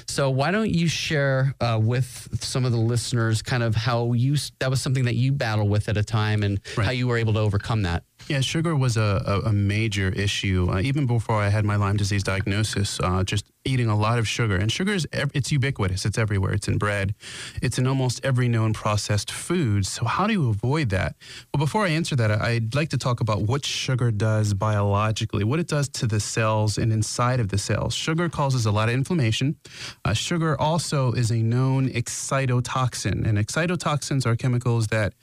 So 0.07 0.29
why 0.29 0.51
don't 0.51 0.69
you 0.73 0.87
share 0.87 1.53
uh, 1.59 1.79
with 1.81 2.29
some 2.41 2.65
of 2.65 2.71
the 2.71 2.77
listeners 2.77 3.41
kind 3.41 3.63
of 3.63 3.75
how 3.75 4.13
you 4.13 4.35
that 4.59 4.69
was 4.69 4.81
something 4.81 5.05
that 5.05 5.15
you 5.15 5.31
battled 5.31 5.69
with 5.69 5.89
at 5.89 5.97
a 5.97 6.03
time 6.03 6.43
and 6.43 6.59
Right. 6.77 6.85
how 6.85 6.91
you 6.91 7.07
were 7.07 7.17
able 7.17 7.33
to 7.33 7.39
overcome 7.39 7.81
that? 7.83 8.03
Yeah, 8.27 8.41
sugar 8.41 8.75
was 8.75 8.95
a, 8.97 9.23
a, 9.25 9.49
a 9.49 9.53
major 9.53 10.09
issue 10.09 10.67
uh, 10.69 10.81
even 10.81 11.07
before 11.07 11.37
I 11.41 11.49
had 11.49 11.65
my 11.65 11.77
Lyme 11.77 11.97
disease 11.97 12.21
diagnosis. 12.23 12.99
Uh, 12.99 13.23
just 13.23 13.45
eating 13.65 13.87
a 13.87 13.97
lot 13.97 14.19
of 14.19 14.27
sugar, 14.27 14.55
and 14.55 14.71
sugar 14.71 14.93
is 14.93 15.07
it's 15.11 15.51
ubiquitous. 15.51 16.05
It's 16.05 16.17
everywhere. 16.17 16.53
It's 16.53 16.67
in 16.67 16.77
bread. 16.77 17.13
It's 17.61 17.77
in 17.77 17.87
almost 17.87 18.23
every 18.23 18.47
known 18.47 18.73
processed 18.73 19.31
food. 19.31 19.85
So 19.85 20.05
how 20.05 20.27
do 20.27 20.33
you 20.33 20.49
avoid 20.49 20.89
that? 20.89 21.15
Well, 21.53 21.59
before 21.59 21.85
I 21.85 21.89
answer 21.89 22.15
that, 22.15 22.31
I'd 22.31 22.73
like 22.75 22.89
to 22.89 22.97
talk 22.97 23.19
about 23.19 23.43
what 23.43 23.65
sugar 23.65 24.11
does 24.11 24.53
biologically, 24.53 25.43
what 25.43 25.59
it 25.59 25.67
does 25.67 25.89
to 25.89 26.07
the 26.07 26.19
cells 26.19 26.77
and 26.77 26.93
inside 26.93 27.39
of 27.39 27.49
the 27.49 27.57
cells. 27.57 27.93
Sugar 27.93 28.29
causes 28.29 28.65
a 28.65 28.71
lot 28.71 28.87
of 28.89 28.95
inflammation. 28.95 29.57
Uh, 30.05 30.13
sugar 30.13 30.59
also 30.59 31.11
is 31.13 31.31
a 31.31 31.37
known 31.37 31.89
excitotoxin, 31.89 33.27
and 33.27 33.37
excitotoxins 33.37 34.25
are 34.25 34.35
chemicals 34.35 34.87
that 34.87 35.13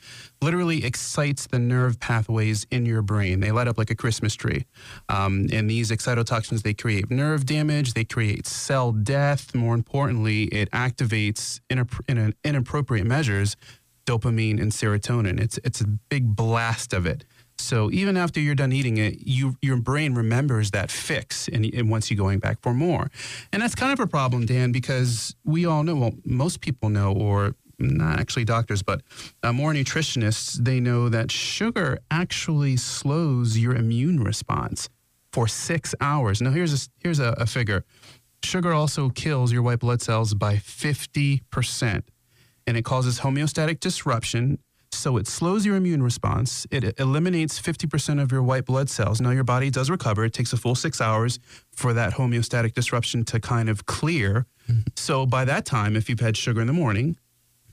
literally 0.42 0.84
excites 0.84 1.46
the 1.46 1.58
nerve 1.58 1.98
pathways 2.00 2.66
in 2.70 2.84
your 2.84 3.02
brain. 3.02 3.40
They 3.40 3.50
light 3.50 3.68
up 3.68 3.78
like 3.78 3.90
a 3.90 3.94
Christmas 3.94 4.34
tree. 4.34 4.66
Um, 5.08 5.46
and 5.52 5.70
these 5.70 5.90
excitotoxins, 5.90 6.62
they 6.62 6.74
create 6.74 7.10
nerve 7.10 7.46
damage, 7.46 7.94
they 7.94 8.04
create 8.04 8.25
cell 8.44 8.92
death. 8.92 9.54
More 9.54 9.74
importantly, 9.74 10.44
it 10.44 10.70
activates 10.70 11.60
in 11.68 11.78
an 12.18 12.34
inappropriate 12.44 13.06
measures 13.06 13.56
dopamine 14.06 14.60
and 14.62 14.72
serotonin. 14.72 15.40
It's 15.40 15.58
it's 15.64 15.80
a 15.80 15.86
big 15.86 16.36
blast 16.36 16.92
of 16.92 17.06
it. 17.06 17.24
So 17.58 17.90
even 17.90 18.16
after 18.16 18.38
you're 18.38 18.54
done 18.54 18.72
eating 18.72 18.98
it, 18.98 19.26
you 19.26 19.56
your 19.62 19.78
brain 19.78 20.14
remembers 20.14 20.70
that 20.70 20.90
fix, 20.90 21.48
and, 21.48 21.64
and 21.74 21.90
wants 21.90 22.10
you 22.10 22.16
going 22.16 22.38
back 22.38 22.60
for 22.60 22.74
more. 22.74 23.10
And 23.52 23.62
that's 23.62 23.74
kind 23.74 23.92
of 23.92 24.00
a 24.00 24.06
problem, 24.06 24.46
Dan, 24.46 24.72
because 24.72 25.34
we 25.44 25.66
all 25.66 25.82
know. 25.82 25.96
Well, 25.96 26.14
most 26.24 26.60
people 26.60 26.88
know, 26.88 27.12
or 27.12 27.54
not 27.78 28.20
actually 28.20 28.44
doctors, 28.44 28.82
but 28.82 29.02
uh, 29.42 29.52
more 29.52 29.72
nutritionists, 29.72 30.64
they 30.64 30.80
know 30.80 31.08
that 31.08 31.30
sugar 31.30 31.98
actually 32.10 32.76
slows 32.76 33.58
your 33.58 33.74
immune 33.74 34.22
response 34.22 34.88
for 35.32 35.46
six 35.46 35.94
hours. 36.00 36.40
Now, 36.40 36.50
here's 36.50 36.72
a, 36.72 36.88
here's 37.02 37.20
a, 37.20 37.34
a 37.38 37.46
figure. 37.46 37.84
Sugar 38.46 38.72
also 38.72 39.08
kills 39.08 39.52
your 39.52 39.60
white 39.62 39.80
blood 39.80 40.00
cells 40.00 40.32
by 40.32 40.54
50%, 40.56 42.02
and 42.66 42.76
it 42.76 42.84
causes 42.84 43.20
homeostatic 43.20 43.80
disruption. 43.80 44.58
So 44.92 45.16
it 45.16 45.26
slows 45.26 45.66
your 45.66 45.74
immune 45.74 46.02
response. 46.02 46.64
It 46.70 46.98
eliminates 46.98 47.60
50% 47.60 48.22
of 48.22 48.30
your 48.30 48.42
white 48.44 48.64
blood 48.64 48.88
cells. 48.88 49.20
Now, 49.20 49.30
your 49.30 49.42
body 49.44 49.68
does 49.68 49.90
recover. 49.90 50.24
It 50.24 50.32
takes 50.32 50.52
a 50.52 50.56
full 50.56 50.76
six 50.76 51.00
hours 51.00 51.40
for 51.72 51.92
that 51.92 52.14
homeostatic 52.14 52.72
disruption 52.72 53.24
to 53.24 53.40
kind 53.40 53.68
of 53.68 53.84
clear. 53.86 54.46
Mm-hmm. 54.70 54.80
So 54.94 55.26
by 55.26 55.44
that 55.44 55.66
time, 55.66 55.96
if 55.96 56.08
you've 56.08 56.20
had 56.20 56.36
sugar 56.36 56.60
in 56.60 56.68
the 56.68 56.72
morning, 56.72 57.16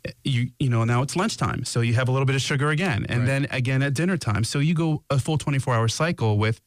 eh, 0.05 0.11
you 0.23 0.49
you 0.59 0.69
know 0.69 0.83
now 0.83 1.01
it's 1.03 1.15
lunchtime 1.15 1.63
so 1.63 1.79
you 1.81 1.93
have 1.93 2.09
a 2.09 2.11
little 2.11 2.25
bit 2.25 2.35
of 2.35 2.41
sugar 2.41 2.69
again 2.69 3.05
and 3.09 3.19
Right. 3.19 3.27
then 3.27 3.47
again 3.51 3.81
at 3.83 3.93
dinner 3.93 4.17
time 4.17 4.43
so 4.43 4.59
you 4.59 4.73
go 4.73 5.03
a 5.09 5.17
full 5.17 5.37
24 5.37 5.73
hour 5.75 5.87
cycle 5.87 6.37
with 6.37 6.59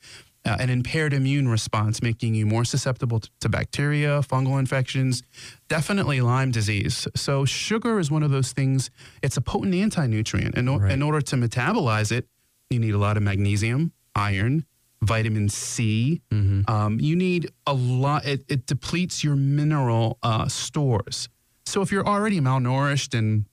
uh, 0.47 0.57
an 0.61 0.71
impaired 0.71 1.13
immune 1.13 1.49
response 1.49 2.01
making 2.03 2.35
you 2.35 2.47
more 2.47 2.65
susceptible 2.65 3.19
to, 3.21 3.29
to 3.41 3.49
bacteria 3.49 4.21
fungal 4.23 4.59
infections 4.59 5.23
definitely 5.69 6.21
lyme 6.21 6.51
disease. 6.51 7.09
So 7.17 7.45
sugar 7.45 7.99
is 7.99 8.11
one 8.11 8.23
of 8.23 8.31
those 8.31 8.53
things 8.53 8.91
it's 9.23 9.37
a 9.37 9.41
potent 9.41 9.75
anti-nutrient. 9.75 10.55
In, 10.57 10.67
Right. 10.69 10.93
in 10.93 11.03
order 11.03 11.21
to 11.21 11.37
metabolize 11.37 12.11
it 12.13 12.25
you 12.71 12.79
need 12.79 12.95
a 12.95 12.99
lot 12.99 13.17
of 13.17 13.23
magnesium 13.23 13.93
iron 14.15 14.65
vitamin 15.03 15.49
c. 15.49 16.23
Um, 16.69 16.99
you 17.01 17.15
need 17.17 17.51
a 17.67 17.75
lot 17.75 18.25
it, 18.27 18.45
it 18.49 18.67
depletes 18.67 19.23
your 19.25 19.37
mineral 19.37 20.19
uh, 20.23 20.49
stores. 20.49 21.29
So 21.67 21.83
if 21.83 21.91
you're 21.93 22.07
already 22.07 22.41
malnourished 22.41 23.13
and 23.19 23.45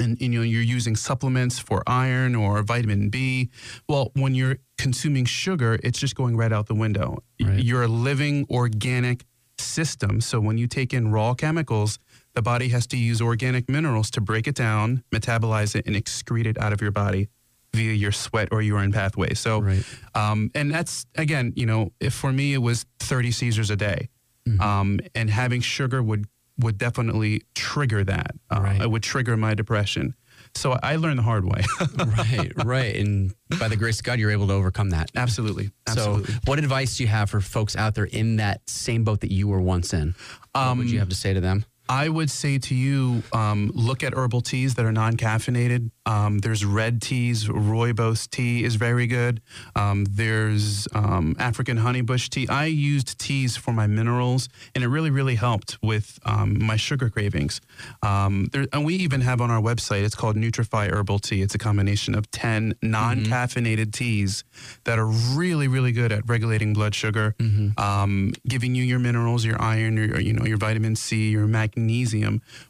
and 0.00 0.20
you 0.20 0.28
know 0.28 0.42
you're 0.42 0.62
using 0.62 0.96
supplements 0.96 1.58
for 1.58 1.82
iron 1.86 2.34
or 2.34 2.62
vitamin 2.62 3.10
B. 3.10 3.50
Well, 3.88 4.10
when 4.14 4.34
you're 4.34 4.58
consuming 4.78 5.24
sugar, 5.24 5.78
it's 5.82 5.98
just 5.98 6.14
going 6.14 6.36
right 6.36 6.52
out 6.52 6.66
the 6.66 6.74
window. 6.74 7.18
Right. 7.42 7.58
You're 7.58 7.82
a 7.82 7.88
living 7.88 8.46
organic 8.50 9.24
system. 9.58 10.20
So 10.20 10.40
when 10.40 10.56
you 10.58 10.66
take 10.66 10.94
in 10.94 11.10
raw 11.10 11.34
chemicals, 11.34 11.98
the 12.34 12.42
body 12.42 12.68
has 12.68 12.86
to 12.88 12.96
use 12.96 13.20
organic 13.20 13.68
minerals 13.68 14.10
to 14.12 14.20
break 14.20 14.46
it 14.46 14.54
down, 14.54 15.02
metabolize 15.12 15.74
it, 15.74 15.86
and 15.86 15.96
excrete 15.96 16.46
it 16.46 16.56
out 16.58 16.72
of 16.72 16.80
your 16.80 16.92
body 16.92 17.28
via 17.74 17.92
your 17.92 18.12
sweat 18.12 18.48
or 18.52 18.62
urine 18.62 18.92
pathway. 18.92 19.34
So, 19.34 19.60
Right. 19.60 19.84
um, 20.14 20.50
and 20.54 20.70
that's 20.72 21.06
again, 21.16 21.52
you 21.56 21.66
know, 21.66 21.92
if 22.00 22.14
for 22.14 22.32
me 22.32 22.54
it 22.54 22.58
was 22.62 22.86
30 23.00 23.30
seizures 23.32 23.70
a 23.70 23.76
day, 23.76 24.08
Mm-hmm. 24.48 24.60
um, 24.62 25.00
and 25.14 25.28
having 25.28 25.60
sugar 25.60 26.02
would 26.02 26.26
would 26.58 26.78
definitely 26.78 27.42
trigger 27.54 28.04
that. 28.04 28.32
Uh, 28.50 28.60
Right. 28.60 28.80
It 28.80 28.90
would 28.90 29.02
trigger 29.02 29.36
my 29.36 29.54
depression. 29.54 30.14
So 30.54 30.78
I 30.82 30.96
learned 30.96 31.18
the 31.18 31.22
hard 31.22 31.44
way. 31.44 31.62
right, 32.18 32.52
right. 32.64 32.96
And 32.96 33.34
by 33.60 33.68
the 33.68 33.76
grace 33.76 33.98
of 33.98 34.04
God, 34.04 34.18
you're 34.18 34.30
able 34.30 34.46
to 34.48 34.54
overcome 34.54 34.90
that. 34.90 35.10
absolutely, 35.14 35.70
absolutely. 35.86 36.32
So, 36.32 36.40
what 36.46 36.58
advice 36.58 36.96
do 36.96 37.02
you 37.04 37.08
have 37.08 37.28
for 37.30 37.40
folks 37.40 37.76
out 37.76 37.94
there 37.94 38.06
in 38.06 38.36
that 38.36 38.62
same 38.68 39.04
boat 39.04 39.20
that 39.20 39.30
you 39.30 39.46
were 39.46 39.60
once 39.60 39.92
in? 39.92 40.14
what 40.52 40.76
would 40.78 40.90
you 40.90 40.98
have 40.98 41.10
to 41.10 41.14
say 41.14 41.34
to 41.34 41.40
them? 41.40 41.64
I 41.88 42.08
would 42.08 42.30
say 42.30 42.58
to 42.58 42.74
you, 42.74 43.22
um, 43.32 43.70
look 43.74 44.02
at 44.02 44.12
herbal 44.14 44.42
teas 44.42 44.74
that 44.74 44.84
are 44.84 44.92
non-caffeinated. 44.92 45.90
Um, 46.04 46.38
there's 46.38 46.64
red 46.64 47.00
teas. 47.00 47.48
Rooibos 47.48 48.28
tea 48.28 48.64
is 48.64 48.76
very 48.76 49.06
good. 49.06 49.40
Um, 49.74 50.04
there's 50.10 50.86
um, 50.94 51.34
African 51.38 51.78
honeybush 51.78 52.28
tea. 52.28 52.48
I 52.48 52.66
used 52.66 53.18
teas 53.18 53.56
for 53.56 53.72
my 53.72 53.86
minerals, 53.86 54.48
and 54.74 54.84
it 54.84 54.88
really, 54.88 55.10
really 55.10 55.36
helped 55.36 55.78
with 55.82 56.18
um, 56.24 56.62
my 56.62 56.76
sugar 56.76 57.08
cravings. 57.08 57.60
Um, 58.02 58.48
there, 58.52 58.66
and 58.72 58.84
we 58.84 58.94
even 58.96 59.20
have 59.22 59.40
on 59.40 59.50
our 59.50 59.60
website. 59.60 60.02
It's 60.02 60.14
called 60.14 60.36
Nutrify 60.36 60.90
Herbal 60.90 61.20
Tea. 61.20 61.42
It's 61.42 61.54
a 61.54 61.58
combination 61.58 62.14
of 62.14 62.30
ten 62.30 62.74
non-caffeinated 62.82 63.92
teas 63.92 64.44
that 64.84 64.98
are 64.98 65.06
really, 65.06 65.68
really 65.68 65.92
good 65.92 66.12
at 66.12 66.28
regulating 66.28 66.72
blood 66.74 66.94
sugar, 66.94 67.34
um, 67.78 68.32
giving 68.46 68.74
you 68.74 68.82
your 68.82 68.98
minerals, 68.98 69.44
your 69.44 69.60
iron, 69.60 69.96
your 69.96 70.20
you 70.20 70.32
know 70.32 70.44
your 70.44 70.58
vitamin 70.58 70.94
C, 70.96 71.30
your 71.30 71.46
magnesium. 71.46 71.77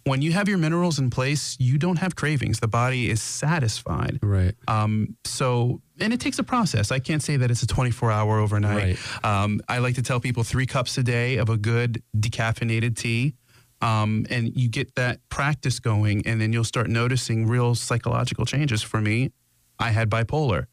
When 0.05 0.23
you 0.23 0.33
have 0.33 0.49
your 0.49 0.59
minerals 0.59 0.99
in 0.99 1.11
place, 1.11 1.57
you 1.59 1.79
don't 1.79 1.99
have 1.99 2.17
cravings. 2.17 2.61
The 2.61 2.69
body 2.69 3.11
is 3.11 3.23
satisfied. 3.23 4.19
Right. 4.23 4.55
Um, 4.67 5.17
so, 5.25 5.81
and 6.01 6.13
it 6.13 6.21
takes 6.21 6.39
a 6.39 6.45
process. 6.45 6.91
I 6.91 6.99
can't 6.99 7.23
say 7.23 7.37
that 7.37 7.51
it's 7.51 7.63
a 7.63 7.67
24 7.67 8.11
hour 8.11 8.39
overnight. 8.39 8.99
Um, 9.25 9.61
I 9.69 9.79
like 9.79 9.95
to 9.97 10.03
tell 10.03 10.21
people 10.21 10.43
three 10.43 10.67
cups 10.67 10.97
a 10.99 11.03
day 11.03 11.37
of 11.37 11.49
a 11.49 11.57
good 11.57 12.03
decaffeinated 12.17 12.97
tea. 12.97 13.35
Um, 13.81 14.27
and 14.29 14.57
you 14.57 14.69
get 14.69 14.97
that 14.97 15.21
practice 15.29 15.79
going, 15.79 16.27
and 16.27 16.41
then 16.41 16.53
you'll 16.53 16.65
start 16.65 16.89
noticing 16.89 17.47
real 17.47 17.77
psychological 17.77 18.45
changes. 18.45 18.83
For 18.83 19.01
me, 19.01 19.31
I 19.79 19.91
had 19.91 20.11
bipolar. 20.11 20.67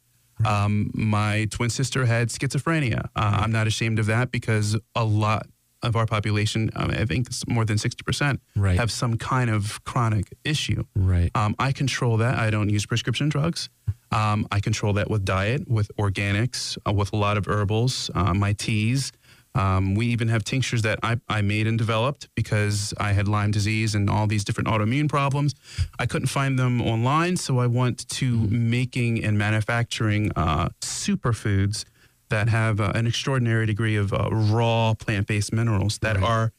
Um, 0.44 0.92
my 0.94 1.48
twin 1.52 1.70
sister 1.70 2.06
had 2.06 2.30
schizophrenia. 2.30 3.06
Uh, 3.16 3.38
I'm 3.42 3.52
not 3.52 3.68
ashamed 3.68 4.00
of 4.00 4.08
that 4.08 4.32
because 4.32 4.76
a 4.96 5.06
lot 5.06 5.48
of 5.86 5.96
our 5.96 6.06
population, 6.06 6.70
um, 6.76 6.90
I 6.92 7.06
think 7.06 7.28
it's 7.28 7.48
more 7.48 7.66
than 7.66 7.78
60%, 7.78 8.40
Right. 8.56 8.78
have 8.78 8.92
some 8.92 9.18
kind 9.18 9.50
of 9.50 9.84
chronic 9.86 10.28
issue. 10.44 10.84
Right. 10.96 11.32
Um, 11.36 11.56
I 11.60 11.72
control 11.72 12.18
that. 12.18 12.38
I 12.38 12.50
don't 12.50 12.70
use 12.70 12.86
prescription 12.86 13.30
drugs. 13.30 13.70
Um, 14.12 14.48
I 14.52 14.60
control 14.60 14.94
that 14.94 15.10
with 15.10 15.26
diet, 15.26 15.68
with 15.70 15.92
organics, 15.98 16.78
uh, 16.88 16.94
with 16.94 17.12
a 17.14 17.18
lot 17.18 17.38
of 17.38 17.46
herbals, 17.48 18.10
uh, 18.16 18.34
my 18.34 18.54
teas. 18.54 19.12
Um, 19.56 19.96
we 19.96 20.08
even 20.08 20.28
have 20.28 20.44
tinctures 20.44 20.82
that 20.82 21.00
I, 21.02 21.18
I 21.30 21.42
made 21.42 21.66
and 21.66 21.78
developed 21.78 22.28
because 22.36 22.94
I 23.00 23.14
had 23.14 23.28
Lyme 23.30 23.52
disease 23.52 23.96
and 23.96 24.10
all 24.10 24.28
these 24.28 24.44
different 24.44 24.68
autoimmune 24.68 25.08
problems. 25.08 25.54
I 25.98 26.06
couldn't 26.08 26.28
find 26.28 26.60
them 26.60 26.82
online, 26.82 27.38
so 27.38 27.60
I 27.60 27.68
went 27.68 28.06
to 28.20 28.36
making 28.50 29.24
and 29.24 29.38
manufacturing 29.38 30.32
uh, 30.36 30.70
superfoods 30.82 31.86
that 32.30 32.50
have 32.50 32.80
uh, 32.80 32.92
an 32.96 33.08
extraordinary 33.08 33.66
degree 33.66 33.96
of 33.96 34.14
uh, 34.14 34.30
raw 34.32 34.94
plant 34.94 35.28
based 35.28 35.54
minerals 35.54 35.98
that 36.00 36.18
are, 36.18 36.52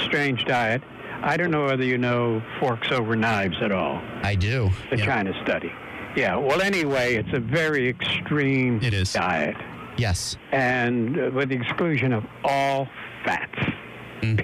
strange 0.05 0.45
diet. 0.45 0.81
I 1.21 1.37
don't 1.37 1.51
know 1.51 1.65
whether 1.65 1.83
you 1.83 1.97
know 1.97 2.41
forks 2.59 2.91
over 2.91 3.15
knives 3.15 3.57
at 3.61 3.71
all, 3.71 4.01
I 4.23 4.35
do. 4.35 4.69
the 4.89 4.97
China 4.97 5.33
study. 5.43 5.71
Yeah, 6.15 6.37
well, 6.37 6.61
anyway, 6.61 7.15
it's 7.15 7.33
a 7.33 7.39
very 7.39 7.89
extreme 7.89 8.79
It 8.81 8.93
is. 8.93 9.11
diet, 9.13 9.55
Yes. 9.97 10.37
and 10.51 11.17
uh, 11.19 11.29
with 11.33 11.49
the 11.49 11.55
exclusion 11.55 12.13
of 12.13 12.23
all 12.43 12.87
fats, 13.25 13.59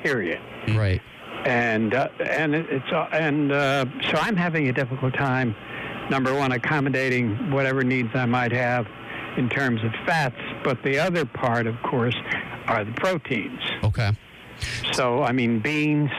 period. 0.04 0.40
Right. 0.76 1.02
And 1.46 1.94
uh, 1.94 2.10
and 2.20 2.54
it- 2.54 2.68
it's 2.70 2.92
uh, 2.92 3.08
and 3.14 3.52
uh, 3.52 3.86
so 4.12 4.18
I'm 4.22 4.36
having 4.36 4.68
a 4.70 4.74
difficult 4.74 5.14
time. 5.14 5.56
Number 6.10 6.36
one, 6.36 6.52
accommodating 6.52 7.52
whatever 7.52 7.84
needs 7.84 8.10
I 8.14 8.26
might 8.26 8.52
have 8.52 8.86
in 9.38 9.48
terms 9.50 9.82
of 9.84 9.92
fats, 10.06 10.36
but 10.64 10.84
the 10.84 11.00
other 11.00 11.26
part, 11.26 11.68
of 11.68 11.82
course, 11.84 12.16
are 12.68 12.84
the 12.84 12.92
proteins. 12.92 13.62
Okay. 13.84 14.12
So 14.92 15.24
I 15.24 15.32
mean 15.32 15.60
beans, 15.60 16.12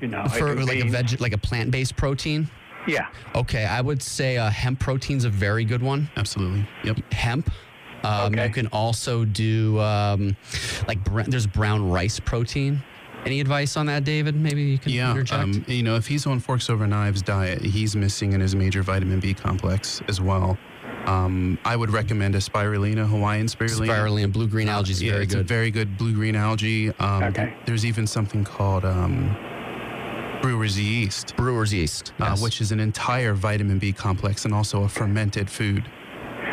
you 0.00 0.08
know, 0.08 0.24
For 0.26 0.54
do 0.54 0.62
like 0.64 0.78
a 0.84 0.88
veg, 0.88 1.20
like 1.20 1.32
a 1.32 1.38
plant-based 1.38 1.96
protein. 1.96 2.48
Yeah. 2.86 3.08
Okay, 3.34 3.64
I 3.66 3.80
would 3.80 4.02
say 4.02 4.38
uh, 4.38 4.48
hemp 4.50 4.80
protein's 4.80 5.24
a 5.24 5.30
very 5.30 5.64
good 5.64 5.82
one. 5.82 6.08
Absolutely. 6.16 6.66
Yep. 6.84 7.12
Hemp. 7.12 7.50
Um, 8.04 8.32
Okay. 8.32 8.46
You 8.46 8.52
can 8.52 8.66
also 8.68 9.24
do 9.24 9.78
um, 9.80 10.36
like 10.86 11.02
br- 11.04 11.22
there's 11.22 11.46
brown 11.46 11.90
rice 11.90 12.20
protein. 12.20 12.82
Any 13.26 13.40
advice 13.40 13.76
on 13.76 13.86
that, 13.86 14.04
David? 14.04 14.36
Maybe 14.36 14.62
you 14.62 14.78
can 14.78 14.92
Yeah, 14.92 15.10
interject. 15.10 15.42
um, 15.42 15.64
you 15.66 15.82
know, 15.82 15.96
if 15.96 16.06
he's 16.06 16.24
on 16.26 16.38
forks 16.38 16.70
over 16.70 16.86
knives 16.86 17.20
diet, 17.20 17.60
he's 17.60 17.96
missing 17.96 18.32
in 18.32 18.40
his 18.40 18.54
major 18.54 18.82
vitamin 18.82 19.18
B 19.18 19.34
complex 19.34 20.00
as 20.08 20.20
well. 20.20 20.56
Um, 21.06 21.58
I 21.64 21.74
would 21.74 21.90
recommend 21.90 22.36
a 22.36 22.38
spirulina, 22.38 23.06
Hawaiian 23.08 23.46
spirulina. 23.46 23.88
Spirulina, 23.88 24.32
blue 24.32 24.46
green 24.46 24.68
algae 24.68 24.92
is 24.92 25.02
yeah, 25.02 25.12
very 25.12 25.24
it's 25.24 25.34
a 25.34 25.38
good. 25.38 25.48
very 25.48 25.70
good 25.72 25.98
blue 25.98 26.14
green 26.14 26.36
algae. 26.36 26.90
Um, 27.00 27.24
Okay. 27.24 27.54
There's 27.66 27.84
even 27.84 28.06
something 28.06 28.44
called 28.44 28.84
um, 28.84 29.36
brewer's 30.42 30.78
yeast, 30.78 31.34
Brewer's 31.36 31.72
yeast, 31.72 32.12
uh, 32.20 32.36
which 32.38 32.60
is 32.60 32.72
an 32.72 32.80
entire 32.80 33.34
vitamin 33.34 33.78
B 33.78 33.92
complex 33.92 34.44
and 34.44 34.54
also 34.54 34.84
a 34.84 34.88
fermented 34.88 35.50
food. 35.50 35.84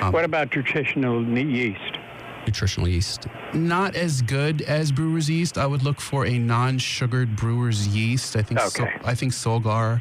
Um, 0.01 0.11
What 0.11 0.25
about 0.25 0.55
nutritional 0.55 1.23
yeast? 1.23 1.97
nutritional 2.45 2.87
yeast. 2.87 3.25
Not 3.55 3.95
as 3.95 4.21
good 4.21 4.61
as 4.61 4.91
brewer's 4.91 5.27
yeast. 5.27 5.57
I 5.57 5.65
would 5.65 5.81
look 5.81 5.99
for 5.99 6.27
a 6.27 6.37
non-sugared 6.37 7.35
brewer's 7.35 7.87
yeast. 7.87 8.35
I 8.35 8.43
think. 8.43 8.59
So, 8.59 8.83
Okay. 8.83 8.93
I 9.03 9.15
think 9.15 9.33
Solgar. 9.33 9.99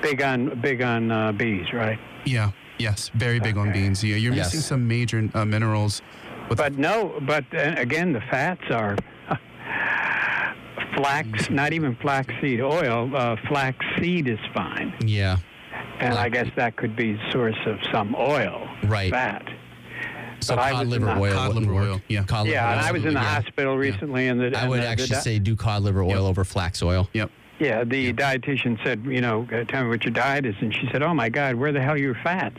Big 0.00 0.22
on 0.22 0.60
big 0.60 0.82
on 0.82 1.10
uh, 1.10 1.32
bees, 1.32 1.72
right? 1.72 1.98
Yeah. 2.24 2.52
Yes. 2.78 3.10
Very 3.14 3.40
big 3.40 3.56
on 3.56 3.72
beans. 3.72 4.04
Yeah. 4.04 4.14
You're 4.16 4.34
Yes. 4.34 4.46
missing 4.46 4.60
some 4.60 4.86
major 4.86 5.28
uh, 5.34 5.44
minerals. 5.44 6.00
With 6.48 6.58
But 6.58 6.78
no, 6.78 7.14
but 7.22 7.44
uh, 7.52 7.74
again, 7.76 8.12
the 8.12 8.20
fats 8.30 8.62
are 8.70 8.96
flax, 10.96 11.50
not 11.50 11.72
even 11.72 11.96
flaxseed 11.96 12.60
oil. 12.60 13.10
Uh, 13.14 13.36
flaxseed 13.48 14.28
is 14.28 14.38
fine, 14.54 14.94
Yeah. 15.04 15.36
and 16.00 16.14
I 16.14 16.28
guess 16.28 16.48
that 16.56 16.76
could 16.76 16.94
be 16.96 17.18
source 17.30 17.56
of 17.66 17.78
some 17.92 18.14
oil, 18.18 18.68
Right. 18.84 19.10
fat. 19.10 19.48
So 20.40 20.56
But 20.56 20.62
I 20.62 20.70
cod 20.72 20.86
was 20.86 20.96
in 20.96 21.02
liver 21.02 21.14
the- 21.14 21.20
oil. 21.20 21.32
Cod 21.34 21.54
wouldn't 21.54 21.72
liver 21.72 21.90
oil, 21.92 22.00
yeah. 22.08 22.22
Cod 22.24 22.44
liver 22.46 22.54
yeah, 22.54 22.72
and 22.72 22.80
I 22.80 22.92
was 22.92 23.02
in 23.04 23.14
the 23.14 23.20
yeah. 23.20 23.34
hospital 23.40 23.78
recently, 23.78 24.28
and 24.28 24.38
the 24.40 24.58
I 24.58 24.68
would 24.68 24.78
the- 24.78 24.82
the 24.82 24.88
actually 24.88 25.08
di- 25.08 25.20
say 25.20 25.38
do 25.38 25.56
cod 25.56 25.82
liver 25.82 26.02
oil 26.02 26.26
over 26.26 26.44
flax 26.44 26.82
oil. 26.82 27.08
Yep. 27.14 27.30
Yeah, 27.60 27.84
the 27.84 28.12
dietitian 28.12 28.82
said, 28.84 29.04
you 29.04 29.20
know, 29.20 29.46
uh, 29.52 29.62
tell 29.64 29.84
me 29.84 29.88
what 29.90 30.04
your 30.04 30.12
diet 30.12 30.44
is, 30.44 30.56
and 30.60 30.74
she 30.74 30.88
said, 30.90 31.02
"Oh 31.02 31.14
my 31.14 31.28
God, 31.28 31.54
where 31.54 31.70
the 31.70 31.80
hell 31.80 31.92
are 31.92 31.96
your 31.96 32.16
fats?" 32.16 32.58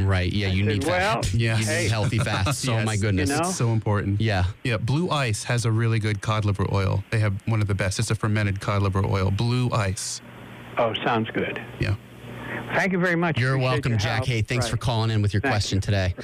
Right. 0.00 0.32
Yeah, 0.32 0.48
you 0.48 0.64
I 0.64 0.66
need 0.66 0.82
said, 0.82 0.90
well, 0.90 1.22
fat. 1.22 1.34
Yeah. 1.34 1.58
You 1.58 1.64
Hey. 1.64 1.82
need 1.84 1.90
healthy 1.90 2.18
fats. 2.18 2.66
Oh 2.72 2.82
my 2.82 2.96
goodness. 2.96 3.30
You 3.30 3.36
know? 3.36 3.42
It's 3.42 3.54
so 3.56 3.68
important. 3.68 4.20
Yeah. 4.20 4.44
Yeah, 4.64 4.78
Blue 4.78 5.10
Ice 5.10 5.44
has 5.44 5.64
a 5.64 5.70
really 5.70 5.98
good 6.00 6.20
cod 6.22 6.44
liver 6.44 6.66
oil. 6.72 7.04
They 7.10 7.20
have 7.20 7.34
one 7.46 7.60
of 7.62 7.68
the 7.68 7.74
best. 7.74 7.98
It's 8.00 8.10
a 8.10 8.14
fermented 8.16 8.60
cod 8.60 8.82
liver 8.82 9.04
oil. 9.06 9.30
Blue 9.30 9.70
Ice. 9.72 10.20
Oh, 10.76 10.92
sounds 11.04 11.30
good. 11.30 11.60
Yeah. 11.78 11.94
Thank 12.74 12.92
you 12.92 12.98
very 12.98 13.16
much. 13.16 13.38
You're 13.38 13.50
Appreciate 13.54 13.70
welcome, 13.70 13.92
your 13.92 13.98
Jack. 13.98 14.16
help. 14.18 14.26
Hey, 14.28 14.42
thanks 14.42 14.64
Right. 14.66 14.70
for 14.70 14.76
calling 14.76 15.10
in 15.10 15.22
with 15.22 15.32
your 15.34 15.40
Thank 15.40 15.52
question 15.52 15.80
today. 15.80 16.14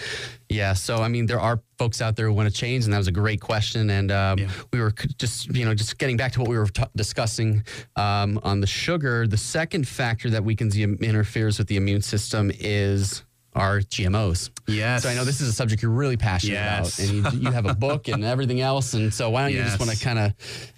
Yeah, 0.48 0.72
so 0.72 1.02
I 1.02 1.08
mean, 1.08 1.26
there 1.26 1.40
are 1.40 1.60
folks 1.78 2.00
out 2.00 2.16
there 2.16 2.26
who 2.26 2.32
want 2.32 2.48
to 2.48 2.54
change, 2.54 2.84
and 2.84 2.92
that 2.92 2.98
was 2.98 3.06
a 3.08 3.12
great 3.12 3.40
question. 3.40 3.90
And 3.90 4.10
um, 4.10 4.38
Yeah. 4.38 4.48
we 4.72 4.80
were 4.80 4.92
just, 5.18 5.54
you 5.54 5.64
know, 5.64 5.74
just 5.74 5.98
getting 5.98 6.16
back 6.16 6.32
to 6.32 6.40
what 6.40 6.48
we 6.48 6.56
were 6.56 6.66
t- 6.66 6.82
discussing 6.96 7.64
um, 7.96 8.40
on 8.42 8.60
the 8.60 8.66
sugar. 8.66 9.26
The 9.26 9.36
second 9.36 9.86
factor 9.86 10.30
that 10.30 10.44
weakens 10.44 10.74
the 10.74 10.82
interferes 10.84 11.58
with 11.58 11.68
the 11.68 11.76
immune 11.76 12.02
system 12.02 12.50
is 12.58 13.24
our 13.54 13.80
GMOs. 13.80 14.50
Yes. 14.66 15.02
So 15.02 15.08
I 15.08 15.14
know 15.14 15.24
this 15.24 15.40
is 15.40 15.48
a 15.48 15.52
subject 15.52 15.82
you're 15.82 15.90
really 15.90 16.16
passionate 16.16 16.54
Yes. 16.54 16.98
about, 16.98 17.08
and 17.26 17.34
you, 17.34 17.40
you 17.46 17.50
have 17.50 17.66
a 17.66 17.74
book 17.74 18.08
and 18.08 18.24
everything 18.34 18.60
else. 18.60 18.94
And 18.94 19.12
so 19.12 19.30
why 19.30 19.42
don't 19.42 19.52
you 19.52 19.62
just 19.64 19.80
want 19.80 19.90
to 19.90 19.98
kind 20.04 20.18
of 20.18 20.32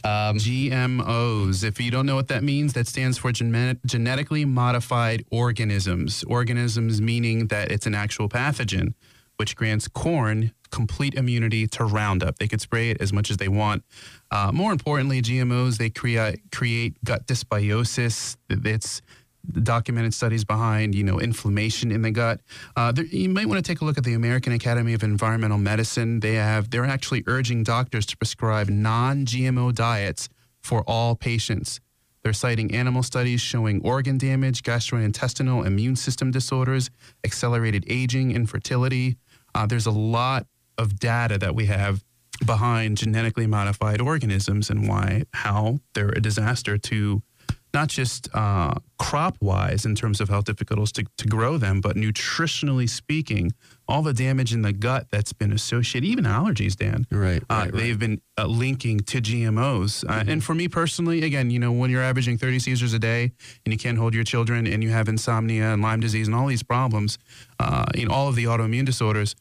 um, 0.05 0.39
GMOs. 0.39 1.65
If 1.65 1.81
you 1.81 1.91
don't 1.91 2.07
know 2.07 2.15
what 2.17 2.29
that 2.29 2.43
means, 2.43 2.73
that 2.75 2.87
stands 2.87 3.19
for 3.19 3.33
gene- 3.33 3.79
genetically 3.87 4.45
modified 4.45 5.25
organisms. 5.31 6.25
Organisms 6.25 7.01
meaning 7.01 7.49
that 7.49 7.71
it's 7.71 7.87
an 7.87 7.95
actual 7.95 8.29
pathogen, 8.29 8.95
which 9.37 9.57
grants 9.57 9.89
corn 9.89 10.53
complete 10.71 11.15
immunity 11.15 11.67
to 11.67 11.85
Roundup. 11.85 12.39
They 12.39 12.47
could 12.47 12.61
spray 12.61 12.91
it 12.91 13.01
as 13.03 13.13
much 13.13 13.29
as 13.29 13.39
they 13.39 13.49
want. 13.49 13.83
Uh, 14.31 14.53
more 14.55 14.71
importantly, 14.71 15.21
GMOs 15.21 15.79
they 15.79 15.91
create 15.91 16.41
create 16.53 16.95
gut 17.05 17.27
dysbiosis. 17.27 18.37
It's 18.49 19.03
documented 19.51 20.15
studies 20.15 20.45
behind 20.45 20.95
you 20.95 21.05
know 21.05 21.21
inflammation 21.21 21.91
in 21.93 22.03
the 22.03 22.11
gut. 22.11 22.41
Uh, 22.77 22.93
there, 22.93 23.05
you 23.05 23.29
might 23.29 23.47
want 23.47 23.65
to 23.65 23.69
take 23.69 23.81
a 23.81 23.85
look 23.85 23.99
at 23.99 24.05
the 24.05 24.15
American 24.15 24.53
Academy 24.53 24.95
of 24.95 25.03
Environmental 25.03 25.59
Medicine. 25.59 26.21
They 26.21 26.35
have 26.35 26.71
they're 26.71 26.85
actually 26.85 27.25
urging 27.27 27.63
doctors 27.63 28.07
to 28.07 28.17
prescribe 28.17 28.69
non-GMO 28.69 29.75
diets 29.75 30.29
for 30.61 30.83
all 30.87 31.15
patients. 31.15 31.81
They're 32.23 32.33
citing 32.33 32.75
animal 32.75 33.03
studies 33.03 33.41
showing 33.41 33.81
organ 33.83 34.19
damage, 34.19 34.63
gastrointestinal 34.63 35.67
immune 35.67 35.97
system 35.97 36.31
disorders, 36.31 36.91
accelerated 37.25 37.85
aging, 37.89 38.33
infertility. 38.33 39.17
Uh, 39.55 39.67
there's 39.67 39.87
a 39.87 39.91
lot 39.91 40.47
of 40.77 40.99
data 40.99 41.39
that 41.39 41.55
we 41.55 41.67
have 41.67 42.05
behind 42.45 42.97
genetically 42.97 43.47
modified 43.47 44.01
organisms 44.01 44.71
and 44.71 44.89
why 44.89 45.25
how 45.35 45.79
they're 45.95 46.11
a 46.11 46.21
disaster 46.21 46.79
to 46.79 47.23
not 47.73 47.89
just 47.89 48.29
uh, 48.35 48.75
crop 48.99 49.37
wise 49.41 49.85
in 49.85 49.95
terms 49.95 50.21
of 50.21 50.29
how 50.29 50.41
difficult 50.41 50.81
it 50.81 50.83
is 50.83 50.93
to, 50.93 51.05
to 51.19 51.27
grow 51.27 51.57
them, 51.57 51.81
but 51.81 51.97
nutritionally 51.97 52.89
speaking, 52.89 53.53
all 53.89 54.03
the 54.03 54.13
damage 54.13 54.53
in 54.53 54.63
the 54.63 54.73
gut 54.73 55.07
that's 55.11 55.33
been 55.33 55.53
associated, 55.53 56.07
even 56.07 56.25
allergies, 56.25 56.77
Dan. 56.77 57.07
Right, 57.11 57.43
Uh, 57.43 57.55
right, 57.55 57.65
right. 57.65 57.73
They've 57.75 57.99
been 57.99 58.21
uh, 58.39 58.47
linking 58.47 59.01
to 59.01 59.21
GMOs. 59.21 60.05
Uh, 60.09 60.25
And 60.27 60.43
for 60.43 60.55
me 60.55 60.69
personally, 60.69 61.23
again, 61.25 61.51
you 61.51 61.59
know, 61.59 61.73
when 61.73 61.91
you're 61.91 62.03
averaging 62.03 62.39
30 62.39 62.59
seizures 62.61 62.93
a 62.93 62.99
day 62.99 63.33
and 63.65 63.73
you 63.73 63.79
can't 63.79 63.99
hold 63.99 64.15
your 64.15 64.25
children 64.25 64.67
and 64.67 64.83
you 64.83 64.91
have 64.91 65.09
insomnia 65.09 65.73
and 65.73 65.83
Lyme 65.83 66.01
disease 66.01 66.27
and 66.29 66.35
all 66.37 66.47
these 66.47 66.63
problems, 66.63 67.19
uh, 67.59 67.87
you 67.95 68.07
know, 68.07 68.15
all 68.15 68.29
of 68.29 68.37
the 68.37 68.45
autoimmune 68.45 68.85
disorders, 68.87 69.35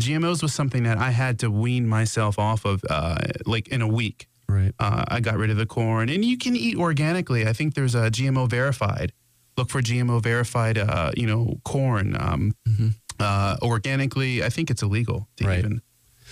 GMOs 0.00 0.42
was 0.42 0.54
something 0.54 0.84
that 0.84 0.98
I 0.98 1.10
had 1.10 1.38
to 1.40 1.50
wean 1.50 1.86
myself 1.86 2.38
off 2.38 2.64
of 2.64 2.82
uh, 2.88 3.16
like 3.46 3.68
in 3.68 3.82
a 3.82 3.88
week. 3.88 4.26
Right. 4.52 4.72
Uh, 4.78 5.04
I 5.08 5.20
got 5.20 5.36
rid 5.36 5.50
of 5.50 5.56
the 5.56 5.66
corn, 5.66 6.08
and 6.08 6.24
you 6.24 6.36
can 6.38 6.54
eat 6.56 6.76
organically. 6.76 7.46
I 7.46 7.52
think 7.52 7.74
there's 7.74 7.94
a 7.94 8.10
GMO 8.10 8.48
verified. 8.48 9.12
Look 9.56 9.68
for 9.70 9.82
GMO 9.82 10.22
verified, 10.22 10.78
uh, 10.78 11.10
you 11.16 11.26
know, 11.26 11.58
corn. 11.64 12.16
Um, 12.18 12.54
uh, 13.18 13.56
organically, 13.62 14.42
I 14.42 14.48
think 14.48 14.70
it's 14.70 14.82
illegal 14.82 15.28
to 15.36 15.46
Right. 15.46 15.58
even 15.58 15.82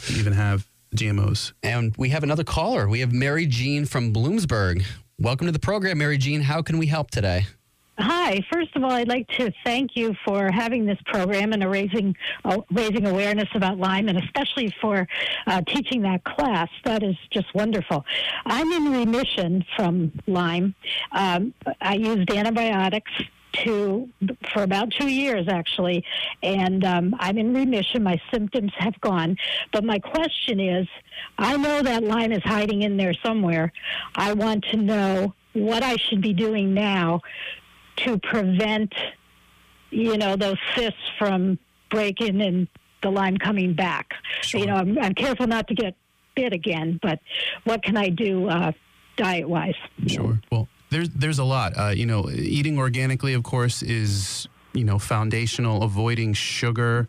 to 0.07 0.14
even 0.14 0.33
have 0.33 0.68
GMOs. 0.97 1.53
And 1.62 1.95
we 1.99 2.09
have 2.11 2.23
another 2.23 2.45
caller. 2.45 2.89
We 2.89 3.01
have 3.01 3.12
Mary 3.12 3.47
Jean 3.47 3.85
from 3.85 4.12
Bloomsburg. 4.12 4.85
Welcome 5.18 5.47
to 5.47 5.53
the 5.53 5.59
program, 5.59 5.99
Mary 5.99 6.16
Jean. 6.18 6.41
How 6.43 6.62
can 6.62 6.79
we 6.79 6.87
help 6.87 7.11
today? 7.11 7.47
Hi. 8.03 8.40
First 8.51 8.74
of 8.76 8.82
all, 8.82 8.92
I'd 8.92 9.09
like 9.09 9.28
to 9.36 9.53
thank 9.62 9.94
you 9.94 10.14
for 10.24 10.51
having 10.51 10.86
this 10.86 10.96
program 11.05 11.53
and 11.53 11.70
raising 11.70 12.16
uh, 12.46 12.59
raising 12.72 13.07
awareness 13.07 13.48
about 13.55 13.76
Lyme, 13.78 14.09
and 14.09 14.16
especially 14.16 14.74
for 14.80 15.07
uh, 15.46 15.61
teaching 15.66 16.01
that 16.03 16.24
class. 16.24 16.70
That 16.84 17.03
is 17.03 17.14
just 17.30 17.55
wonderful. 17.55 18.07
I'm 18.46 18.72
in 18.72 18.90
remission 18.90 19.66
from 19.76 20.12
Lyme. 20.26 20.74
Um, 21.12 21.53
I 21.82 21.96
used 21.96 22.30
antibiotics 22.30 23.12
to 23.64 24.09
for 24.55 24.62
about 24.62 24.92
two 24.92 25.09
years 25.09 25.46
actually, 25.48 26.03
and 26.42 26.82
um, 26.86 27.14
I'm 27.18 27.36
in 27.36 27.53
remission. 27.53 28.03
My 28.03 28.18
symptoms 28.32 28.72
have 28.78 28.98
gone, 29.03 29.36
but 29.72 29.84
my 29.84 29.98
question 29.98 30.59
is, 30.59 30.88
I 31.36 31.55
know 31.59 31.82
that 31.82 32.03
Lyme 32.03 32.32
is 32.32 32.42
hiding 32.44 32.80
in 32.80 32.96
there 32.96 33.12
somewhere. 33.22 33.74
I 34.14 34.32
want 34.32 34.64
to 34.70 34.78
know 34.78 35.34
what 35.53 35.82
I 35.82 35.96
should 35.96 36.22
be 36.22 36.32
doing 36.32 36.74
now 36.74 37.20
to 38.05 38.18
prevent, 38.18 38.92
you 39.90 40.16
know, 40.16 40.36
those 40.36 40.59
cysts 40.74 40.98
from 41.18 41.59
breaking 41.90 42.40
and 42.40 42.68
the 43.03 43.11
Lyme 43.11 43.36
coming 43.36 43.74
back. 43.74 44.14
You 44.53 44.66
know, 44.66 44.74
I'm, 44.74 44.98
I'm 44.98 45.14
careful 45.14 45.46
not 45.46 45.68
to 45.68 45.74
get 45.74 45.94
bit 46.34 46.53
again, 46.53 46.98
but 47.03 47.20
what 47.64 47.82
can 47.82 47.96
I 47.96 48.09
do 48.09 48.48
uh, 48.48 48.72
diet 49.16 49.48
wise? 49.48 49.74
Sure. 50.07 50.40
Well, 50.51 50.68
there's 50.90 51.09
there's 51.11 51.38
a 51.38 51.44
lot. 51.44 51.72
Uh, 51.76 51.88
you 51.88 52.07
know, 52.07 52.28
eating 52.30 52.78
organically, 52.78 53.34
of 53.34 53.42
course, 53.42 53.82
is 53.82 54.48
you 54.72 54.84
know 54.84 54.98
foundational. 54.98 55.82
Avoiding 55.82 56.34
sugar 56.34 57.09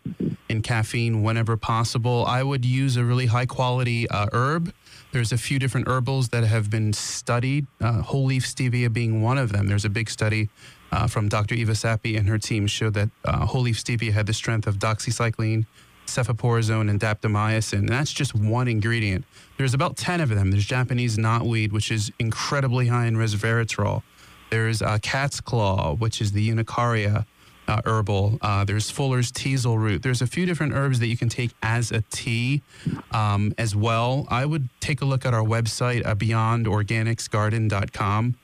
and 0.50 0.64
caffeine 0.64 1.24
whenever 1.24 1.58
possible. 1.58 2.26
I 2.26 2.44
would 2.44 2.66
use 2.66 2.98
a 2.98 3.04
really 3.04 3.28
high 3.28 3.46
quality 3.46 4.10
uh, 4.10 4.28
herb. 4.34 4.74
There's 5.12 5.32
a 5.32 5.38
few 5.38 5.60
different 5.60 5.88
herbals 5.88 6.30
that 6.30 6.44
have 6.46 6.70
been 6.70 6.94
studied. 6.94 7.68
Uh, 7.82 8.02
whole 8.02 8.26
leaf 8.26 8.46
stevia 8.46 8.92
being 8.92 9.22
one 9.22 9.38
of 9.38 9.52
them. 9.52 9.68
There's 9.68 9.86
a 9.86 9.90
big 9.90 10.10
study. 10.10 10.50
Uh, 10.92 11.08
from 11.08 11.30
Dr. 11.30 11.56
Eva 11.56 11.72
Sapi 11.72 12.18
and 12.18 12.28
her 12.28 12.38
team 12.38 12.68
showed 12.68 12.96
that 12.96 13.10
uh, 13.24 13.46
whole 13.46 13.62
leaf 13.62 13.82
stevia 13.82 14.12
had 14.12 14.26
the 14.26 14.34
strength 14.34 14.68
of 14.68 14.78
doxycycline, 14.78 15.66
cephalosporin, 16.06 16.90
and 16.90 17.00
daptomycin. 17.00 17.80
And 17.80 17.90
that's 17.90 18.12
just 18.12 18.36
one 18.36 18.68
ingredient. 18.68 19.24
There's 19.58 19.74
about 19.74 19.96
10 19.96 20.20
of 20.20 20.28
them. 20.30 20.52
There's 20.52 20.66
Japanese 20.66 21.18
knotweed, 21.18 21.72
which 21.72 21.92
is 21.92 22.12
incredibly 22.20 22.88
high 22.88 23.06
in 23.06 23.16
resveratrol. 23.16 24.04
There's 24.50 24.82
uh, 24.82 24.98
cat's 25.02 25.40
claw, 25.40 25.96
which 25.96 26.20
is 26.20 26.34
the 26.34 26.50
unicaria 26.50 27.26
uh, 27.70 27.82
herbal. 27.86 28.38
Uh, 28.42 28.66
there's 28.66 28.92
Fuller's 28.92 29.32
teasel 29.32 29.78
root. 29.78 30.04
There's 30.04 30.22
a 30.22 30.28
few 30.28 30.46
different 30.46 30.74
herbs 30.74 31.00
that 31.00 31.08
you 31.08 31.16
can 31.16 31.30
take 31.30 31.52
as 31.64 31.92
a 31.92 32.02
tea 32.10 32.64
um, 33.12 33.54
as 33.58 33.78
well. 33.78 34.28
I 34.30 34.46
would 34.46 34.68
take 34.82 35.00
a 35.02 35.06
look 35.06 35.26
at 35.26 35.34
our 35.34 35.44
website, 35.44 36.06
uh, 36.06 36.16
beyondorganicsgarden.com. 36.16 38.36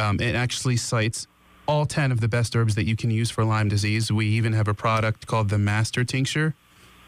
Um, 0.00 0.20
it 0.20 0.36
actually 0.36 0.76
cites 0.76 1.26
all 1.70 1.86
10 1.86 2.10
of 2.10 2.20
the 2.20 2.26
best 2.26 2.56
herbs 2.56 2.74
that 2.74 2.84
you 2.84 2.96
can 2.96 3.12
use 3.12 3.30
for 3.30 3.44
Lyme 3.44 3.68
disease. 3.68 4.10
We 4.10 4.26
even 4.26 4.54
have 4.54 4.66
a 4.66 4.74
product 4.74 5.28
called 5.28 5.50
the 5.50 5.58
Master 5.58 6.02
Tincture. 6.02 6.56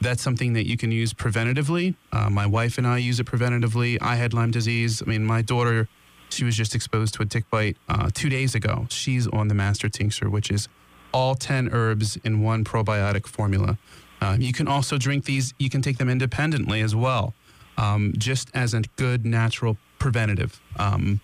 That's 0.00 0.22
something 0.22 0.52
that 0.52 0.68
you 0.68 0.76
can 0.76 0.92
use 0.92 1.12
preventatively. 1.12 1.96
Uh, 2.12 2.30
my 2.30 2.46
wife 2.46 2.78
and 2.78 2.86
I 2.86 2.98
use 2.98 3.18
it 3.18 3.26
preventatively. 3.26 3.98
I 4.00 4.14
had 4.14 4.32
Lyme 4.32 4.52
disease. 4.52 5.02
I 5.02 5.06
mean, 5.06 5.24
my 5.24 5.42
daughter, 5.42 5.88
she 6.28 6.44
was 6.44 6.56
just 6.56 6.76
exposed 6.76 7.14
to 7.14 7.22
a 7.24 7.26
tick 7.26 7.50
bite 7.50 7.76
uh, 7.88 8.10
two 8.14 8.28
days 8.28 8.54
ago. 8.54 8.86
She's 8.88 9.26
on 9.26 9.48
the 9.48 9.54
Master 9.54 9.88
Tincture, 9.88 10.30
which 10.30 10.48
is 10.48 10.68
all 11.12 11.34
10 11.34 11.70
herbs 11.72 12.16
in 12.22 12.40
one 12.40 12.62
probiotic 12.62 13.26
formula. 13.26 13.78
Uh, 14.20 14.36
you 14.38 14.52
can 14.52 14.68
also 14.68 14.96
drink 14.96 15.24
these, 15.24 15.54
you 15.58 15.70
can 15.70 15.82
take 15.82 15.98
them 15.98 16.08
independently 16.08 16.82
as 16.82 16.94
well, 16.94 17.34
um, 17.78 18.12
just 18.16 18.48
as 18.54 18.74
a 18.74 18.82
good 18.94 19.26
natural 19.26 19.76
preventative 19.98 20.60
um, 20.78 21.20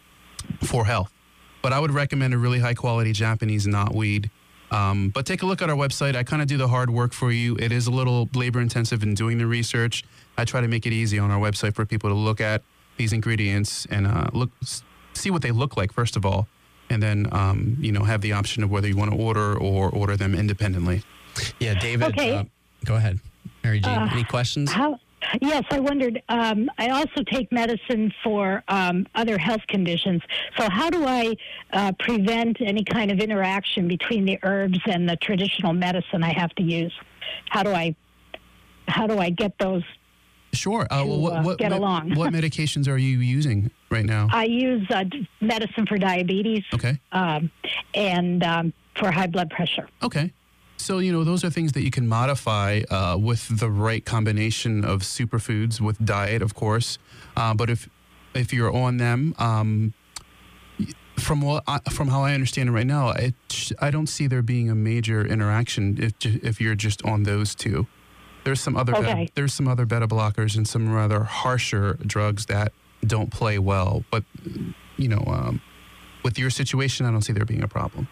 for 0.60 0.86
health. 0.86 1.12
But 1.62 1.72
I 1.72 1.80
would 1.80 1.90
recommend 1.90 2.34
a 2.34 2.38
really 2.38 2.60
high 2.60 2.74
quality 2.74 3.12
Japanese 3.12 3.66
knotweed. 3.66 4.30
Um, 4.70 5.08
but 5.08 5.24
take 5.24 5.42
a 5.42 5.46
look 5.46 5.62
at 5.62 5.70
our 5.70 5.76
website. 5.76 6.14
I 6.14 6.22
kind 6.22 6.42
of 6.42 6.48
do 6.48 6.56
the 6.56 6.68
hard 6.68 6.90
work 6.90 7.12
for 7.12 7.32
you. 7.32 7.56
It 7.58 7.72
is 7.72 7.86
a 7.86 7.90
little 7.90 8.28
labor 8.34 8.60
intensive 8.60 9.02
in 9.02 9.14
doing 9.14 9.38
the 9.38 9.46
research. 9.46 10.04
I 10.36 10.44
try 10.44 10.60
to 10.60 10.68
make 10.68 10.86
it 10.86 10.92
easy 10.92 11.18
on 11.18 11.30
our 11.30 11.40
website 11.40 11.74
for 11.74 11.86
people 11.86 12.10
to 12.10 12.14
look 12.14 12.40
at 12.40 12.62
these 12.98 13.12
ingredients 13.12 13.86
and 13.90 14.06
uh, 14.06 14.26
look, 14.32 14.50
see 15.14 15.30
what 15.30 15.40
they 15.42 15.52
look 15.52 15.76
like 15.76 15.92
first 15.92 16.16
of 16.16 16.26
all, 16.26 16.48
and 16.90 17.02
then 17.02 17.26
um, 17.32 17.76
you 17.80 17.92
know 17.92 18.02
have 18.04 18.20
the 18.20 18.32
option 18.32 18.62
of 18.62 18.70
whether 18.70 18.86
you 18.88 18.96
want 18.96 19.10
to 19.10 19.16
order 19.16 19.56
or 19.56 19.88
order 19.90 20.16
them 20.16 20.34
independently. 20.34 21.02
Yeah, 21.60 21.74
David. 21.78 22.08
Okay. 22.08 22.34
uh, 22.34 22.44
go 22.84 22.96
ahead, 22.96 23.20
Mary 23.64 23.80
Jean. 23.80 23.98
Uh, 23.98 24.08
Any 24.12 24.24
questions? 24.24 24.70
How? 24.72 24.98
Yes, 25.40 25.64
I 25.70 25.78
wondered. 25.80 26.22
Um, 26.28 26.70
I 26.78 26.88
also 26.88 27.22
take 27.22 27.50
medicine 27.52 28.12
for 28.24 28.62
um, 28.68 29.06
other 29.14 29.38
health 29.38 29.60
conditions. 29.68 30.22
So, 30.56 30.68
how 30.70 30.90
do 30.90 31.04
I 31.06 31.34
uh, 31.72 31.92
prevent 31.98 32.60
any 32.60 32.84
kind 32.84 33.10
of 33.10 33.20
interaction 33.20 33.88
between 33.88 34.24
the 34.24 34.38
herbs 34.42 34.78
and 34.86 35.08
the 35.08 35.16
traditional 35.16 35.72
medicine 35.72 36.22
I 36.22 36.32
have 36.32 36.54
to 36.56 36.62
use? 36.62 36.92
How 37.50 37.62
do 37.62 37.72
I 37.72 37.94
how 38.86 39.06
do 39.06 39.18
I 39.18 39.30
get 39.30 39.58
those? 39.58 39.82
Sure. 40.54 40.86
Uh, 40.90 41.02
To, 41.02 41.06
well, 41.08 41.20
what, 41.20 41.32
uh, 41.34 41.42
what, 41.42 41.58
get 41.58 41.70
what- 41.72 41.78
along. 41.80 42.14
what 42.14 42.32
medications 42.38 42.88
are 42.88 42.96
you 42.96 43.18
using 43.18 43.70
right 43.90 44.06
now? 44.06 44.28
I 44.32 44.44
use 44.44 44.90
uh, 44.90 45.04
medicine 45.42 45.86
for 45.86 45.98
diabetes 45.98 46.64
Okay. 46.72 46.98
um, 47.12 47.50
and 47.94 48.42
um, 48.42 48.72
for 48.96 49.10
high 49.10 49.26
blood 49.26 49.50
pressure. 49.50 49.88
Okay. 50.02 50.32
So, 50.78 50.98
you 51.00 51.12
know, 51.12 51.24
those 51.24 51.44
are 51.44 51.50
things 51.50 51.72
that 51.72 51.82
you 51.82 51.90
can 51.90 52.06
modify 52.08 52.80
uh, 52.90 53.16
with 53.18 53.58
the 53.58 53.68
right 53.70 54.04
combination 54.04 54.84
of 54.84 55.02
superfoods 55.02 55.80
with 55.80 56.02
diet, 56.04 56.40
of 56.40 56.54
course. 56.54 56.98
Uh, 57.36 57.52
but 57.54 57.68
if 57.68 57.88
if 58.34 58.52
you're 58.52 58.72
on 58.72 58.96
them, 58.98 59.34
um, 59.38 59.92
from 61.18 61.40
what 61.40 61.64
I, 61.66 61.80
from 61.90 62.08
how 62.08 62.22
I 62.22 62.32
understand 62.32 62.68
it 62.68 62.72
right 62.72 62.86
now, 62.86 63.10
it, 63.10 63.34
I 63.80 63.90
don't 63.90 64.06
see 64.06 64.28
there 64.28 64.40
being 64.42 64.70
a 64.70 64.74
major 64.74 65.26
interaction 65.26 65.98
if 66.00 66.14
if 66.24 66.60
you're 66.60 66.76
just 66.76 67.04
on 67.04 67.24
those 67.24 67.54
two. 67.54 67.86
There's 68.44 68.60
some 68.60 68.76
other 68.76 68.92
beta, 68.92 69.32
there's 69.34 69.52
some 69.52 69.68
other 69.68 69.84
beta 69.84 70.06
blockers 70.06 70.56
and 70.56 70.66
some 70.66 70.92
rather 70.94 71.24
harsher 71.24 71.94
drugs 72.06 72.46
that 72.46 72.72
don't 73.04 73.30
play 73.30 73.58
well. 73.58 74.04
But 74.10 74.24
you 74.96 75.08
know, 75.08 75.24
um, 75.26 75.60
with 76.22 76.38
your 76.38 76.50
situation, 76.50 77.04
I 77.04 77.10
don't 77.10 77.22
see 77.22 77.32
there 77.32 77.44
being 77.44 77.64
a 77.64 77.68
problem. 77.68 78.08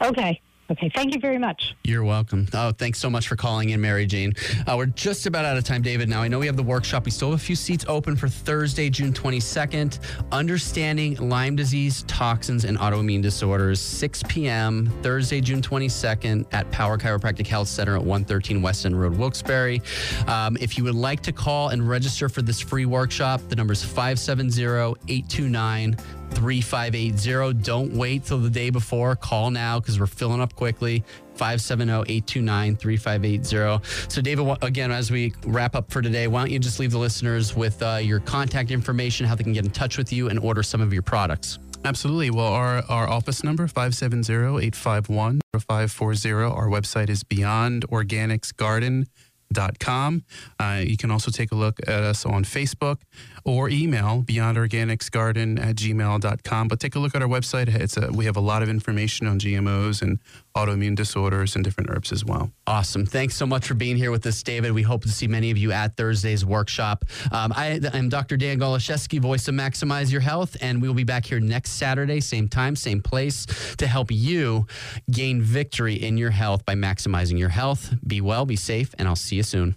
Okay. 0.00 0.40
Okay. 0.72 0.90
Thank 0.94 1.12
you 1.12 1.20
very 1.20 1.36
much. 1.36 1.74
You're 1.84 2.02
welcome. 2.02 2.46
Oh, 2.54 2.72
thanks 2.72 2.98
so 2.98 3.10
much 3.10 3.28
for 3.28 3.36
calling 3.36 3.70
in, 3.70 3.80
Mary 3.82 4.06
Jane. 4.06 4.32
Uh, 4.66 4.74
we're 4.78 4.86
just 4.86 5.26
about 5.26 5.44
out 5.44 5.58
of 5.58 5.64
time, 5.64 5.82
David. 5.82 6.08
Now, 6.08 6.22
I 6.22 6.28
know 6.28 6.38
we 6.38 6.46
have 6.46 6.56
the 6.56 6.62
workshop. 6.62 7.04
We 7.04 7.10
still 7.10 7.30
have 7.30 7.38
a 7.38 7.42
few 7.42 7.56
seats 7.56 7.84
open 7.88 8.16
for 8.16 8.26
Thursday, 8.26 8.88
June 8.88 9.12
22nd. 9.12 9.98
Understanding 10.32 11.16
Lyme 11.28 11.56
disease, 11.56 12.04
toxins, 12.04 12.64
and 12.64 12.78
autoimmune 12.78 13.20
disorders, 13.20 13.80
6 13.80 14.22
p.m., 14.28 14.86
Thursday, 15.02 15.42
June 15.42 15.60
22nd 15.60 16.46
at 16.52 16.70
Power 16.70 16.96
Chiropractic 16.96 17.46
Health 17.46 17.68
Center 17.68 17.94
at 17.94 18.00
113 18.00 18.62
West 18.62 18.86
End 18.86 18.98
Road, 18.98 19.14
Wilkes-Barre. 19.18 19.82
Um, 20.26 20.56
if 20.58 20.78
you 20.78 20.84
would 20.84 20.94
like 20.94 21.20
to 21.24 21.32
call 21.32 21.68
and 21.68 21.86
register 21.86 22.30
for 22.30 22.40
this 22.40 22.60
free 22.60 22.86
workshop, 22.86 23.42
the 23.50 23.56
number 23.56 23.74
is 23.74 23.84
570 23.84 24.62
829 24.62 25.96
3580. 26.34 27.54
Don't 27.62 27.92
wait 27.92 28.24
till 28.24 28.38
the 28.38 28.50
day 28.50 28.70
before. 28.70 29.16
Call 29.16 29.50
now 29.50 29.80
because 29.80 30.00
we're 30.00 30.06
filling 30.06 30.40
up 30.40 30.54
quickly. 30.54 31.04
570-829-3580. 31.36 34.12
So 34.12 34.20
David, 34.20 34.58
again, 34.62 34.90
as 34.90 35.10
we 35.10 35.32
wrap 35.44 35.74
up 35.74 35.90
for 35.90 36.02
today, 36.02 36.26
why 36.26 36.40
don't 36.40 36.50
you 36.50 36.58
just 36.58 36.78
leave 36.78 36.92
the 36.92 36.98
listeners 36.98 37.56
with 37.56 37.82
uh, 37.82 37.98
your 38.02 38.20
contact 38.20 38.70
information, 38.70 39.26
how 39.26 39.34
they 39.34 39.44
can 39.44 39.52
get 39.52 39.64
in 39.64 39.70
touch 39.70 39.98
with 39.98 40.12
you 40.12 40.28
and 40.28 40.38
order 40.38 40.62
some 40.62 40.80
of 40.80 40.92
your 40.92 41.02
products. 41.02 41.58
Absolutely. 41.84 42.30
Well, 42.30 42.46
our, 42.46 42.84
our 42.88 43.08
office 43.08 43.42
number, 43.42 43.66
570-851-0540. 43.66 46.52
Our 46.52 46.68
website 46.68 47.10
is 47.10 47.24
beyondorganicsgarden.com. 47.24 50.24
Uh, 50.60 50.80
you 50.84 50.96
can 50.96 51.10
also 51.10 51.32
take 51.32 51.52
a 51.52 51.56
look 51.56 51.78
at 51.80 52.02
us 52.02 52.24
on 52.24 52.44
Facebook 52.44 53.00
or 53.44 53.68
email 53.68 54.22
beyondorganicsgarden 54.22 55.60
at 55.60 55.76
gmail.com. 55.76 56.68
But 56.68 56.80
take 56.80 56.94
a 56.94 56.98
look 56.98 57.14
at 57.14 57.22
our 57.22 57.28
website. 57.28 57.68
It's 57.68 57.96
a, 57.96 58.10
we 58.12 58.24
have 58.24 58.36
a 58.36 58.40
lot 58.40 58.62
of 58.62 58.68
information 58.68 59.26
on 59.26 59.38
GMOs 59.38 60.02
and 60.02 60.18
autoimmune 60.56 60.94
disorders 60.94 61.54
and 61.54 61.64
different 61.64 61.90
herbs 61.90 62.12
as 62.12 62.24
well. 62.24 62.50
Awesome. 62.66 63.06
Thanks 63.06 63.36
so 63.36 63.46
much 63.46 63.66
for 63.66 63.74
being 63.74 63.96
here 63.96 64.10
with 64.10 64.26
us, 64.26 64.42
David. 64.42 64.72
We 64.72 64.82
hope 64.82 65.02
to 65.02 65.08
see 65.08 65.26
many 65.26 65.50
of 65.50 65.58
you 65.58 65.72
at 65.72 65.96
Thursday's 65.96 66.44
workshop. 66.44 67.04
Um, 67.30 67.52
I, 67.56 67.80
am 67.94 68.08
Dr. 68.08 68.36
Dan 68.36 68.58
Goloszewski, 68.58 69.20
voice 69.20 69.48
of 69.48 69.54
Maximize 69.54 70.12
Your 70.12 70.20
Health, 70.20 70.56
and 70.60 70.82
we 70.82 70.88
will 70.88 70.94
be 70.94 71.04
back 71.04 71.24
here 71.24 71.40
next 71.40 71.72
Saturday, 71.72 72.20
same 72.20 72.48
time, 72.48 72.76
same 72.76 73.00
place, 73.00 73.46
to 73.76 73.86
help 73.86 74.10
you 74.10 74.66
gain 75.10 75.40
victory 75.40 75.94
in 75.94 76.18
your 76.18 76.30
health 76.30 76.64
by 76.64 76.74
maximizing 76.74 77.38
your 77.38 77.48
health. 77.48 77.94
Be 78.06 78.20
well, 78.20 78.44
be 78.44 78.56
safe, 78.56 78.94
and 78.98 79.08
I'll 79.08 79.16
see 79.16 79.36
you 79.36 79.42
soon. 79.42 79.76